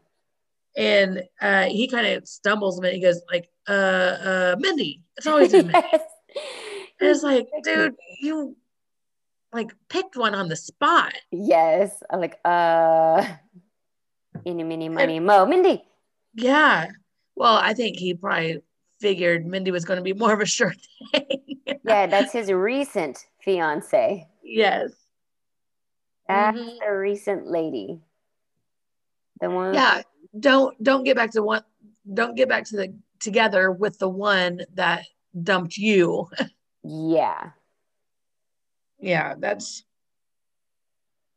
and 0.77 1.21
uh, 1.41 1.65
he 1.65 1.85
kind 1.89 2.07
of 2.07 2.25
stumbles 2.25 2.79
a 2.79 2.81
minute. 2.81 2.95
He 2.95 3.01
goes 3.01 3.21
like, 3.29 3.49
uh, 3.67 3.71
uh, 3.73 4.55
Mindy. 4.57 5.01
It's 5.17 5.27
always 5.27 5.51
been 5.51 5.67
Mindy. 5.71 5.89
And 7.01 7.09
it's 7.09 7.23
like, 7.23 7.49
dude, 7.65 7.95
you 8.21 8.55
like 9.51 9.73
picked 9.89 10.15
one 10.15 10.33
on 10.33 10.47
the 10.47 10.55
spot. 10.55 11.13
Yes. 11.29 12.01
I'm 12.09 12.21
like, 12.21 12.39
uh, 12.45 13.25
eeny, 14.47 14.63
meeny, 14.63 14.87
miny, 14.87 15.19
mo. 15.19 15.45
Mindy. 15.45 15.83
Yeah. 16.35 16.87
Well, 17.41 17.55
I 17.55 17.73
think 17.73 17.97
he 17.97 18.13
probably 18.13 18.61
figured 18.99 19.47
Mindy 19.47 19.71
was 19.71 19.83
going 19.83 19.97
to 19.97 20.03
be 20.03 20.13
more 20.13 20.31
of 20.31 20.41
a 20.41 20.45
sure 20.45 20.75
thing. 21.11 21.25
Yeah, 21.83 22.05
that's 22.05 22.31
his 22.31 22.51
recent 22.51 23.17
fiance. 23.43 24.27
yes. 24.43 24.91
That's 26.27 26.55
Mhm. 26.55 26.79
the 26.79 26.93
recent 26.93 27.47
lady. 27.47 27.99
The 29.39 29.49
one. 29.49 29.73
Yeah. 29.73 30.03
Don't 30.39 30.81
don't 30.83 31.03
get 31.03 31.15
back 31.15 31.31
to 31.31 31.41
one. 31.41 31.63
Don't 32.13 32.35
get 32.35 32.47
back 32.47 32.65
to 32.65 32.77
the 32.77 32.93
together 33.19 33.71
with 33.71 33.97
the 33.97 34.07
one 34.07 34.61
that 34.75 35.05
dumped 35.41 35.77
you. 35.77 36.29
Yeah. 36.83 37.51
yeah 38.99 39.33
that's 39.39 39.83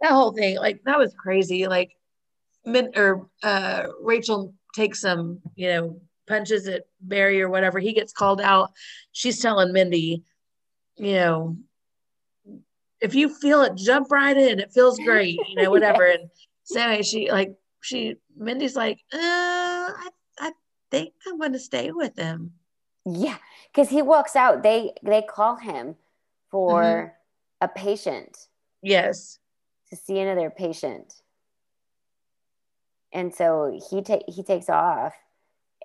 that 0.02 0.11
whole 0.12 0.32
thing 0.32 0.57
like 0.57 0.82
that 0.84 0.98
was 0.98 1.14
crazy 1.14 1.66
like 1.66 1.92
Min, 2.66 2.92
or 2.96 3.28
uh 3.42 3.86
rachel 4.02 4.55
takes 4.75 5.01
some 5.01 5.41
you 5.55 5.68
know 5.68 6.01
punches 6.27 6.66
at 6.66 6.85
barry 7.01 7.43
or 7.43 7.49
whatever 7.49 7.79
he 7.79 7.93
gets 7.93 8.12
called 8.12 8.41
out. 8.41 8.72
She's 9.12 9.41
telling 9.41 9.72
mindy 9.72 10.22
you 10.97 11.14
know 11.14 11.57
if 13.01 13.14
you 13.14 13.29
feel 13.29 13.62
it 13.62 13.75
jump 13.77 14.11
right 14.11 14.37
in. 14.37 14.61
It 14.61 14.72
feels 14.72 14.99
great 14.99 15.39
you 15.49 15.62
know 15.62 15.70
whatever. 15.77 16.05
And 16.05 16.31
so 16.64 16.81
anyway 16.81 17.03
she 17.03 17.31
like 17.31 17.55
she 17.81 18.16
mindy's 18.37 18.75
like 18.75 18.99
uh 19.12 19.18
i, 19.18 20.09
I 20.39 20.53
think 20.91 21.12
i'm 21.27 21.39
going 21.39 21.53
to 21.53 21.59
stay 21.59 21.91
with 21.91 22.16
him. 22.18 22.53
Yeah, 23.07 23.37
because 23.70 23.91
he 23.91 24.01
walks 24.01 24.35
out. 24.35 24.62
They 24.62 24.93
they 25.03 25.22
call 25.22 25.57
him 25.57 25.97
for 26.51 27.14
a 27.61 27.68
patient. 27.68 28.49
Yes. 28.83 29.39
To 29.91 29.97
see 29.97 30.18
another 30.18 30.51
patient, 30.51 31.12
and 33.15 33.35
so 33.35 33.79
he 33.91 34.03
ta- 34.03 34.21
he 34.29 34.43
takes 34.43 34.69
off, 34.69 35.15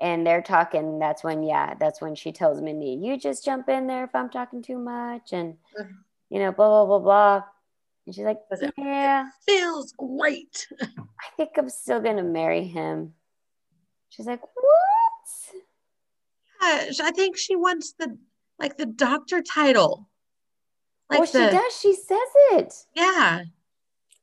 and 0.02 0.26
they're 0.28 0.42
talking. 0.42 1.00
That's 1.00 1.24
when 1.24 1.44
yeah, 1.44 1.76
that's 1.80 2.02
when 2.02 2.16
she 2.16 2.32
tells 2.34 2.62
Mindy, 2.62 3.00
"You 3.02 3.18
just 3.18 3.46
jump 3.46 3.70
in 3.70 3.88
there 3.88 4.04
if 4.04 4.14
I'm 4.14 4.30
talking 4.30 4.62
too 4.62 4.78
much," 4.80 5.32
and 5.32 5.56
you 6.30 6.40
know 6.40 6.52
blah 6.52 6.68
blah 6.68 6.86
blah 6.86 7.00
blah. 7.00 7.44
And 8.06 8.16
she's 8.16 8.26
like, 8.26 8.40
Was 8.52 8.62
it- 8.62 8.74
"Yeah, 8.78 9.30
feels 9.46 9.94
great 9.94 10.68
I 10.82 11.28
think 11.38 11.52
I'm 11.58 11.70
still 11.70 12.02
gonna 12.02 12.24
marry 12.24 12.64
him." 12.66 13.14
She's 14.10 14.26
like, 14.26 14.42
"What?" 14.42 15.56
Yeah, 16.62 17.06
I 17.06 17.12
think 17.12 17.38
she 17.38 17.56
wants 17.56 17.94
the 17.94 18.18
like 18.60 18.78
the 18.78 18.86
doctor 18.86 19.42
title. 19.42 20.10
Like 21.10 21.20
well, 21.20 21.28
she 21.28 21.38
the 21.38 21.50
does. 21.52 21.80
She 21.80 21.94
says 21.96 22.20
it. 22.52 22.74
yeah. 22.96 23.44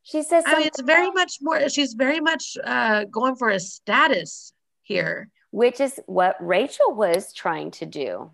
She 0.07 0.23
says 0.23 0.45
I 0.47 0.59
mean, 0.59 0.67
it's 0.69 0.81
very 0.83 1.11
much 1.11 1.39
more. 1.43 1.69
She's 1.69 1.95
very 1.95 2.21
much 2.21 2.57
uh, 2.63 3.05
going 3.11 3.35
for 3.35 3.49
a 3.51 3.59
status 3.59 4.53
here. 4.83 5.29
which 5.51 5.81
is 5.81 5.99
what 6.07 6.37
Rachel 6.39 6.95
was 6.95 7.33
trying 7.33 7.71
to 7.73 7.87
do 7.87 8.31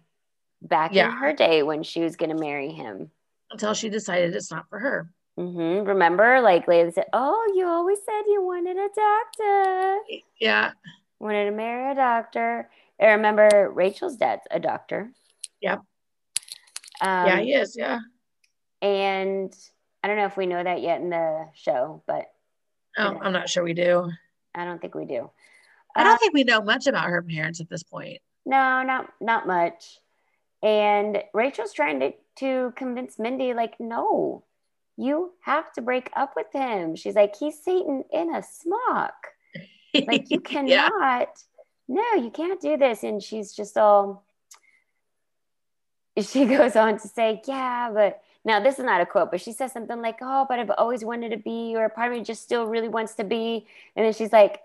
back 0.61 0.93
Yeah. 0.93 1.07
in 1.07 1.13
her 1.17 1.33
day 1.33 1.63
when 1.63 1.83
she 1.83 2.01
was 2.01 2.17
going 2.17 2.29
to 2.37 2.37
marry 2.49 2.71
him. 2.73 3.11
Until 3.51 3.73
she 3.75 3.89
decided 3.89 4.35
it's 4.35 4.51
not 4.51 4.69
for 4.69 4.79
her. 4.79 5.11
Mm-hmm. 5.39 5.87
Remember, 5.89 6.41
like 6.43 6.67
Layla 6.67 6.93
said, 6.93 7.07
"Oh, 7.15 7.53
you 7.57 7.67
always 7.67 7.99
said 8.05 8.23
you 8.27 8.43
wanted 8.45 8.77
a 8.77 8.89
doctor, 8.95 9.99
Yeah, 10.39 10.73
wanted 11.21 11.47
to 11.47 11.53
marry 11.53 11.93
a 11.93 11.95
doctor." 11.95 12.69
I 13.01 13.07
remember 13.13 13.71
Rachel's 13.73 14.17
dad's 14.17 14.47
a 14.51 14.61
doctor. 14.61 15.11
Yep. 15.63 15.79
Um, 17.01 17.27
yeah, 17.29 17.41
he 17.41 17.55
is. 17.55 17.77
Yeah. 17.77 18.01
And 18.83 19.55
I 20.03 20.09
don't 20.09 20.17
know 20.17 20.27
if 20.27 20.37
we 20.37 20.47
know 20.47 20.63
that 20.63 20.83
yet 20.83 21.01
in 21.01 21.11
the 21.11 21.49
show, 21.55 22.03
but 22.07 22.27
Oh, 22.99 23.19
I'm 23.23 23.33
not 23.33 23.49
sure 23.49 23.63
we 23.65 23.73
do. 23.75 24.11
I 24.55 24.65
don't 24.65 24.81
think 24.81 24.95
we 24.95 25.07
do. 25.07 25.31
I 25.97 26.05
don't 26.05 26.15
Uh, 26.15 26.19
think 26.19 26.35
we 26.35 26.45
know 26.45 26.61
much 26.61 26.87
about 26.87 27.09
her 27.09 27.23
parents 27.23 27.61
at 27.61 27.69
this 27.71 27.83
point. 27.83 28.19
No, 28.45 28.83
not 28.83 29.13
not 29.21 29.47
much. 29.47 29.99
And 30.63 31.23
Rachel's 31.33 31.73
trying 31.73 32.01
to 32.01 32.13
to 32.37 32.73
convince 32.77 33.19
Mindy, 33.19 33.53
like, 33.55 33.79
no, 33.79 34.43
you 34.97 35.33
have 35.43 35.73
to 35.75 35.83
break 35.83 36.11
up 36.17 36.33
with 36.37 36.51
him. 36.53 36.97
She's 36.97 37.15
like, 37.15 37.37
he's 37.37 37.63
Satan 37.63 38.05
in 38.13 38.35
a 38.35 38.43
smock. 38.43 39.15
Like, 39.95 40.31
you 40.31 40.41
cannot. 40.53 40.69
yeah. 40.69 41.25
No, 41.89 42.15
you 42.15 42.31
can't 42.31 42.61
do 42.61 42.77
this. 42.79 43.03
And 43.03 43.23
she's 43.23 43.53
just 43.55 43.77
all. 43.77 44.25
She 46.21 46.45
goes 46.57 46.77
on 46.77 46.99
to 46.99 47.09
say, 47.09 47.43
yeah, 47.47 47.91
but 47.93 48.23
now 48.45 48.61
this 48.61 48.79
is 48.79 48.85
not 48.85 49.01
a 49.01 49.07
quote, 49.07 49.31
but 49.31 49.41
she 49.41 49.53
says 49.53 49.73
something 49.73 50.01
like, 50.03 50.19
oh, 50.21 50.47
but 50.49 50.59
I've 50.59 50.71
always 50.77 51.05
wanted 51.05 51.31
to 51.31 51.37
be, 51.37 51.75
or 51.77 51.89
part 51.89 52.13
of 52.13 52.19
me 52.19 52.25
just 52.25 52.43
still 52.43 52.67
really 52.67 52.89
wants 52.89 53.15
to 53.15 53.25
be. 53.25 53.67
And 53.95 54.05
then 54.05 54.13
she's 54.13 54.33
like, 54.33 54.61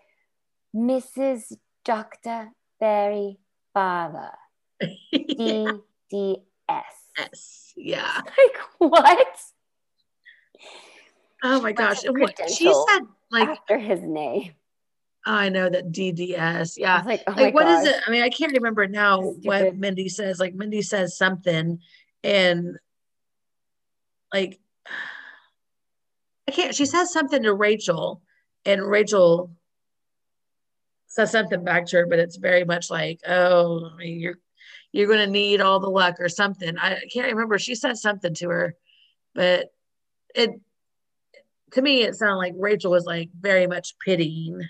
Mrs. 0.75 1.57
Dr. 1.85 2.49
Barry 2.79 3.37
Farber. 3.75 4.31
DDS. 5.13 5.81
yes. 6.69 7.73
Yeah. 7.75 8.21
Like 8.81 8.91
what? 8.91 9.41
Oh 11.43 11.61
my 11.61 11.71
gosh. 11.71 12.01
she 12.01 12.73
said, 12.73 13.01
like, 13.31 13.49
After 13.49 13.77
his 13.77 14.01
name. 14.01 14.53
I 15.25 15.49
know 15.49 15.69
that 15.69 15.91
DDS. 15.91 16.75
Yeah. 16.77 17.03
like, 17.05 17.23
oh 17.27 17.33
like 17.33 17.53
what 17.53 17.67
is 17.67 17.85
gosh. 17.85 17.95
it 17.95 18.03
i 18.07 18.11
mean 18.11 18.23
i 18.23 18.29
can't 18.29 18.53
remember 18.53 18.87
now 18.87 19.21
what 19.21 19.75
mindy 19.75 20.07
says 20.07 20.39
like 20.39 20.55
mindy 20.55 20.81
says 20.81 21.17
something 21.17 21.79
and 22.23 22.77
like 24.33 24.59
i 26.47 26.51
can't 26.51 26.75
she 26.75 26.85
says 26.85 27.11
something 27.11 27.43
to 27.43 27.53
rachel 27.53 28.21
and 28.65 28.81
rachel 28.81 29.51
says 31.07 31.31
something 31.31 31.63
back 31.63 31.85
to 31.85 31.97
her 31.97 32.05
but 32.05 32.19
it's 32.19 32.37
very 32.37 32.63
much 32.63 32.89
like 32.89 33.19
oh 33.27 33.91
you're 33.99 34.37
you're 34.91 35.07
going 35.07 35.25
to 35.25 35.31
need 35.31 35.61
all 35.61 35.79
the 35.79 35.89
luck 35.89 36.15
or 36.19 36.29
something. 36.29 36.77
I 36.77 37.01
can't 37.13 37.31
remember. 37.31 37.59
She 37.59 37.75
said 37.75 37.97
something 37.97 38.33
to 38.35 38.49
her, 38.49 38.75
but 39.35 39.67
it 40.33 40.51
to 41.73 41.81
me 41.81 42.03
it 42.03 42.15
sounded 42.15 42.37
like 42.37 42.53
Rachel 42.57 42.91
was 42.91 43.05
like 43.05 43.29
very 43.39 43.67
much 43.67 43.99
pitying 43.99 44.67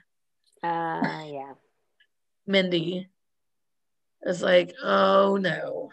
Uh, 0.63 1.23
yeah. 1.27 1.53
Mindy. 2.45 3.07
It's 4.23 4.41
like, 4.41 4.73
oh 4.83 5.37
no. 5.39 5.91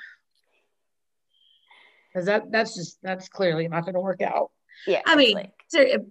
Because 2.14 2.26
that 2.26 2.52
that's 2.52 2.74
just 2.76 2.98
that's 3.02 3.28
clearly 3.28 3.66
not 3.66 3.82
going 3.84 3.94
to 3.94 4.00
work 4.00 4.22
out. 4.22 4.52
Yeah. 4.86 5.02
I 5.04 5.16
mean, 5.16 5.34
like- 5.34 5.50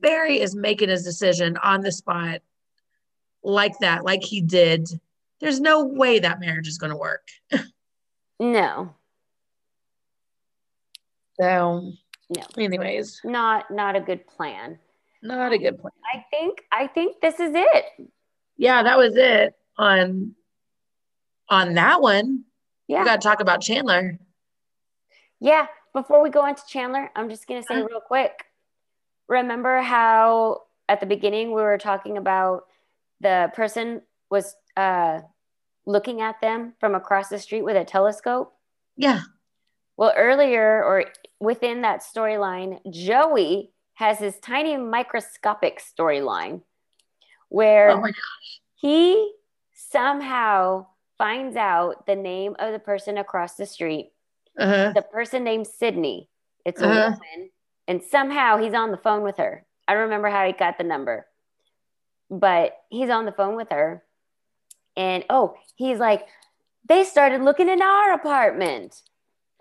Barry 0.01 0.41
is 0.41 0.54
making 0.56 0.89
his 0.89 1.04
decision 1.04 1.56
on 1.64 1.80
the 1.82 1.91
spot 1.91 2.41
like 3.43 3.78
that, 3.80 4.04
like 4.04 4.22
he 4.24 4.41
did, 4.41 4.88
there's 5.39 5.62
no 5.62 5.86
way 5.86 6.20
that 6.20 6.39
marriage 6.41 6.68
is 6.68 6.78
going 6.78 6.91
to 6.91 6.97
work. 6.97 7.28
no, 8.39 8.93
So, 11.39 11.91
no, 12.30 12.43
anyways, 12.58 13.22
not 13.24 13.72
not 13.72 13.95
a 13.95 14.01
good 14.01 14.28
plan. 14.28 14.80
not 15.22 15.54
a 15.54 15.58
good 15.58 15.80
plan. 15.80 15.93
I 16.14 16.26
think 16.30 16.60
I 16.72 16.88
think 16.88 17.22
this 17.22 17.39
is 17.39 17.51
it. 17.56 17.86
Yeah, 18.58 18.84
that 18.84 18.97
was 18.97 19.16
it 19.16 19.54
on 19.78 20.36
on 21.49 21.74
that 21.76 22.01
one. 22.01 22.43
Yeah. 22.88 22.99
We 22.99 23.06
got 23.06 23.22
to 23.22 23.28
talk 23.28 23.39
about 23.39 23.62
Chandler. 23.62 24.20
Yeah. 25.39 25.68
Before 25.94 26.24
we 26.24 26.30
go 26.30 26.46
into 26.46 26.64
Chandler, 26.68 27.12
I'm 27.16 27.30
just 27.30 27.48
going 27.48 27.62
to 27.62 27.68
say 27.68 27.76
Uh-huh. 27.76 27.88
real 27.89 28.02
quick. 28.02 28.46
Remember 29.28 29.82
how 29.82 30.64
at 30.89 31.00
the 31.00 31.06
beginning 31.06 31.50
we 31.50 31.62
were 31.62 31.78
talking 31.78 32.18
about 32.18 32.66
the 33.22 33.52
person 33.56 34.02
was 34.30 34.56
uh, 34.76 35.22
looking 35.86 36.22
at 36.22 36.41
them 36.41 36.74
from 36.80 36.96
across 36.96 37.30
the 37.30 37.39
street 37.39 37.62
with 37.62 37.78
a 37.78 37.86
telescope? 37.86 38.54
Yeah. 38.98 39.22
Well, 39.96 40.14
earlier 40.18 40.84
or 40.84 41.06
within 41.39 41.82
that 41.84 42.02
storyline, 42.02 42.80
Joey 42.91 43.72
has 43.94 44.18
his 44.18 44.39
tiny 44.39 44.76
microscopic 44.76 45.80
storyline 45.80 46.62
where 47.50 47.91
Oh 47.91 48.02
my 48.02 48.12
he 48.76 49.32
somehow 49.74 50.88
finds 51.20 51.56
out 51.56 52.08
the 52.08 52.16
name 52.16 52.56
of 52.58 52.74
the 52.74 52.80
person 52.80 53.20
across 53.20 53.56
the 53.56 53.68
street 53.68 54.12
Uh-huh. 54.58 54.91
the 54.93 55.01
person 55.01 55.43
named 55.43 55.68
Sydney. 55.68 56.30
It's 56.66 56.82
a 56.82 56.88
Uh-huh. 56.88 57.12
woman, 57.12 57.49
and 57.88 58.01
somehow 58.04 58.58
he's 58.58 58.74
on 58.74 58.91
the 58.91 58.97
phone 58.97 59.24
with 59.24 59.38
her. 59.38 59.66
I 59.88 59.93
don't 59.93 60.04
remember 60.04 60.30
how 60.30 60.45
he 60.45 60.54
got 60.54 60.78
the 60.78 60.84
number, 60.84 61.28
but 62.30 62.78
he's 62.89 63.10
on 63.10 63.26
the 63.26 63.32
phone 63.32 63.56
with 63.56 63.70
her. 63.70 64.04
And 64.95 65.26
oh, 65.30 65.56
he's 65.76 65.97
like, 65.97 66.28
they 66.88 67.04
started 67.04 67.41
looking 67.41 67.70
in 67.70 67.82
our 67.82 68.14
apartment. 68.14 69.01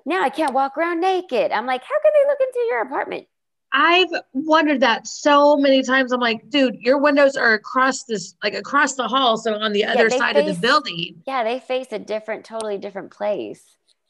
Now 0.05 0.23
I 0.23 0.29
can't 0.31 0.53
walk 0.55 0.77
around 0.77 1.01
naked. 1.01 1.53
I'm 1.53 1.67
like, 1.67 1.83
how 1.83 1.99
can 2.03 2.13
they 2.15 2.29
look 2.29 2.41
into 2.41 2.67
your 2.69 2.83
apartment? 2.83 3.27
I've 3.73 4.11
wondered 4.35 4.81
that 4.81 5.07
so 5.07 5.57
many 5.57 5.83
times. 5.83 6.13
I'm 6.13 6.21
like, 6.21 6.51
dude, 6.51 6.77
your 6.81 6.99
windows 6.99 7.37
are 7.37 7.55
across 7.55 8.05
this, 8.05 8.35
like 8.43 8.55
across 8.55 8.95
the 8.95 9.09
hall, 9.09 9.39
so 9.39 9.55
on 9.55 9.73
the 9.73 9.85
other 9.87 10.11
they 10.11 10.19
side 10.19 10.37
of 10.37 10.45
the 10.45 10.55
building. 10.61 11.23
Yeah, 11.27 11.43
they 11.43 11.59
face 11.59 11.87
a 11.91 11.99
different, 11.99 12.45
totally 12.45 12.77
different 12.77 13.11
place. 13.11 13.63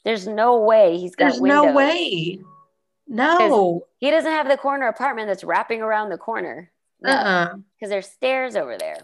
There's 0.05 0.27
no 0.27 0.61
way 0.61 0.99
he's 0.99 1.15
got 1.15 1.31
There's 1.31 1.41
no 1.41 1.73
way. 1.73 2.41
No. 3.07 3.87
He 3.99 4.11
doesn't 4.11 4.31
have 4.31 4.49
the 4.49 4.57
corner 4.57 4.89
apartment 4.89 5.29
that's 5.29 5.45
wrapping 5.45 5.83
around 5.83 6.09
the 6.09 6.19
corner. 6.19 6.71
No, 7.01 7.11
Uh-uh. 7.11 7.55
because 7.75 7.91
there's 7.91 8.09
stairs 8.09 8.57
over 8.57 8.77
there. 8.79 8.99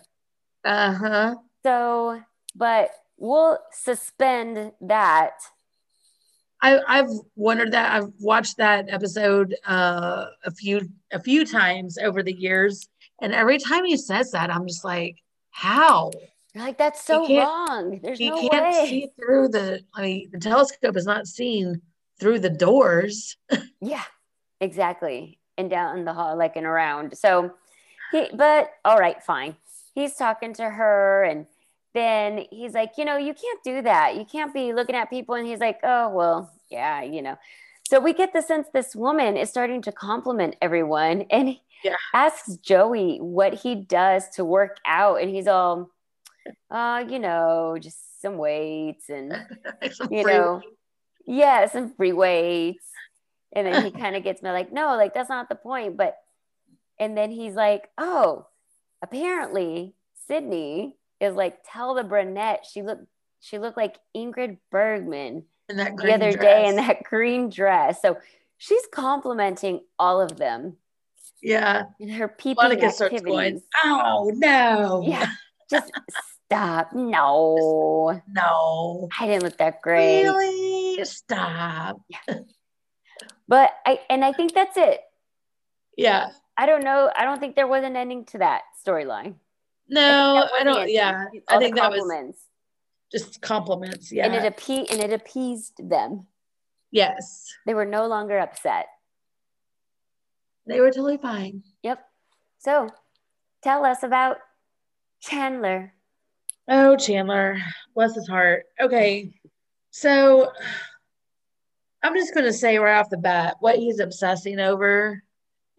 Uh-huh. 0.65 1.37
So, 1.65 2.21
but 2.55 2.91
we'll 3.17 3.59
suspend 3.73 4.73
that. 4.81 5.33
I, 6.61 6.81
I've 6.89 7.11
wondered 7.37 7.73
that. 7.73 7.95
I've 7.95 8.13
watched 8.19 8.57
that 8.57 8.87
episode 8.89 9.55
uh, 9.67 10.27
a 10.45 10.51
few 10.51 10.89
a 11.13 11.21
few 11.21 11.45
times 11.45 11.99
over 11.99 12.23
the 12.23 12.33
years, 12.33 12.89
and 13.23 13.33
every 13.33 13.59
time 13.59 13.85
he 13.85 13.97
says 13.97 14.33
that, 14.33 14.51
I'm 14.51 14.67
just 14.67 14.85
like, 14.85 15.23
how? 15.51 16.11
Like, 16.59 16.79
that's 16.79 17.05
so 17.05 17.27
wrong. 17.37 18.01
There's 18.03 18.21
You 18.21 18.31
no 18.31 18.49
can't 18.49 18.67
way. 18.75 18.87
see 18.89 19.09
through 19.17 19.49
the. 19.49 19.81
I 19.95 20.03
mean, 20.03 20.29
the 20.33 20.39
telescope 20.39 20.97
is 20.97 21.07
not 21.07 21.27
seen 21.27 21.81
through 22.21 22.41
the 22.41 22.51
doors. 22.51 23.37
Yeah, 23.81 24.03
exactly. 24.61 25.39
And 25.57 25.71
down 25.71 26.05
the 26.05 26.13
hall, 26.13 26.37
like 26.37 26.57
and 26.57 26.67
around. 26.67 27.17
So, 27.17 27.53
he, 28.13 28.27
but 28.35 28.71
all 28.85 28.99
right, 28.99 29.23
fine. 29.23 29.57
He's 29.95 30.15
talking 30.17 30.53
to 30.55 30.69
her, 30.69 31.23
and 31.25 31.47
then 31.95 32.45
he's 32.51 32.75
like, 32.75 32.93
you 32.99 33.05
know, 33.05 33.17
you 33.17 33.35
can't 33.35 33.63
do 33.65 33.83
that. 33.83 34.17
You 34.17 34.25
can't 34.25 34.53
be 34.53 34.73
looking 34.73 34.97
at 34.97 35.11
people. 35.11 35.35
And 35.37 35.47
he's 35.47 35.61
like, 35.61 35.79
oh, 35.85 36.09
well, 36.11 36.53
yeah, 36.71 37.03
you 37.03 37.23
know. 37.23 37.37
So 37.89 37.99
we 38.01 38.13
get 38.13 38.33
the 38.33 38.43
sense 38.43 38.67
this 38.73 38.95
woman 38.95 39.37
is 39.37 39.49
starting 39.49 39.81
to 39.83 39.93
compliment 39.93 40.57
everyone 40.61 41.23
and 41.31 41.49
he 41.49 41.63
Yeah. 41.83 41.97
asks 42.13 42.57
Joey 42.59 43.19
what 43.19 43.55
he 43.55 43.75
does 43.77 44.29
to 44.31 44.45
work 44.45 44.77
out. 44.85 45.23
And 45.23 45.31
he's 45.31 45.47
all, 45.47 45.89
uh, 46.71 47.05
you 47.09 47.19
know, 47.19 47.77
just 47.81 48.21
some 48.21 48.37
weights 48.37 49.09
and 49.09 49.33
Some 49.93 50.13
you 50.13 50.25
know, 50.25 50.61
yeah, 51.27 51.67
some 51.67 51.95
free 51.95 52.13
weights. 52.13 52.85
And 53.53 53.67
then 53.67 53.85
he 53.85 53.91
kind 53.91 54.15
of 54.17 54.23
gets 54.25 54.43
me 54.43 54.51
like, 54.51 54.73
no, 54.73 54.97
like 54.97 55.15
that's 55.15 55.31
not 55.31 55.49
the 55.49 55.55
point. 55.55 55.97
But, 55.97 56.17
and 56.99 57.17
then 57.17 57.31
he's 57.31 57.55
like, 57.55 57.89
oh, 57.97 58.47
apparently 59.03 59.95
Sydney 60.27 60.97
is 61.21 61.35
like, 61.35 61.59
tell 61.71 61.95
the 61.95 62.05
brunette 62.05 62.67
she 62.71 62.83
looked, 62.83 63.07
she 63.41 63.59
looked 63.59 63.77
like 63.77 63.97
Ingrid 64.17 64.59
Bergman 64.71 65.45
in 65.69 65.77
that 65.77 65.97
the 65.97 66.13
other 66.13 66.33
day 66.33 66.67
in 66.69 66.77
that 66.77 67.05
green 67.05 67.49
dress. 67.51 68.03
So 68.03 68.19
she's 68.59 68.83
complimenting 68.93 69.81
all 69.99 70.21
of 70.21 70.37
them 70.37 70.77
Yeah. 71.43 71.85
in 72.01 72.09
her 72.11 72.29
peeping 72.29 72.57
Monica 72.63 72.87
activities. 72.87 73.23
going, 73.25 73.63
oh 73.85 74.31
no. 74.35 75.05
Yeah, 75.07 75.31
just 75.71 75.91
stop. 76.49 76.93
No, 76.95 78.21
No. 78.27 79.09
I 79.21 79.27
didn't 79.27 79.43
look 79.43 79.59
that 79.59 79.83
great. 79.83 80.23
Really? 80.23 81.05
Stop. 81.05 82.01
But 83.47 83.71
I, 83.87 84.01
and 84.11 84.25
I 84.25 84.33
think 84.33 84.55
that's 84.55 84.77
it. 84.77 85.01
Yeah. 85.97 86.29
I 86.57 86.67
don't 86.67 86.83
know. 86.85 87.11
I 87.15 87.25
don't 87.25 87.39
think 87.39 87.55
there 87.55 87.67
was 87.67 87.85
an 87.85 87.97
ending 87.97 88.25
to 88.27 88.39
that 88.39 88.63
storyline. 88.87 89.35
No, 89.89 90.35
was 90.37 90.51
I 90.59 90.65
don't. 90.65 90.91
Yeah. 90.91 91.27
All 91.49 91.57
I 91.57 91.59
think 91.59 91.77
that 91.77 91.91
was 91.91 92.35
just 93.13 93.41
compliments. 93.41 94.13
Yeah. 94.13 94.27
and 94.27 94.35
it 94.35 94.57
appe- 94.57 94.91
and 94.91 95.01
it 95.03 95.13
appeased 95.13 95.75
them. 95.79 96.27
yes. 96.91 97.47
They 97.67 97.75
were 97.75 97.87
no 97.87 98.07
longer 98.07 98.39
upset. 98.39 98.87
They 100.67 100.81
were 100.81 100.91
totally 100.91 101.17
fine. 101.17 101.63
Yep. 101.83 102.05
So, 102.59 102.91
tell 103.63 103.85
us 103.87 104.03
about 104.03 104.39
Chandler. 105.21 105.95
Oh, 106.69 106.97
Chandler, 106.97 107.59
bless 107.95 108.15
his 108.15 108.29
heart. 108.29 108.65
Okay. 108.81 109.31
So 109.91 110.53
I'm 112.03 112.15
just 112.15 112.35
going 112.35 112.45
to 112.47 112.53
say 112.53 112.79
right 112.79 112.99
off 112.99 113.11
the 113.11 113.17
bat 113.17 113.57
what 113.61 113.77
he's 113.77 114.01
obsessing 114.01 114.61
over 114.61 115.23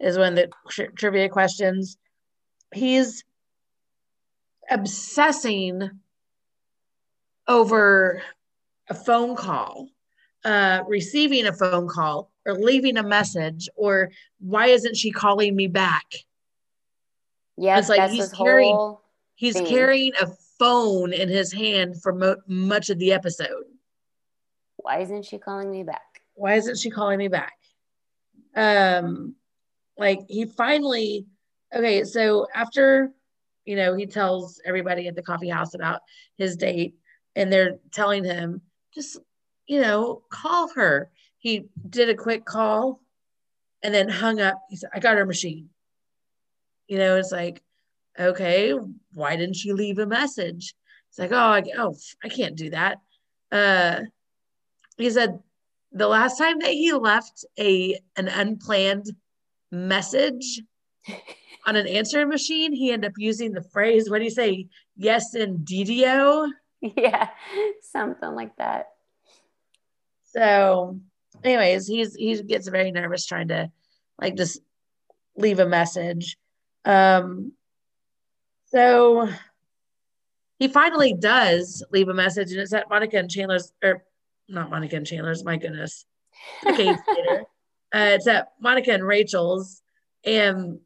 is 0.00 0.18
one 0.18 0.30
of 0.32 0.36
the 0.36 0.50
tri- 0.68 0.88
trivia 0.96 1.28
questions. 1.28 1.96
He's 2.74 3.24
obsessing 4.70 5.90
over 7.46 8.22
a 8.88 8.94
phone 8.94 9.36
call, 9.36 9.88
uh, 10.44 10.82
receiving 10.88 11.46
a 11.46 11.52
phone 11.52 11.88
call, 11.88 12.30
or 12.46 12.54
leaving 12.54 12.96
a 12.96 13.02
message, 13.02 13.68
or 13.76 14.10
why 14.40 14.66
isn't 14.66 14.96
she 14.96 15.10
calling 15.10 15.54
me 15.54 15.66
back? 15.68 16.04
Yes, 17.56 17.80
It's 17.80 17.88
like 17.90 17.98
that's 17.98 18.12
he's 18.12 18.22
his 18.24 18.32
carrying- 18.32 18.74
whole. 18.74 19.02
He's 19.34 19.54
thing. 19.54 19.66
carrying 19.66 20.12
a 20.20 20.26
phone 20.60 21.12
in 21.12 21.28
his 21.28 21.52
hand 21.52 22.00
for 22.00 22.12
mo- 22.12 22.36
much 22.46 22.90
of 22.90 22.98
the 22.98 23.12
episode. 23.12 23.64
Why 24.76 25.00
isn't 25.00 25.24
she 25.24 25.38
calling 25.38 25.70
me 25.70 25.82
back? 25.82 26.22
Why 26.34 26.54
isn't 26.54 26.78
she 26.78 26.90
calling 26.90 27.18
me 27.18 27.28
back? 27.28 27.54
Um, 28.54 29.34
like 29.98 30.20
he 30.28 30.44
finally, 30.44 31.26
okay, 31.74 32.04
so 32.04 32.46
after, 32.54 33.10
you 33.64 33.74
know, 33.74 33.94
he 33.94 34.06
tells 34.06 34.60
everybody 34.64 35.08
at 35.08 35.16
the 35.16 35.22
coffee 35.22 35.48
house 35.48 35.74
about 35.74 36.02
his 36.36 36.56
date, 36.56 36.94
and 37.34 37.52
they're 37.52 37.78
telling 37.92 38.24
him, 38.24 38.60
just, 38.94 39.18
you 39.66 39.80
know, 39.80 40.22
call 40.30 40.68
her. 40.74 41.10
He 41.38 41.68
did 41.88 42.10
a 42.10 42.14
quick 42.14 42.44
call 42.44 43.00
and 43.82 43.94
then 43.94 44.08
hung 44.08 44.40
up. 44.40 44.60
He 44.68 44.76
said, 44.76 44.90
I 44.92 44.98
got 44.98 45.16
her 45.16 45.24
machine. 45.24 45.70
You 46.86 46.98
know, 46.98 47.16
it's 47.16 47.32
like, 47.32 47.62
okay, 48.18 48.74
why 49.14 49.36
didn't 49.36 49.64
you 49.64 49.74
leave 49.74 49.98
a 49.98 50.06
message? 50.06 50.74
It's 51.08 51.18
like, 51.18 51.32
oh, 51.32 51.36
I, 51.36 51.62
oh, 51.76 51.96
I 52.22 52.28
can't 52.28 52.56
do 52.56 52.70
that. 52.70 52.98
Uh, 53.50 54.02
he 54.96 55.10
said 55.10 55.40
the 55.92 56.08
last 56.08 56.38
time 56.38 56.60
that 56.60 56.70
he 56.70 56.92
left 56.92 57.44
a 57.58 57.98
an 58.16 58.28
unplanned 58.28 59.06
message 59.72 60.60
on 61.66 61.76
an 61.76 61.86
answering 61.86 62.28
machine, 62.28 62.72
he 62.72 62.92
ended 62.92 63.10
up 63.10 63.18
using 63.18 63.52
the 63.52 63.62
phrase, 63.62 64.08
what 64.08 64.18
do 64.18 64.24
you 64.24 64.30
say? 64.30 64.68
Yes, 64.96 65.34
indeedio. 65.34 66.50
yeah, 66.80 67.28
something 67.92 68.34
like 68.34 68.56
that. 68.56 68.88
So, 70.24 71.00
anyways, 71.42 71.86
he's 71.86 72.14
he 72.14 72.40
gets 72.42 72.68
very 72.68 72.92
nervous 72.92 73.26
trying 73.26 73.48
to 73.48 73.70
like 74.20 74.36
just 74.36 74.60
leave 75.36 75.58
a 75.58 75.66
message. 75.66 76.36
Um, 76.84 77.52
so 78.70 79.28
he 80.60 80.68
finally 80.68 81.14
does 81.14 81.82
leave 81.90 82.08
a 82.08 82.14
message, 82.14 82.52
and 82.52 82.60
it's 82.60 82.74
at 82.74 82.88
Monica 82.90 83.16
and 83.16 83.30
Chandler's, 83.30 83.72
or 83.82 84.04
not 84.46 84.70
Monica 84.70 84.96
and 84.96 85.06
Chandler's. 85.06 85.42
My 85.42 85.56
goodness, 85.56 86.04
decades 86.62 87.00
later. 87.08 87.44
Uh, 87.92 88.12
it's 88.14 88.26
at 88.26 88.52
Monica 88.60 88.92
and 88.92 89.04
Rachel's, 89.04 89.82
and 90.24 90.78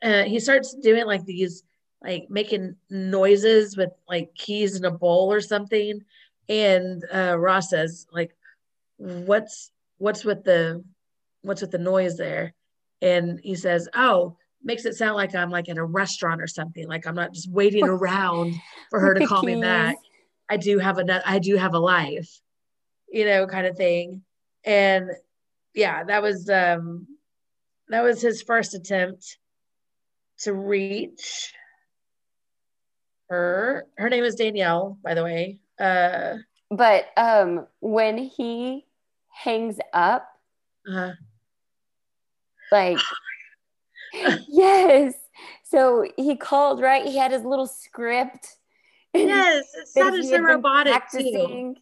uh, 0.00 0.22
he 0.22 0.38
starts 0.38 0.74
doing 0.74 1.06
like 1.06 1.24
these, 1.24 1.64
like 2.02 2.28
making 2.30 2.76
noises 2.88 3.76
with 3.76 3.90
like 4.08 4.34
keys 4.34 4.76
in 4.76 4.84
a 4.84 4.90
bowl 4.90 5.32
or 5.32 5.40
something. 5.40 6.00
And 6.48 7.04
uh, 7.12 7.36
Ross 7.38 7.70
says, 7.70 8.06
like, 8.12 8.34
"What's 8.96 9.72
what's 9.98 10.24
with 10.24 10.44
the 10.44 10.84
what's 11.42 11.60
with 11.60 11.72
the 11.72 11.78
noise 11.78 12.16
there?" 12.16 12.54
And 13.02 13.40
he 13.42 13.56
says, 13.56 13.88
"Oh." 13.94 14.36
Makes 14.64 14.84
it 14.84 14.94
sound 14.94 15.16
like 15.16 15.34
I'm 15.34 15.50
like 15.50 15.68
in 15.68 15.78
a 15.78 15.84
restaurant 15.84 16.40
or 16.40 16.46
something. 16.46 16.86
Like 16.86 17.06
I'm 17.06 17.14
not 17.14 17.32
just 17.32 17.50
waiting 17.50 17.84
around 17.84 18.54
for 18.90 19.00
her 19.00 19.14
to 19.14 19.26
call 19.26 19.42
me 19.42 19.56
back. 19.56 19.96
I 20.48 20.56
do 20.56 20.78
have 20.78 20.98
a 20.98 21.22
I 21.28 21.38
do 21.38 21.56
have 21.56 21.74
a 21.74 21.78
life, 21.78 22.40
you 23.10 23.24
know, 23.24 23.46
kind 23.46 23.66
of 23.66 23.76
thing. 23.76 24.22
And 24.64 25.10
yeah, 25.74 26.04
that 26.04 26.22
was 26.22 26.48
um 26.48 27.06
that 27.88 28.02
was 28.02 28.22
his 28.22 28.42
first 28.42 28.74
attempt 28.74 29.38
to 30.40 30.52
reach 30.52 31.52
her. 33.28 33.86
Her 33.96 34.08
name 34.08 34.24
is 34.24 34.34
Danielle, 34.34 34.98
by 35.02 35.14
the 35.14 35.24
way. 35.24 35.58
Uh 35.78 36.34
but 36.70 37.06
um 37.16 37.66
when 37.80 38.18
he 38.18 38.86
hangs 39.28 39.78
up 39.92 40.28
uh, 40.90 41.12
like 42.70 42.98
yes. 44.48 45.14
So 45.64 46.06
he 46.16 46.36
called 46.36 46.80
right? 46.80 47.04
He 47.06 47.16
had 47.16 47.32
his 47.32 47.44
little 47.44 47.66
script. 47.66 48.48
Yes 49.14 49.66
it 49.74 49.88
that 49.94 50.04
sounded 50.04 50.22
he 50.22 50.28
so 50.28 50.32
had 50.36 50.46
been 50.46 50.56
robotic 50.56 50.92
practicing 50.92 51.76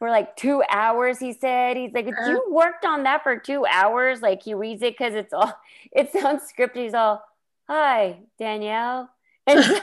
for 0.00 0.10
like 0.10 0.34
two 0.36 0.64
hours 0.68 1.20
he 1.20 1.32
said. 1.32 1.76
He's 1.76 1.92
like 1.92 2.08
Uh-huh. 2.08 2.28
you 2.28 2.44
worked 2.50 2.84
on 2.84 3.04
that 3.04 3.22
for 3.22 3.38
two 3.38 3.64
hours? 3.66 4.20
Like 4.20 4.42
he 4.42 4.54
reads 4.54 4.82
it 4.82 4.94
because 4.98 5.14
it's 5.14 5.32
all 5.32 5.52
it 5.92 6.10
sounds 6.12 6.42
scripted. 6.52 6.82
He's 6.82 6.94
all 6.94 7.22
hi 7.68 8.18
danielle. 8.38 9.08
And 9.46 9.64
so, 9.64 9.80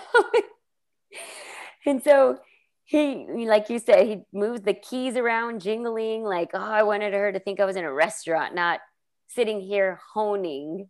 and 1.85 2.03
so 2.03 2.39
he 2.83 3.25
like 3.47 3.69
you 3.69 3.79
said 3.79 4.07
he 4.07 4.23
moves 4.33 4.61
the 4.61 4.73
keys 4.73 5.15
around 5.15 5.61
jingling 5.61 6.23
like 6.23 6.49
oh 6.53 6.59
i 6.59 6.81
wanted 6.83 7.13
her 7.13 7.31
to 7.31 7.39
think 7.39 7.59
i 7.59 7.65
was 7.65 7.75
in 7.75 7.83
a 7.83 7.93
restaurant 7.93 8.55
not 8.55 8.79
sitting 9.27 9.61
here 9.61 9.99
honing 10.13 10.87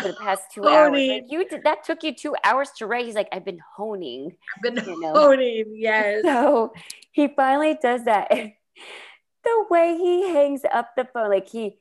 for 0.00 0.08
the 0.08 0.14
past 0.14 0.44
two 0.52 0.64
hours 0.66 0.92
like 0.92 1.24
you 1.28 1.48
did 1.48 1.62
that 1.64 1.82
took 1.84 2.02
you 2.02 2.14
two 2.14 2.36
hours 2.44 2.70
to 2.76 2.86
write 2.86 3.04
he's 3.04 3.14
like 3.16 3.28
i've 3.32 3.44
been 3.44 3.60
honing 3.76 4.30
I've 4.56 4.62
been 4.62 4.84
you 4.84 5.00
know. 5.00 5.12
honing. 5.12 5.64
Yes. 5.76 6.22
so 6.22 6.72
he 7.12 7.28
finally 7.28 7.78
does 7.80 8.04
that. 8.04 8.30
the 9.44 9.64
way 9.70 9.96
he 9.96 10.30
hangs 10.30 10.62
up 10.72 10.90
the 10.96 11.06
phone, 11.12 11.30
like 11.30 11.48
he, 11.48 11.76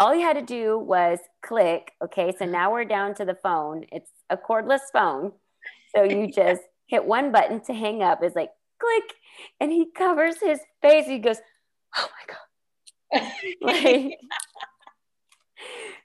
all 0.00 0.12
he 0.12 0.20
had 0.20 0.34
to 0.34 0.42
do 0.42 0.78
was 0.78 1.18
click. 1.42 1.92
Okay, 2.02 2.34
so 2.38 2.46
now 2.46 2.72
we're 2.72 2.84
down 2.84 3.14
to 3.16 3.24
the 3.24 3.36
phone. 3.42 3.84
It's 3.92 4.10
a 4.30 4.36
cordless 4.36 4.80
phone. 4.92 5.32
So 5.94 6.02
you 6.02 6.32
just 6.32 6.62
hit 6.86 7.04
one 7.04 7.32
button 7.32 7.60
to 7.64 7.74
hang 7.74 8.02
up. 8.02 8.22
It's 8.22 8.34
like 8.34 8.50
click, 8.80 9.14
and 9.60 9.70
he 9.70 9.90
covers 9.94 10.36
his 10.40 10.60
face. 10.80 11.06
He 11.06 11.18
goes, 11.18 11.38
"Oh 11.96 12.08
my 12.08 12.34
god!" 12.34 13.32
Like 13.60 14.18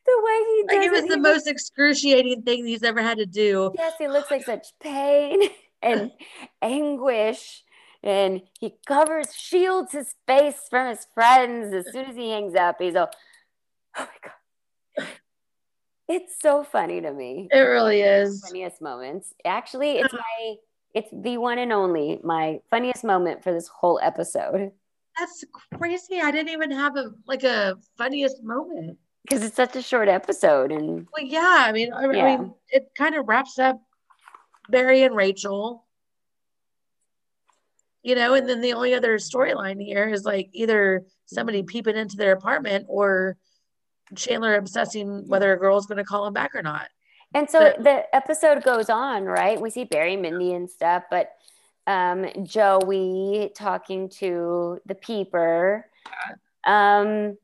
the 0.08 0.22
way 0.24 0.38
he 0.38 0.64
does 0.68 0.78
like 0.78 0.86
it 0.86 0.92
was 0.92 1.04
he 1.04 1.10
the 1.10 1.20
most 1.20 1.48
excruciating 1.48 2.42
thing 2.44 2.66
he's 2.66 2.84
ever 2.84 3.02
had 3.02 3.18
to 3.18 3.26
do. 3.26 3.74
Yes, 3.78 3.94
he 4.00 4.08
looks 4.08 4.32
like 4.32 4.44
such 4.46 4.68
pain 4.82 5.42
and 5.82 6.12
anguish. 6.62 7.64
And 8.04 8.42
he 8.60 8.76
covers, 8.86 9.34
shields 9.34 9.92
his 9.92 10.16
face 10.28 10.62
from 10.70 10.90
his 10.90 11.06
friends 11.14 11.74
as 11.74 11.92
soon 11.92 12.06
as 12.06 12.16
he 12.16 12.30
hangs 12.30 12.56
up. 12.56 12.78
He's 12.80 12.96
all, 12.96 13.10
oh 13.98 14.08
my 14.08 14.08
God. 14.24 15.08
It's 16.08 16.40
so 16.40 16.64
funny 16.64 17.02
to 17.02 17.12
me. 17.12 17.50
It 17.52 17.60
really 17.60 18.02
is. 18.02 18.42
Funniest 18.42 18.82
moments. 18.82 19.34
Actually, 19.44 19.98
it's 19.98 20.14
uh-huh. 20.14 20.24
my, 20.40 20.56
it's 20.94 21.10
the 21.12 21.38
one 21.38 21.58
and 21.58 21.74
only, 21.74 22.20
my 22.24 22.62
funniest 22.70 23.04
moment 23.04 23.44
for 23.44 23.52
this 23.52 23.68
whole 23.68 24.00
episode 24.02 24.72
That's 25.20 25.44
crazy. 25.78 26.22
I 26.22 26.32
didn't 26.32 26.54
even 26.54 26.72
have 26.72 26.96
a 26.96 27.12
like 27.28 27.44
a 27.44 27.76
funniest 27.98 28.42
moment. 28.42 28.98
Because 29.28 29.44
it's 29.44 29.56
such 29.56 29.76
a 29.76 29.82
short 29.82 30.08
episode. 30.08 30.72
And 30.72 31.08
Well, 31.16 31.26
yeah. 31.26 31.66
I 31.68 31.72
mean, 31.72 31.92
I, 31.92 32.04
I 32.04 32.08
mean, 32.08 32.54
it 32.70 32.90
kind 32.98 33.16
of 33.16 33.28
wraps 33.28 33.60
up 33.60 33.82
Barry 34.70 35.04
and 35.04 35.16
Rachel. 35.16 35.84
You 38.04 38.16
know, 38.16 38.36
and 38.36 38.48
then 38.48 38.62
the 38.62 38.74
only 38.74 38.94
other 38.94 39.18
storyline 39.18 39.84
here 39.84 40.08
is 40.08 40.24
like 40.24 40.50
either 40.54 41.04
somebody 41.26 41.64
peeping 41.64 41.98
into 41.98 42.16
their 42.16 42.32
apartment 42.32 42.86
or 42.88 43.36
Chandler 44.16 44.56
obsessing 44.56 45.28
whether 45.28 45.52
a 45.52 45.60
girl's 45.60 45.88
going 45.88 45.98
to 45.98 46.06
call 46.06 46.26
him 46.26 46.34
back 46.34 46.56
or 46.56 46.62
not. 46.62 46.88
And 47.34 47.50
so 47.50 47.60
But- 47.60 47.84
the 47.84 48.16
episode 48.16 48.64
goes 48.64 48.90
on, 48.90 49.26
right? 49.26 49.60
We 49.60 49.70
see 49.70 49.84
Barry, 49.84 50.16
Mindy, 50.16 50.54
and 50.54 50.70
stuff, 50.70 51.04
but 51.12 51.32
um, 51.86 52.26
Joey 52.44 53.52
talking 53.56 54.08
to 54.20 54.80
the 54.86 54.96
peeper. 54.96 55.86
Um, 56.66 57.38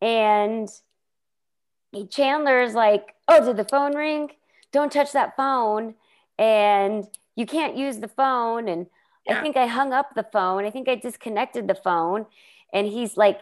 and 0.00 0.68
Chandler's 2.04 2.74
like, 2.74 3.14
Oh, 3.28 3.44
did 3.44 3.56
the 3.56 3.64
phone 3.64 3.96
ring? 3.96 4.30
Don't 4.72 4.92
touch 4.92 5.12
that 5.12 5.36
phone. 5.36 5.94
And 6.38 7.06
you 7.34 7.46
can't 7.46 7.76
use 7.76 7.98
the 7.98 8.08
phone. 8.08 8.68
And 8.68 8.86
I 9.28 9.40
think 9.40 9.56
I 9.56 9.66
hung 9.66 9.92
up 9.92 10.14
the 10.14 10.26
phone. 10.32 10.64
I 10.64 10.70
think 10.70 10.88
I 10.88 10.94
disconnected 10.94 11.66
the 11.66 11.74
phone. 11.74 12.26
And 12.72 12.86
he's 12.86 13.16
like, 13.16 13.40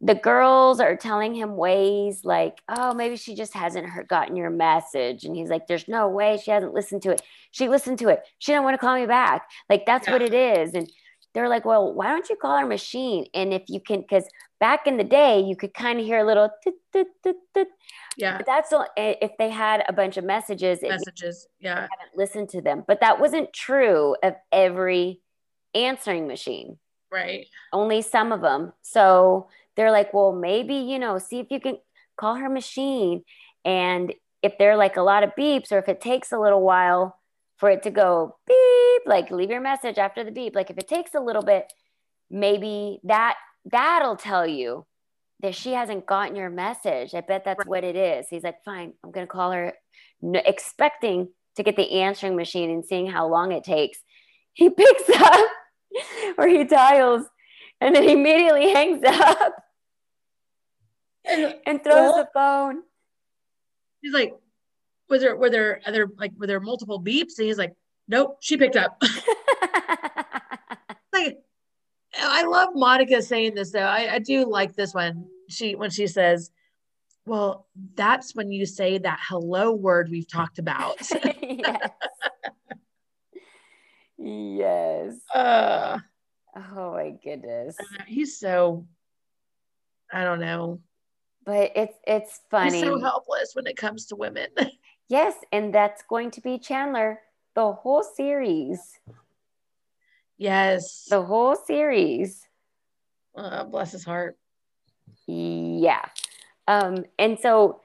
the 0.00 0.14
girls 0.14 0.80
are 0.80 0.96
telling 0.96 1.34
him 1.34 1.56
ways 1.56 2.24
like, 2.24 2.62
oh, 2.68 2.94
maybe 2.94 3.16
she 3.16 3.34
just 3.34 3.52
hasn't 3.52 3.86
heard, 3.86 4.08
gotten 4.08 4.34
your 4.34 4.48
message. 4.48 5.24
And 5.24 5.36
he's 5.36 5.50
like, 5.50 5.66
there's 5.66 5.88
no 5.88 6.08
way 6.08 6.40
she 6.42 6.50
hasn't 6.50 6.72
listened 6.72 7.02
to 7.02 7.10
it. 7.10 7.20
She 7.50 7.68
listened 7.68 7.98
to 7.98 8.08
it. 8.08 8.22
She 8.38 8.52
didn't 8.52 8.64
want 8.64 8.74
to 8.74 8.78
call 8.78 8.98
me 8.98 9.06
back. 9.06 9.48
Like, 9.68 9.84
that's 9.84 10.08
what 10.08 10.22
it 10.22 10.32
is. 10.32 10.72
And 10.72 10.90
they're 11.34 11.48
like, 11.48 11.64
well, 11.64 11.92
why 11.94 12.08
don't 12.08 12.28
you 12.28 12.36
call 12.36 12.58
her 12.58 12.66
machine? 12.66 13.26
And 13.34 13.52
if 13.52 13.62
you 13.68 13.80
can, 13.80 14.00
because 14.00 14.24
back 14.58 14.86
in 14.86 14.96
the 14.96 15.04
day, 15.04 15.40
you 15.40 15.54
could 15.56 15.72
kind 15.74 16.00
of 16.00 16.04
hear 16.04 16.18
a 16.18 16.24
little, 16.24 16.50
toot, 16.62 16.74
toot, 16.92 17.06
toot, 17.22 17.36
toot. 17.54 17.68
Yeah. 18.16 18.36
but 18.36 18.46
that's 18.46 18.72
all, 18.72 18.86
eh, 18.96 19.14
if 19.22 19.30
they 19.38 19.48
had 19.50 19.84
a 19.88 19.92
bunch 19.92 20.16
of 20.16 20.24
messages, 20.24 20.80
Messages. 20.82 21.46
Yeah. 21.60 21.74
haven't 21.80 22.16
listened 22.16 22.48
to 22.50 22.60
them. 22.60 22.84
But 22.86 23.00
that 23.00 23.20
wasn't 23.20 23.52
true 23.52 24.16
of 24.22 24.34
every 24.50 25.20
answering 25.74 26.26
machine 26.26 26.78
Right. 27.12 27.46
only 27.72 28.02
some 28.02 28.32
of 28.32 28.40
them. 28.40 28.72
So 28.82 29.48
they're 29.76 29.92
like, 29.92 30.12
well, 30.12 30.32
maybe, 30.32 30.74
you 30.74 30.98
know, 30.98 31.18
see 31.18 31.38
if 31.38 31.46
you 31.50 31.60
can 31.60 31.78
call 32.16 32.34
her 32.34 32.48
machine. 32.50 33.22
And 33.64 34.12
if 34.42 34.58
there 34.58 34.72
are 34.72 34.76
like 34.76 34.96
a 34.96 35.02
lot 35.02 35.22
of 35.22 35.30
beeps, 35.38 35.70
or 35.70 35.78
if 35.78 35.88
it 35.88 36.00
takes 36.00 36.32
a 36.32 36.38
little 36.38 36.62
while 36.62 37.19
for 37.60 37.70
it 37.70 37.82
to 37.84 37.90
go 37.90 38.36
beep, 38.48 39.02
like 39.06 39.30
leave 39.30 39.50
your 39.50 39.60
message 39.60 39.98
after 39.98 40.24
the 40.24 40.32
beep, 40.32 40.54
like 40.56 40.70
if 40.70 40.78
it 40.78 40.88
takes 40.88 41.14
a 41.14 41.20
little 41.20 41.42
bit, 41.42 41.72
maybe 42.30 42.98
that 43.04 43.36
that'll 43.70 44.16
tell 44.16 44.46
you 44.46 44.86
that 45.40 45.54
she 45.54 45.72
hasn't 45.72 46.06
gotten 46.06 46.34
your 46.36 46.50
message. 46.50 47.14
I 47.14 47.20
bet 47.20 47.44
that's 47.44 47.66
what 47.66 47.84
it 47.84 47.96
is. 47.96 48.26
He's 48.30 48.42
like, 48.42 48.64
fine, 48.64 48.94
I'm 49.04 49.10
gonna 49.12 49.26
call 49.26 49.52
her, 49.52 49.74
n- 50.24 50.36
expecting 50.36 51.28
to 51.56 51.62
get 51.62 51.76
the 51.76 52.00
answering 52.00 52.34
machine 52.36 52.70
and 52.70 52.84
seeing 52.84 53.06
how 53.06 53.28
long 53.28 53.52
it 53.52 53.62
takes. 53.64 53.98
He 54.54 54.70
picks 54.82 55.08
up 55.20 55.50
or 56.38 56.46
he 56.48 56.64
dials 56.64 57.26
and 57.80 57.94
then 57.94 58.04
immediately 58.08 58.72
hangs 58.72 59.02
up 59.06 59.54
And 61.24 61.54
and 61.66 61.82
throws 61.84 61.94
Well- 62.12 62.16
the 62.16 62.28
phone. 62.32 62.82
he's 64.00 64.12
like, 64.14 64.34
was 65.10 65.20
there, 65.20 65.36
were 65.36 65.50
there 65.50 65.80
other, 65.84 66.08
like, 66.16 66.32
were 66.38 66.46
there 66.46 66.60
multiple 66.60 67.02
beeps? 67.02 67.38
And 67.38 67.46
he's 67.46 67.58
like, 67.58 67.74
nope, 68.08 68.38
she 68.40 68.56
picked 68.56 68.76
up. 68.76 69.02
like, 71.12 71.38
I 72.18 72.44
love 72.44 72.70
Monica 72.74 73.22
saying 73.22 73.54
this 73.54 73.72
though. 73.72 73.80
I, 73.80 74.14
I 74.14 74.18
do 74.18 74.46
like 74.46 74.74
this 74.74 74.94
one. 74.94 75.26
She, 75.48 75.74
when 75.74 75.90
she 75.90 76.06
says, 76.06 76.50
well, 77.26 77.66
that's 77.94 78.34
when 78.34 78.50
you 78.50 78.66
say 78.66 78.98
that 78.98 79.20
hello 79.28 79.72
word 79.72 80.08
we've 80.10 80.30
talked 80.30 80.58
about. 80.58 80.96
yes. 81.42 81.90
yes. 84.18 85.14
uh, 85.34 85.98
Oh 86.56 86.92
my 86.94 87.12
goodness. 87.22 87.76
he's 88.06 88.38
so, 88.38 88.86
I 90.12 90.24
don't 90.24 90.40
know. 90.40 90.80
But 91.44 91.72
it's 91.74 91.96
it's 92.06 92.40
funny. 92.50 92.72
He's 92.72 92.84
so 92.84 93.00
helpless 93.00 93.52
when 93.54 93.66
it 93.66 93.76
comes 93.76 94.06
to 94.06 94.16
women. 94.16 94.48
Yes, 95.10 95.34
and 95.52 95.74
that's 95.74 96.02
going 96.08 96.30
to 96.30 96.40
be 96.40 96.58
Chandler 96.58 97.20
the 97.54 97.72
whole 97.72 98.02
series. 98.02 98.98
yes. 100.38 101.06
The 101.10 101.22
whole 101.22 101.56
series. 101.56 102.46
Uh, 103.36 103.64
bless 103.64 103.92
his 103.92 104.04
heart. 104.04 104.38
Yeah. 105.26 106.04
Um, 106.66 107.04
and 107.18 107.38
so 107.38 107.80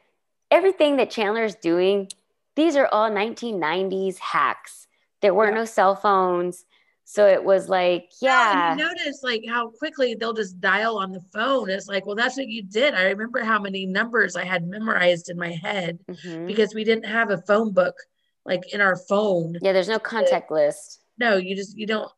everything 0.51 0.97
that 0.97 1.09
Chandler's 1.11 1.55
doing, 1.55 2.07
these 2.55 2.75
are 2.75 2.87
all 2.91 3.09
1990s 3.09 4.19
hacks. 4.19 4.87
There 5.21 5.33
were 5.33 5.49
Yeah. 5.49 5.55
no 5.55 5.65
cell 5.65 5.95
phones. 5.95 6.65
So 7.07 7.27
it 7.27 7.43
was 7.43 7.69
like, 7.69 8.09
yeah. 8.19 8.71
and 8.71 8.79
you 8.79 8.85
notice 8.85 9.21
like 9.23 9.43
how 9.47 9.69
quickly 9.69 10.15
they'll 10.15 10.33
just 10.33 10.59
dial 10.59 10.97
on 10.97 11.11
the 11.11 11.21
phone. 11.31 11.69
It's 11.69 11.87
like, 11.87 12.05
well, 12.07 12.15
that's 12.15 12.35
what 12.35 12.47
you 12.47 12.63
did. 12.63 12.95
I 12.95 13.03
remember 13.09 13.43
how 13.43 13.59
many 13.59 13.85
numbers 13.85 14.35
I 14.35 14.43
had 14.43 14.67
memorized 14.67 15.29
in 15.29 15.37
my 15.37 15.51
head 15.51 15.99
Mhm. 16.09 16.47
because 16.47 16.73
we 16.73 16.83
didn't 16.83 17.05
have 17.05 17.29
a 17.29 17.37
phone 17.43 17.71
book 17.73 17.95
like 18.43 18.73
in 18.73 18.81
our 18.81 18.95
phone. 18.95 19.55
Yeah, 19.61 19.71
there's 19.71 19.87
no 19.87 19.99
contact 19.99 20.49
list. 20.49 20.99
No, 21.19 21.37
you 21.37 21.55
just 21.55 21.77
you 21.77 21.85
don't 21.85 22.11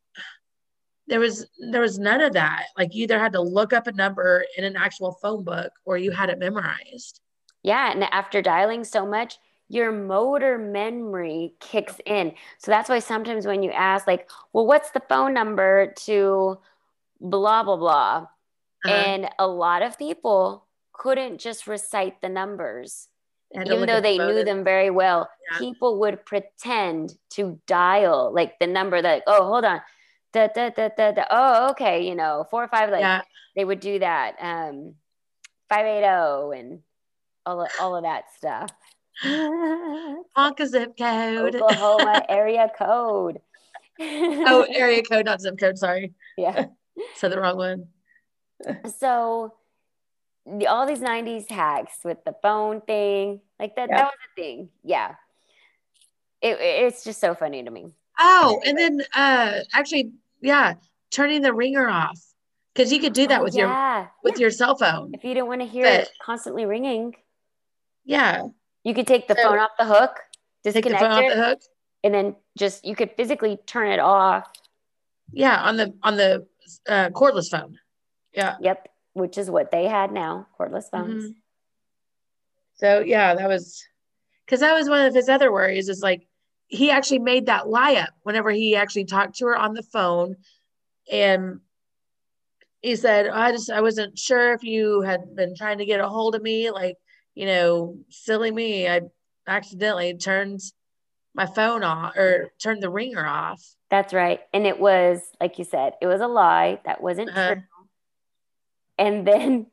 there 1.07 1.19
was 1.19 1.45
there 1.71 1.81
was 1.81 1.99
none 1.99 2.21
of 2.21 2.33
that. 2.33 2.67
Like 2.77 2.95
you 2.95 3.03
either 3.03 3.19
had 3.19 3.33
to 3.33 3.41
look 3.41 3.73
up 3.73 3.87
a 3.87 3.91
number 3.91 4.45
in 4.57 4.63
an 4.63 4.77
actual 4.77 5.17
phone 5.21 5.43
book 5.43 5.71
or 5.85 5.97
you 5.97 6.11
had 6.11 6.29
it 6.29 6.39
memorized. 6.39 7.19
Yeah. 7.61 7.91
And 7.91 8.03
after 8.05 8.41
dialing 8.41 8.83
so 8.85 9.05
much, 9.05 9.37
your 9.69 9.91
motor 9.91 10.57
memory 10.57 11.53
kicks 11.59 11.95
in. 12.05 12.33
So 12.57 12.71
that's 12.71 12.89
why 12.89 12.99
sometimes 12.99 13.45
when 13.45 13.63
you 13.63 13.71
ask, 13.71 14.07
like, 14.07 14.29
well, 14.53 14.65
what's 14.65 14.91
the 14.91 15.01
phone 15.09 15.33
number 15.33 15.93
to 16.05 16.57
blah, 17.19 17.63
blah, 17.63 17.75
blah? 17.77 18.27
Uh, 18.85 18.89
And 18.89 19.29
a 19.39 19.47
lot 19.47 19.81
of 19.81 19.97
people 19.97 20.65
couldn't 20.93 21.39
just 21.39 21.67
recite 21.67 22.21
the 22.21 22.29
numbers. 22.29 23.09
even 23.55 23.87
though 23.87 24.01
they 24.01 24.17
knew 24.17 24.43
them 24.43 24.63
very 24.63 24.89
well, 24.89 25.29
Yeah. 25.51 25.57
people 25.59 25.99
would 25.99 26.25
pretend 26.25 27.17
to 27.31 27.59
dial 27.65 28.31
like 28.33 28.59
the 28.59 28.67
number 28.67 29.01
that, 29.01 29.23
oh, 29.25 29.45
hold 29.47 29.63
on. 29.63 29.81
Da, 30.33 30.47
da, 30.47 30.69
da, 30.69 30.89
da, 30.89 31.11
da. 31.13 31.23
Oh, 31.31 31.69
okay. 31.71 32.05
You 32.07 32.15
know, 32.15 32.45
four 32.51 32.63
or 32.63 32.67
five, 32.67 32.89
like 32.91 32.99
yeah, 33.01 33.21
they 33.55 33.63
would 33.63 33.79
do 33.79 33.99
that. 33.99 34.35
Um, 34.39 34.95
580 35.69 36.59
and 36.59 36.81
all 37.45 37.65
all 37.79 37.95
of 37.95 38.03
that 38.03 38.25
stuff. 38.35 38.69
honk 40.35 40.59
a 40.59 40.67
zip 40.67 40.97
code. 40.97 41.55
Oklahoma 41.55 42.23
area 42.29 42.69
code. 42.77 43.39
oh, 43.99 44.65
area 44.73 45.03
code, 45.03 45.25
not 45.25 45.41
zip 45.41 45.57
code. 45.59 45.77
Sorry, 45.77 46.13
yeah. 46.37 46.65
said 47.15 47.31
the 47.31 47.39
wrong 47.39 47.57
one. 47.57 47.87
So 48.99 49.53
the, 50.45 50.67
all 50.67 50.85
these 50.87 50.99
90s 50.99 51.49
hacks 51.49 51.97
with 52.03 52.23
the 52.25 52.35
phone 52.41 52.81
thing, 52.81 53.41
like 53.59 53.75
that, 53.75 53.89
Yeah. 53.89 53.97
that 53.97 54.05
was 54.05 54.13
a 54.31 54.35
thing. 54.41 54.69
Yeah. 54.83 55.15
It, 56.41 56.57
it's 56.59 57.03
just 57.03 57.19
so 57.19 57.33
funny 57.35 57.63
to 57.63 57.71
me. 57.71 57.93
Oh, 58.19 58.61
and 58.65 58.77
then 58.77 59.01
uh 59.15 59.59
actually, 59.73 60.11
yeah, 60.41 60.75
turning 61.11 61.41
the 61.41 61.53
ringer 61.53 61.87
off 61.87 62.19
because 62.73 62.91
you 62.93 62.99
could 62.99 63.13
do 63.13 63.27
that 63.27 63.41
Oh, 63.41 63.43
with 63.43 63.55
your 63.55 63.67
yeah. 63.67 64.07
with 64.23 64.39
your 64.39 64.51
cell 64.51 64.75
phone. 64.75 65.11
If 65.13 65.23
you 65.23 65.33
don't 65.33 65.47
want 65.47 65.61
to 65.61 65.67
hear 65.67 65.83
But- 65.85 66.01
it 66.01 66.09
constantly 66.21 66.65
ringing, 66.65 67.15
Yeah, 68.05 68.43
you 68.83 68.93
could 68.93 69.07
take 69.07 69.27
the 69.27 69.35
So- 69.35 69.43
phone 69.43 69.59
off 69.59 69.71
the 69.77 69.85
hook, 69.85 70.15
take 70.63 70.73
the 70.75 70.81
disconnect 70.81 71.01
phone 71.01 71.11
off 71.11 71.23
it, 71.23 71.35
the 71.35 71.43
hook. 71.45 71.59
and 72.03 72.13
then 72.13 72.35
just 72.57 72.85
you 72.85 72.95
could 72.95 73.11
physically 73.17 73.57
turn 73.65 73.91
it 73.91 73.99
off. 73.99 74.47
Yeah, 75.31 75.61
on 75.61 75.77
the 75.77 75.93
on 76.03 76.15
the 76.17 76.47
uh, 76.87 77.09
cordless 77.09 77.49
phone. 77.49 77.79
Yeah. 78.33 78.55
Yep, 78.61 78.87
which 79.13 79.37
is 79.37 79.49
what 79.49 79.71
they 79.71 79.85
had 79.87 80.11
now, 80.11 80.47
cordless 80.59 80.89
phones. 80.89 81.25
Mhm. 81.25 81.35
So 82.75 82.99
yeah, 82.99 83.33
that 83.35 83.47
was 83.47 83.83
because 84.45 84.59
that 84.61 84.73
was 84.73 84.87
one 84.89 85.05
of 85.05 85.13
his 85.13 85.27
other 85.29 85.51
worries. 85.51 85.89
Is 85.89 86.01
like 86.01 86.27
he 86.67 86.91
actually 86.91 87.19
made 87.19 87.45
that 87.47 87.67
lie 87.69 87.95
up 87.95 88.09
whenever 88.23 88.51
he 88.51 88.75
actually 88.75 89.05
talked 89.05 89.37
to 89.37 89.45
her 89.47 89.57
on 89.57 89.73
the 89.73 89.83
phone, 89.83 90.35
and 91.11 91.59
he 92.81 92.95
said, 92.95 93.27
"I 93.27 93.51
just 93.51 93.69
I 93.71 93.81
wasn't 93.81 94.17
sure 94.17 94.53
if 94.53 94.63
you 94.63 95.01
had 95.01 95.35
been 95.35 95.55
trying 95.55 95.79
to 95.79 95.85
get 95.85 95.99
a 95.99 96.07
hold 96.07 96.35
of 96.35 96.41
me. 96.41 96.69
Like 96.71 96.95
you 97.37 97.45
know, 97.45 97.97
silly 98.09 98.51
me, 98.51 98.87
I 98.87 99.01
accidentally 99.47 100.17
turned 100.17 100.59
my 101.35 101.45
phone 101.45 101.83
off 101.83 102.15
or 102.17 102.51
turned 102.61 102.81
the 102.81 102.89
ringer 102.89 103.25
off." 103.25 103.61
That's 103.89 104.13
right. 104.13 104.41
And 104.53 104.65
it 104.65 104.79
was, 104.79 105.21
like 105.39 105.59
you 105.59 105.63
said, 105.65 105.93
it 106.01 106.07
was 106.07 106.19
a 106.21 106.27
lie. 106.27 106.79
That 106.85 107.01
wasn't 107.01 107.29
Uh-huh. 107.29 107.53
true. 107.55 107.63
And 108.97 109.27
then 109.27 109.67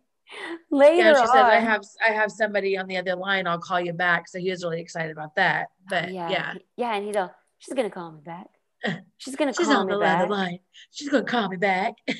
later 0.70 1.02
Yeah, 1.08 1.14
she 1.14 1.20
on, 1.20 1.28
said, 1.28 1.44
"I 1.46 1.58
have 1.60 1.82
I 2.06 2.12
have 2.12 2.30
somebody 2.30 2.76
on 2.76 2.86
the 2.86 2.96
other 2.98 3.16
line. 3.16 3.46
I'll 3.46 3.58
call 3.58 3.80
you 3.80 3.92
back." 3.92 4.28
So 4.28 4.38
he 4.38 4.50
was 4.50 4.62
really 4.62 4.80
excited 4.80 5.12
about 5.12 5.34
that. 5.36 5.68
But 5.88 6.10
yeah, 6.10 6.28
yeah. 6.30 6.54
yeah, 6.76 6.94
and 6.94 7.06
he's 7.06 7.16
all, 7.16 7.34
she's 7.58 7.74
gonna 7.74 7.90
call 7.90 8.12
me 8.12 8.20
back. 8.24 8.46
She's 9.18 9.34
gonna 9.36 9.54
She's 9.54 9.66
call 9.66 9.78
on 9.78 9.86
me 9.86 9.94
the 9.94 9.98
back. 10.00 10.20
other 10.20 10.30
line. 10.30 10.58
She's 10.90 11.08
gonna 11.08 11.24
call 11.24 11.48
me 11.48 11.56
back. 11.56 11.94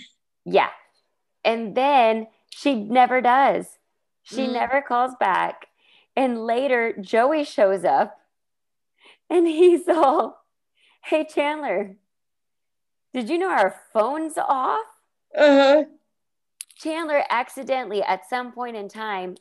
Yeah. 0.47 0.69
And 1.45 1.75
then 1.75 2.27
she 2.51 2.75
never 2.75 3.21
does. 3.23 3.67
She 4.25 4.47
Mm. 4.47 4.53
never 4.53 4.83
calls 4.83 5.15
back. 5.21 5.69
And 6.17 6.45
later, 6.47 6.93
Joey 7.01 7.45
shows 7.45 7.85
up 7.85 8.21
and 9.31 9.47
he's 9.61 9.89
all, 9.89 10.45
Hey, 11.05 11.25
Chandler, 11.25 11.97
did 13.13 13.29
you 13.29 13.39
know 13.39 13.51
our 13.51 13.81
phone's 13.93 14.39
off? 14.39 14.87
Uh-huh. 15.37 15.85
Chandler 16.77 17.23
accidentally, 17.31 18.03
at 18.03 18.29
some 18.29 18.53
point 18.53 18.77
in 18.77 18.89
time, 18.89 19.37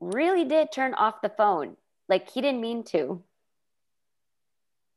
really 0.00 0.44
did 0.44 0.72
turn 0.72 0.94
off 0.94 1.22
the 1.22 1.28
phone. 1.28 1.76
Like 2.08 2.28
he 2.28 2.40
didn't 2.40 2.60
mean 2.60 2.82
to. 2.84 3.22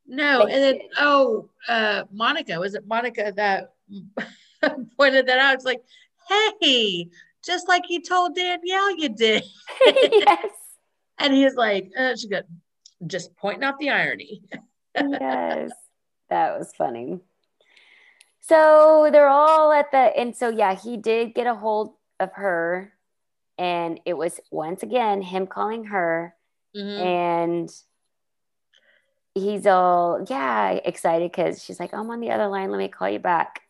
No, 0.08 0.48
and 0.48 0.64
then 0.64 0.80
oh, 0.98 1.48
uh, 1.68 2.04
Monica 2.12 2.60
was 2.60 2.74
it 2.74 2.88
Monica 2.88 3.32
that 3.36 3.74
pointed 4.98 5.28
that 5.28 5.38
out? 5.38 5.54
It's 5.54 5.66
like, 5.66 5.84
hey, 6.60 7.10
just 7.46 7.68
like 7.68 7.84
you 7.90 8.02
told 8.02 8.36
Danielle 8.36 8.96
you 8.98 9.10
did, 9.10 9.44
yes. 9.86 10.52
and 11.18 11.34
he's 11.34 11.56
like, 11.56 11.90
uh, 11.98 12.16
she 12.16 12.28
got 12.28 12.44
just 13.08 13.36
pointing 13.38 13.64
out 13.64 13.80
the 13.80 13.90
irony. 13.90 14.42
yes, 14.96 15.72
that 16.30 16.58
was 16.58 16.74
funny. 16.78 17.20
So 18.42 19.10
they're 19.12 19.30
all 19.30 19.72
at 19.72 19.92
the, 19.92 19.98
and 19.98 20.36
so 20.36 20.50
yeah, 20.50 20.76
he 20.76 20.98
did 20.98 21.34
get 21.36 21.48
a 21.48 21.54
hold 21.56 21.94
of 22.20 22.32
her, 22.34 22.92
and 23.58 24.00
it 24.06 24.14
was 24.18 24.40
once 24.52 24.84
again 24.84 25.22
him 25.22 25.48
calling 25.48 25.86
her, 25.86 26.34
Mhm. 26.76 27.00
and 27.00 27.70
he's 29.36 29.66
all 29.68 30.26
yeah 30.30 30.72
excited 30.72 31.32
because 31.32 31.64
she's 31.64 31.80
like, 31.80 31.94
I'm 31.94 32.10
on 32.10 32.20
the 32.20 32.32
other 32.32 32.48
line, 32.48 32.72
let 32.72 32.78
me 32.80 32.88
call 32.90 33.10
you 33.10 33.20
back, 33.20 33.62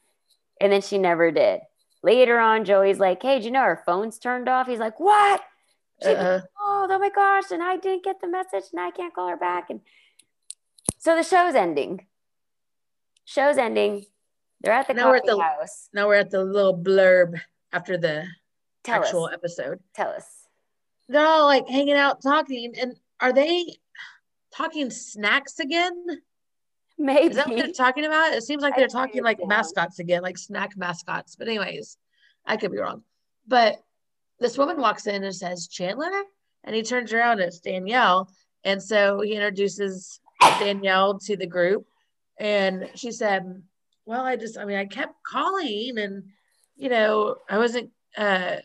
and 0.60 0.72
then 0.72 0.82
she 0.82 0.98
never 0.98 1.32
did. 1.32 1.62
Later 2.02 2.40
on, 2.40 2.66
Joey's 2.66 3.00
like, 3.00 3.22
Hey, 3.22 3.40
do 3.40 3.46
you 3.46 3.52
know 3.52 3.60
our 3.60 3.84
phone's 3.86 4.20
turned 4.20 4.48
off? 4.50 4.68
He's 4.68 4.80
like, 4.80 5.00
What? 5.00 5.42
Uh-uh. 6.06 6.42
oh, 6.60 6.88
oh 6.90 7.00
my 7.00 7.10
gosh, 7.10 7.52
and 7.52 7.62
I 7.62 7.76
didn't 7.78 8.04
get 8.06 8.22
the 8.22 8.28
message 8.30 8.64
and 8.72 8.80
I 8.80 8.90
can't 8.92 9.14
call 9.14 9.28
her 9.28 9.36
back. 9.38 9.70
And 9.70 9.82
so 10.98 11.16
the 11.16 11.24
show's 11.24 11.56
ending. 11.56 12.06
Show's 13.26 13.58
ending. 13.58 14.06
They're 14.62 14.74
at 14.74 14.88
the 14.88 14.94
Now 14.94 15.10
we're 15.10 15.18
at 15.18 15.26
the- 15.26 15.40
house. 15.40 15.90
Now 15.94 16.08
we're 16.08 16.16
at 16.16 16.30
the 16.32 16.44
little 16.44 16.78
blurb 16.78 17.40
after 17.74 17.98
the 17.98 18.26
Tell 18.84 19.02
actual 19.04 19.26
us. 19.26 19.34
episode. 19.34 19.80
Tell 19.94 20.10
us. 20.10 20.26
They're 21.10 21.26
all 21.26 21.46
like 21.46 21.68
hanging 21.68 21.96
out 21.96 22.22
talking, 22.22 22.74
and 22.80 22.96
are 23.20 23.34
they 23.34 23.66
talking 24.54 24.90
snacks 24.92 25.60
again? 25.60 26.22
Maybe. 27.00 27.30
Is 27.30 27.38
that 27.38 27.48
what 27.48 27.58
they're 27.58 27.72
talking 27.72 28.04
about? 28.04 28.34
It 28.34 28.44
seems 28.44 28.62
like 28.62 28.76
they're 28.76 28.88
talking 28.88 29.24
like 29.24 29.40
mascots 29.48 30.00
again, 30.00 30.22
like 30.22 30.38
snack 30.38 30.76
mascots. 30.76 31.38
But 31.38 31.48
anyways, 31.48 31.98
I 32.46 32.58
could 32.58 32.74
be 32.74 32.78
wrong. 32.78 33.04
But 33.48 33.82
this 34.40 34.58
woman 34.58 34.78
walks 34.82 35.08
in 35.08 35.24
and 35.24 35.34
says, 35.34 35.70
Chandler? 35.70 36.12
And 36.66 36.76
he 36.76 36.84
turns 36.84 37.14
around, 37.14 37.40
it's 37.40 37.62
Danielle. 37.62 38.30
And 38.66 38.84
so 38.84 39.22
he 39.22 39.34
introduces 39.34 40.20
Danielle 40.60 41.18
to 41.20 41.38
the 41.38 41.48
group. 41.48 41.88
And 42.38 42.90
she 42.96 43.14
said, 43.14 43.64
Well, 44.06 44.26
I 44.26 44.36
just, 44.36 44.58
I 44.58 44.66
mean, 44.66 44.78
I 44.78 44.86
kept 44.86 45.24
calling 45.24 45.98
and, 45.98 46.24
you 46.76 46.90
know, 46.90 47.38
I 47.50 47.58
wasn't, 47.58 47.92
uh, 48.18 48.58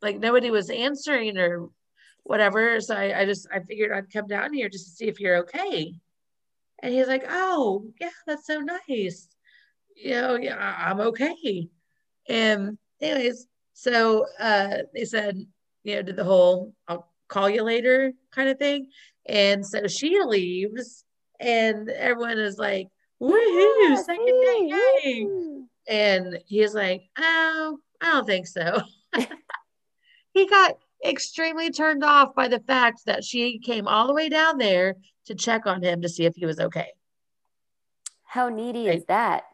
like 0.00 0.20
nobody 0.20 0.50
was 0.50 0.70
answering 0.70 1.38
or 1.38 1.70
whatever. 2.22 2.80
So 2.80 2.94
I, 2.94 3.20
I 3.20 3.24
just, 3.24 3.48
I 3.52 3.60
figured 3.60 3.90
I'd 3.90 4.12
come 4.12 4.28
down 4.28 4.52
here 4.52 4.68
just 4.68 4.84
to 4.84 4.90
see 4.92 5.08
if 5.08 5.18
you're 5.18 5.38
okay. 5.38 5.94
And 6.82 6.92
he's 6.92 7.06
like, 7.08 7.24
Oh, 7.28 7.86
yeah, 8.00 8.10
that's 8.26 8.46
so 8.46 8.60
nice. 8.60 9.28
You 9.96 10.12
know, 10.20 10.36
yeah, 10.36 10.76
I'm 10.78 11.00
okay. 11.00 11.68
And 12.28 12.78
anyways, 13.00 13.46
so 13.72 14.26
uh 14.38 14.78
they 14.94 15.04
said, 15.04 15.38
you 15.84 15.96
know, 15.96 16.02
did 16.02 16.16
the 16.16 16.24
whole 16.24 16.74
I'll 16.88 17.08
call 17.28 17.48
you 17.48 17.62
later 17.62 18.12
kind 18.30 18.48
of 18.48 18.58
thing. 18.58 18.90
And 19.26 19.64
so 19.64 19.86
she 19.86 20.20
leaves 20.20 21.04
and 21.40 21.88
everyone 21.88 22.38
is 22.38 22.58
like, 22.58 22.88
Woohoo, 23.20 23.80
Yeah, 23.80 23.96
second 23.96 24.40
day, 24.42 24.66
yay. 25.04 25.24
woo. 25.24 25.68
And 25.88 26.38
he's 26.46 26.74
like, 26.74 27.02
Oh, 27.18 27.78
I 28.00 28.06
don't 28.12 28.26
think 28.26 28.46
so. 28.46 28.80
he 30.34 30.46
got 30.48 30.78
extremely 31.04 31.70
turned 31.70 32.04
off 32.04 32.34
by 32.34 32.48
the 32.48 32.60
fact 32.60 33.02
that 33.06 33.24
she 33.24 33.58
came 33.58 33.86
all 33.88 34.06
the 34.06 34.14
way 34.14 34.28
down 34.28 34.58
there 34.58 34.96
to 35.26 35.34
check 35.34 35.66
on 35.66 35.82
him 35.82 36.02
to 36.02 36.08
see 36.08 36.24
if 36.24 36.34
he 36.36 36.46
was 36.46 36.58
okay. 36.60 36.88
How 38.24 38.48
needy 38.48 38.86
Right. 38.88 38.98
is 38.98 39.04
that? 39.06 39.44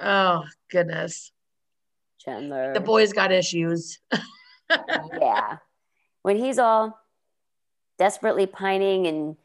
Oh, 0.00 0.44
goodness. 0.70 1.32
Chandler. 2.18 2.74
The 2.74 2.80
boy's 2.80 3.12
got 3.12 3.32
issues. 3.32 3.98
yeah. 5.18 5.56
When 6.22 6.36
he's 6.36 6.58
all 6.58 6.98
desperately 7.98 8.46
pining 8.46 9.06
and, 9.06 9.36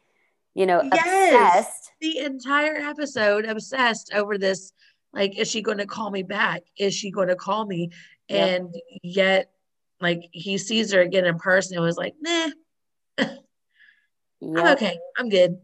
you 0.53 0.65
know, 0.65 0.81
Yes. 0.93 1.31
obsessed. 1.65 1.91
the 2.01 2.19
entire 2.19 2.75
episode 2.75 3.45
obsessed 3.45 4.11
over 4.13 4.37
this 4.37 4.71
like 5.13 5.37
is 5.39 5.49
she 5.49 5.61
going 5.61 5.77
to 5.77 5.85
call 5.85 6.11
me 6.11 6.23
back 6.23 6.61
is 6.77 6.93
she 6.93 7.09
going 7.09 7.29
to 7.29 7.35
call 7.37 7.65
me 7.65 7.89
Yep. 8.27 8.49
and 8.61 8.75
yet 9.01 9.51
like 10.01 10.21
he 10.31 10.57
sees 10.57 10.91
her 10.93 11.01
again 11.01 11.25
in 11.25 11.37
person 11.37 11.75
and 11.77 11.85
was 11.85 11.97
like 11.97 12.13
nah 12.21 12.49
i'm 13.19 14.67
okay 14.73 14.97
i'm 15.17 15.29
good 15.29 15.57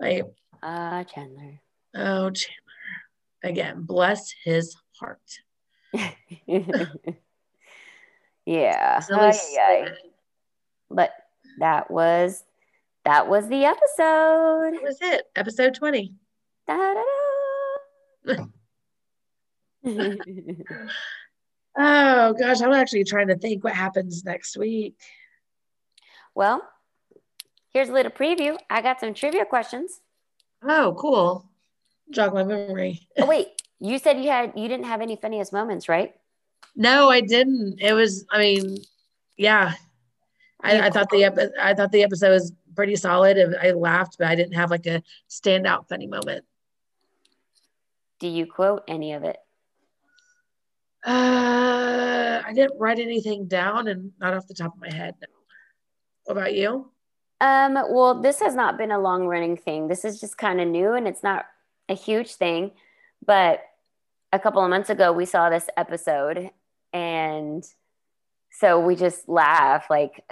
like 0.00 0.22
Ah, 0.62 1.02
Chandler. 1.04 1.60
oh 1.94 2.30
chandler 2.30 2.54
again 3.44 3.82
bless 3.82 4.32
his 4.44 4.74
heart 4.98 5.20
yeah. 6.46 6.86
Ay, 9.10 9.32
ay. 9.60 9.88
But 10.90 11.10
that 11.60 11.90
was 11.90 12.44
that 13.04 13.28
was 13.28 13.48
the 13.48 13.64
episode. 13.64 14.74
that 14.74 14.82
was 14.82 14.98
it 15.00 15.22
episode 15.36 15.74
20 15.74 16.14
Da-da-da. 16.66 17.04
oh 21.78 22.32
gosh 22.34 22.60
i'm 22.60 22.72
actually 22.72 23.04
trying 23.04 23.28
to 23.28 23.36
think 23.36 23.62
what 23.64 23.72
happens 23.74 24.24
next 24.24 24.56
week 24.56 24.96
well, 26.34 26.62
here's 27.72 27.88
a 27.88 27.92
little 27.92 28.12
preview. 28.12 28.56
I 28.70 28.80
got 28.80 29.00
some 29.00 29.12
trivia 29.12 29.44
questions. 29.44 30.00
oh 30.62 30.94
cool 30.98 31.46
jog 32.10 32.32
my 32.32 32.44
memory 32.44 33.08
Oh 33.18 33.26
wait, 33.26 33.48
you 33.80 33.98
said 33.98 34.22
you 34.22 34.30
had 34.30 34.52
you 34.54 34.68
didn't 34.68 34.86
have 34.86 35.00
any 35.00 35.16
funniest 35.16 35.52
moments, 35.52 35.88
right? 35.88 36.14
No, 36.76 37.10
I 37.10 37.22
didn't. 37.22 37.80
It 37.80 37.92
was, 37.92 38.24
I 38.30 38.38
mean, 38.38 38.76
yeah. 39.36 39.72
I, 40.62 40.80
I 40.86 40.90
thought 40.90 41.10
the 41.10 41.24
epi- 41.24 41.50
I 41.60 41.74
thought 41.74 41.90
the 41.90 42.04
episode 42.04 42.30
was 42.30 42.52
pretty 42.76 42.94
solid. 42.94 43.36
and 43.36 43.56
I 43.56 43.72
laughed, 43.72 44.16
but 44.18 44.28
I 44.28 44.36
didn't 44.36 44.54
have 44.54 44.70
like 44.70 44.86
a 44.86 45.02
standout 45.28 45.88
funny 45.88 46.06
moment. 46.06 46.44
Do 48.20 48.28
you 48.28 48.46
quote 48.46 48.84
any 48.86 49.12
of 49.12 49.24
it? 49.24 49.38
Uh, 51.06 52.42
I 52.46 52.52
didn't 52.54 52.78
write 52.78 52.98
anything 52.98 53.46
down, 53.46 53.88
and 53.88 54.12
not 54.20 54.34
off 54.34 54.46
the 54.46 54.54
top 54.54 54.74
of 54.74 54.80
my 54.80 54.92
head. 54.92 55.14
No. 55.20 55.26
What 56.24 56.36
about 56.36 56.54
you? 56.54 56.90
Um, 57.40 57.74
well, 57.74 58.20
this 58.20 58.40
has 58.40 58.54
not 58.54 58.76
been 58.76 58.90
a 58.90 58.98
long 58.98 59.26
running 59.26 59.56
thing. 59.56 59.88
This 59.88 60.04
is 60.04 60.20
just 60.20 60.36
kind 60.36 60.60
of 60.60 60.66
new 60.68 60.92
and 60.94 61.06
it's 61.06 61.22
not 61.22 61.46
a 61.88 61.94
huge 61.94 62.34
thing. 62.34 62.72
But 63.24 63.62
a 64.32 64.38
couple 64.38 64.62
of 64.62 64.68
months 64.70 64.90
ago, 64.90 65.12
we 65.12 65.24
saw 65.24 65.48
this 65.48 65.70
episode 65.76 66.50
and 66.92 67.64
so 68.50 68.80
we 68.80 68.96
just 68.96 69.28
laugh 69.28 69.86
like, 69.88 70.24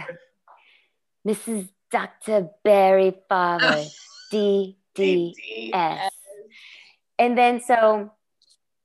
Mrs. 1.26 1.68
Dr. 1.92 2.50
Barry 2.64 3.14
Farber, 3.30 3.86
D 4.32 4.76
D 4.94 5.70
S. 5.72 6.10
And 7.18 7.38
then 7.38 7.60
so 7.60 8.10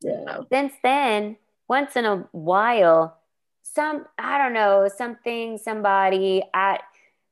Yeah. 0.01 0.41
since 0.51 0.73
then, 0.83 1.37
once 1.71 1.95
in 1.95 2.03
a 2.03 2.17
while, 2.33 3.17
some 3.63 4.05
I 4.19 4.37
don't 4.37 4.51
know, 4.51 4.89
something, 4.93 5.57
somebody 5.57 6.43
at 6.53 6.81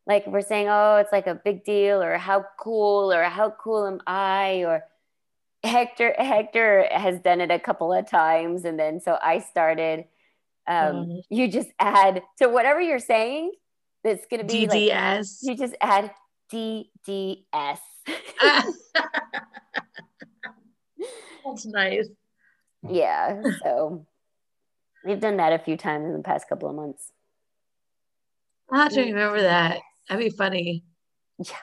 like 0.08 0.26
we're 0.26 0.42
saying, 0.42 0.68
oh, 0.70 0.96
it's 0.96 1.12
like 1.12 1.28
a 1.28 1.36
big 1.36 1.66
deal, 1.66 2.02
or 2.02 2.18
how 2.18 2.46
cool, 2.58 3.12
or 3.12 3.24
how 3.24 3.50
cool 3.52 3.86
am 3.86 4.00
I, 4.08 4.64
or 4.66 4.86
Hector 5.64 6.16
Hector 6.18 6.88
has 6.90 7.20
done 7.20 7.42
it 7.42 7.52
a 7.52 7.60
couple 7.60 7.92
of 7.92 8.10
times, 8.10 8.64
and 8.64 8.80
then 8.80 9.02
so 9.02 9.20
I 9.22 9.40
started. 9.40 10.06
Um, 10.68 10.96
Mhm. 10.96 11.22
You 11.30 11.48
just 11.50 11.70
add 11.80 12.24
to 12.38 12.48
whatever 12.48 12.80
you're 12.80 13.00
saying. 13.00 13.52
That's 14.04 14.26
gonna 14.32 14.46
be 14.46 14.68
like 14.68 14.72
DDS. 14.72 15.40
you 15.42 15.58
just 15.58 15.76
add 15.82 16.12
DDS. 16.52 17.80
That's 21.46 21.66
nice. 21.66 22.08
yeah, 22.88 23.42
so 23.64 24.06
we've 25.06 25.20
done 25.20 25.38
that 25.38 25.54
a 25.54 25.60
few 25.60 25.78
times 25.78 26.06
in 26.06 26.14
the 26.14 26.24
past 26.24 26.48
couple 26.50 26.70
of 26.70 26.76
months. 26.76 27.12
I'll 28.72 28.82
have 28.82 28.92
to 28.94 29.02
remember 29.02 29.42
that. 29.42 29.80
That'd 30.08 30.24
be 30.24 30.30
funny. 30.36 30.84
Yeah. 31.38 31.56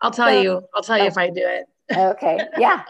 I'll 0.00 0.10
tell 0.10 0.28
So- 0.28 0.40
you. 0.40 0.62
I'll 0.74 0.82
tell 0.82 0.98
you 0.98 1.04
if 1.04 1.18
I 1.18 1.28
do 1.28 1.42
it. 1.44 1.66
Okay. 1.94 2.38
Yeah. 2.58 2.84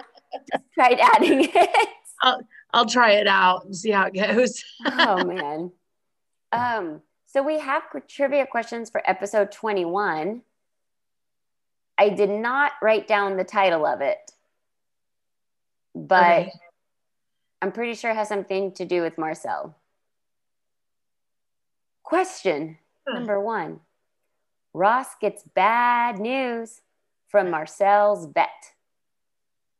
Just 0.52 0.64
tried 0.74 0.98
adding 1.00 1.44
it. 1.54 1.88
I'll 2.22 2.40
I'll 2.72 2.86
try 2.86 3.12
it 3.12 3.26
out 3.26 3.64
and 3.64 3.74
see 3.74 3.90
how 3.90 4.06
it 4.06 4.14
goes. 4.14 4.62
oh 4.86 5.24
man. 5.24 5.72
Um, 6.52 7.00
so 7.26 7.42
we 7.42 7.58
have 7.58 7.82
trivia 8.08 8.46
questions 8.46 8.90
for 8.90 9.02
episode 9.08 9.50
21. 9.52 10.42
I 11.98 12.08
did 12.10 12.30
not 12.30 12.72
write 12.82 13.06
down 13.08 13.36
the 13.36 13.44
title 13.44 13.84
of 13.86 14.00
it, 14.02 14.18
but 15.94 16.22
Okay. 16.42 16.52
I'm 17.62 17.72
pretty 17.72 17.94
sure 17.94 18.10
it 18.10 18.16
has 18.16 18.28
something 18.28 18.72
to 18.72 18.84
do 18.84 19.02
with 19.02 19.18
Marcel. 19.18 19.76
Question 22.02 22.78
Hmm. 23.06 23.14
number 23.14 23.40
one 23.40 23.80
Ross 24.72 25.14
gets 25.20 25.42
bad 25.42 26.18
news 26.18 26.82
from 27.28 27.50
Marcel's 27.50 28.26
vet. 28.26 28.74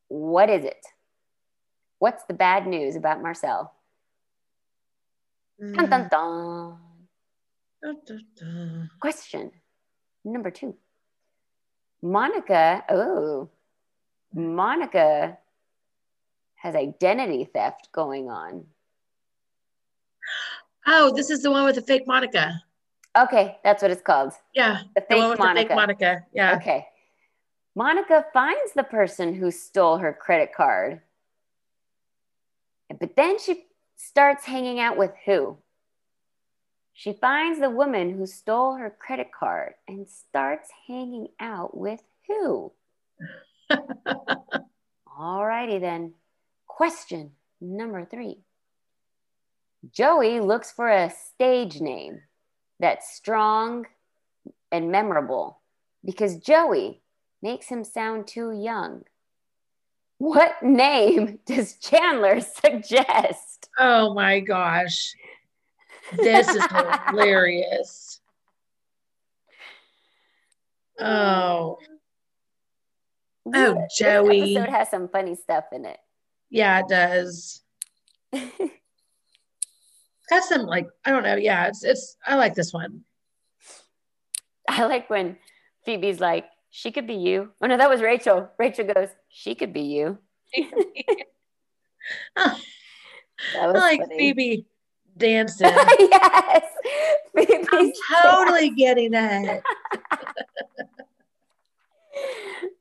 What 0.08 0.50
is 0.50 0.64
it? 0.64 0.84
What's 1.98 2.24
the 2.24 2.34
bad 2.34 2.66
news 2.66 2.96
about 2.96 3.22
Marcel? 3.22 3.72
Mm. 5.60 5.76
Dun, 5.76 5.90
dun, 5.90 6.08
dun. 6.08 6.78
Question 9.00 9.52
number 10.24 10.50
two. 10.50 10.76
Monica, 12.02 12.84
oh, 12.88 13.48
Monica 14.32 15.38
has 16.60 16.74
identity 16.74 17.48
theft 17.52 17.88
going 17.92 18.28
on. 18.28 18.64
Oh, 20.86 21.12
this 21.14 21.30
is 21.30 21.42
the 21.42 21.50
one 21.50 21.64
with 21.64 21.76
the 21.76 21.82
fake 21.82 22.06
Monica. 22.06 22.62
Okay, 23.16 23.58
that's 23.64 23.82
what 23.82 23.90
it's 23.90 24.02
called. 24.02 24.32
Yeah, 24.54 24.80
The 24.94 25.00
the 25.00 25.06
fake 25.08 25.32
the 25.32 25.36
Monica. 25.38 25.68
fake 25.68 25.76
Monica. 25.76 26.24
Yeah. 26.32 26.56
Okay. 26.56 26.86
Monica 27.74 28.24
finds 28.32 28.72
the 28.74 28.82
person 28.82 29.34
who 29.34 29.50
stole 29.50 29.96
her 29.98 30.12
credit 30.12 30.50
card. 30.54 31.00
But 32.98 33.16
then 33.16 33.38
she 33.38 33.64
starts 33.96 34.44
hanging 34.44 34.80
out 34.80 34.96
with 34.96 35.12
who? 35.24 35.56
She 36.92 37.12
finds 37.14 37.58
the 37.60 37.70
woman 37.70 38.10
who 38.10 38.26
stole 38.26 38.74
her 38.74 38.90
credit 38.90 39.30
card 39.32 39.74
and 39.88 40.06
starts 40.08 40.68
hanging 40.86 41.28
out 41.40 41.76
with 41.76 42.02
who? 42.28 42.72
All 45.18 45.44
righty 45.46 45.78
then. 45.78 46.12
Question 46.80 47.32
number 47.60 48.06
three. 48.06 48.38
Joey 49.92 50.40
looks 50.40 50.72
for 50.72 50.88
a 50.88 51.10
stage 51.10 51.78
name 51.78 52.22
that's 52.78 53.14
strong 53.14 53.84
and 54.72 54.90
memorable 54.90 55.60
because 56.02 56.38
Joey 56.38 57.02
makes 57.42 57.66
him 57.66 57.84
sound 57.84 58.26
too 58.26 58.52
young. 58.52 59.02
What 60.16 60.54
name 60.62 61.40
does 61.44 61.74
Chandler 61.76 62.40
suggest? 62.64 63.68
Oh 63.78 64.14
my 64.14 64.40
gosh. 64.40 65.12
This 66.16 66.48
is 66.48 66.64
hilarious. 67.10 68.20
Oh, 70.98 71.76
Oh, 73.46 73.74
This 73.74 73.98
Joey. 73.98 74.56
episode 74.56 74.70
has 74.70 74.88
some 74.90 75.08
funny 75.08 75.34
stuff 75.34 75.64
in 75.72 75.84
it. 75.84 75.98
Yeah, 76.50 76.80
it 76.80 76.88
does. 76.88 77.62
Got 78.32 80.44
some 80.44 80.62
like 80.62 80.88
I 81.04 81.10
don't 81.10 81.22
know. 81.22 81.36
Yeah, 81.36 81.68
it's 81.68 81.84
it's 81.84 82.16
I 82.26 82.36
like 82.36 82.54
this 82.54 82.72
one. 82.72 83.02
I 84.68 84.86
like 84.86 85.10
when 85.10 85.36
Phoebe's 85.84 86.20
like, 86.20 86.46
she 86.70 86.92
could 86.92 87.06
be 87.06 87.14
you. 87.14 87.50
Oh 87.60 87.66
no, 87.66 87.76
that 87.76 87.90
was 87.90 88.00
Rachel. 88.00 88.48
Rachel 88.58 88.86
goes, 88.86 89.08
she 89.28 89.54
could 89.54 89.72
be 89.72 89.82
you. 89.82 90.18
I 90.54 90.68
oh. 92.36 92.60
That 93.54 93.72
was 93.72 93.74
like 93.74 94.00
funny. 94.00 94.18
Phoebe 94.18 94.66
dancing. 95.16 95.70
yes. 95.70 96.64
I'm 97.36 97.46
Phoebe's 97.46 97.98
totally 98.22 98.70
getting 98.70 99.12
that. 99.12 99.62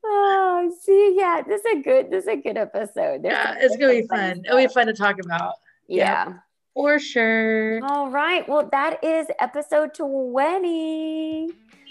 Oh, 0.04 0.72
see, 0.82 1.14
yeah, 1.18 1.42
this 1.46 1.60
is 1.64 1.78
a 1.78 1.82
good, 1.82 2.10
this 2.10 2.24
is 2.24 2.28
a 2.28 2.36
good 2.36 2.56
episode. 2.56 3.22
There's 3.22 3.32
Yeah, 3.34 3.54
it's 3.58 3.76
gonna 3.76 3.92
be 4.00 4.06
fun. 4.06 4.42
It'll 4.44 4.56
be 4.58 4.66
fun 4.66 4.86
to 4.86 4.92
talk 4.94 5.16
about 5.22 5.54
Yeah. 5.88 6.34
for 6.74 6.98
sure. 6.98 7.80
All 7.84 8.10
right. 8.10 8.48
Well, 8.48 8.68
that 8.72 9.02
is 9.04 9.26
episode 9.40 9.92
20. 9.94 11.48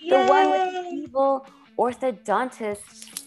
The 0.10 0.26
one 0.26 0.50
with 0.52 0.74
the 0.74 0.90
evil 0.94 1.46
orthodontist. 1.78 3.26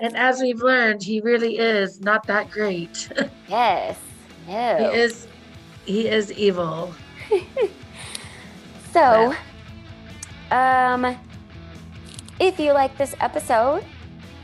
And 0.00 0.16
as 0.16 0.40
we've 0.40 0.62
learned, 0.62 1.02
he 1.02 1.20
really 1.20 1.58
is 1.58 2.00
not 2.00 2.26
that 2.26 2.50
great. 2.50 3.08
Yes. 3.48 3.98
He 4.46 4.52
is 4.52 5.26
he 5.84 6.08
is 6.08 6.32
evil. 6.32 6.94
So, 8.92 9.34
um, 10.50 11.16
if 12.40 12.58
you 12.58 12.72
like 12.72 12.96
this 12.98 13.14
episode, 13.20 13.84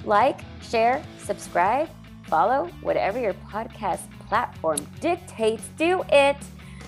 like, 0.07 0.41
share, 0.63 1.03
subscribe, 1.19 1.89
follow, 2.25 2.71
whatever 2.81 3.19
your 3.19 3.35
podcast 3.35 4.01
platform 4.29 4.79
dictates, 5.01 5.69
do 5.77 6.03
it 6.11 6.37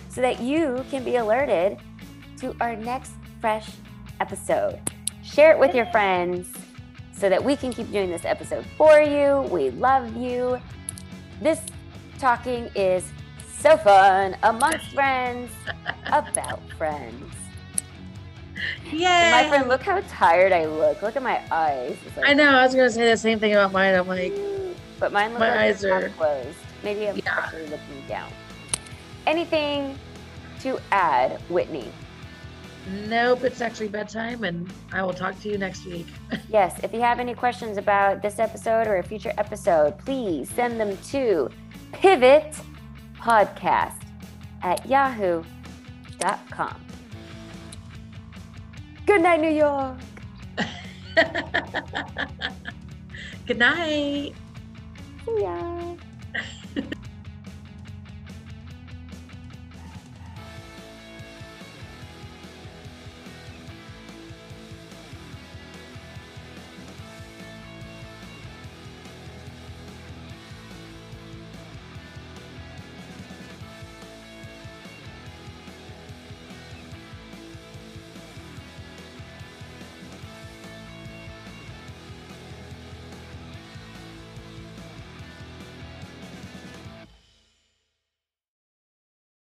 so 0.09 0.21
that 0.21 0.41
you 0.41 0.85
can 0.91 1.05
be 1.05 1.17
alerted 1.17 1.79
to 2.39 2.55
our 2.61 2.77
next 2.77 3.13
fresh 3.41 3.71
episode. 4.21 4.81
Share 5.23 5.53
it 5.53 5.59
with 5.59 5.75
your 5.75 5.87
friends 5.87 6.49
so 7.13 7.29
that 7.29 7.43
we 7.43 7.57
can 7.57 7.73
keep 7.73 7.91
doing 7.91 8.11
this 8.11 8.25
episode 8.25 8.65
for 8.77 9.01
you. 9.01 9.43
We 9.51 9.71
love 9.71 10.17
you. 10.17 10.61
This 11.41 11.61
talking 12.19 12.71
is 12.75 13.05
so 13.59 13.77
fun 13.77 14.37
amongst 14.43 14.87
friends 14.95 15.51
about 16.07 16.61
friends. 16.73 17.35
And 18.91 19.01
my 19.33 19.49
friend, 19.49 19.69
look 19.69 19.83
how 19.83 20.01
tired 20.09 20.53
I 20.53 20.67
look. 20.67 21.03
Look 21.03 21.17
at 21.17 21.23
my 21.23 21.41
eyes. 21.51 21.97
Like, 22.17 22.29
I 22.29 22.33
know. 22.35 22.49
I 22.57 22.65
was 22.65 22.75
gonna 22.75 22.91
say 22.91 23.09
the 23.11 23.17
same 23.17 23.39
thing 23.39 23.53
about 23.53 23.73
mine. 23.73 23.95
I'm 23.95 24.07
like, 24.09 24.33
But 24.99 25.13
mine 25.13 25.33
My 25.35 25.39
like 25.39 25.51
eyes 25.59 25.85
are- 25.85 26.09
closed. 26.11 26.57
Maybe 26.83 27.09
I'm 27.09 27.17
Yeah. 27.17 27.23
actually 27.37 27.67
looking 27.67 28.03
down. 28.09 28.29
Anything 29.27 29.99
to 30.61 30.79
add, 30.93 31.41
Whitney? 31.49 31.91
nope. 33.07 33.45
It's 33.45 33.61
actually 33.61 33.89
bedtime, 33.89 34.45
and 34.45 34.73
I 34.93 35.03
will 35.03 35.13
talk 35.13 35.39
to 35.43 35.49
you 35.51 35.59
next 35.59 35.85
week. 35.87 36.07
Yes, 36.49 36.81
if 36.83 36.95
you 36.95 37.01
have 37.03 37.21
any 37.21 37.35
questions 37.35 37.77
about 37.77 38.23
this 38.23 38.39
episode 38.39 38.87
or 38.87 38.97
a 38.97 39.03
future 39.03 39.35
episode, 39.37 39.99
please 39.99 40.49
send 40.51 40.81
them 40.81 40.97
to 41.11 41.51
pivot 41.93 42.57
podcast 43.21 44.01
at 44.63 44.85
yahoo.com. 44.89 46.75
Good 49.09 49.23
night, 49.23 49.41
New 49.41 49.49
York. 49.49 49.97
Good 53.47 53.59
night. 53.59 54.35
See 55.25 55.41
ya. 55.41 55.97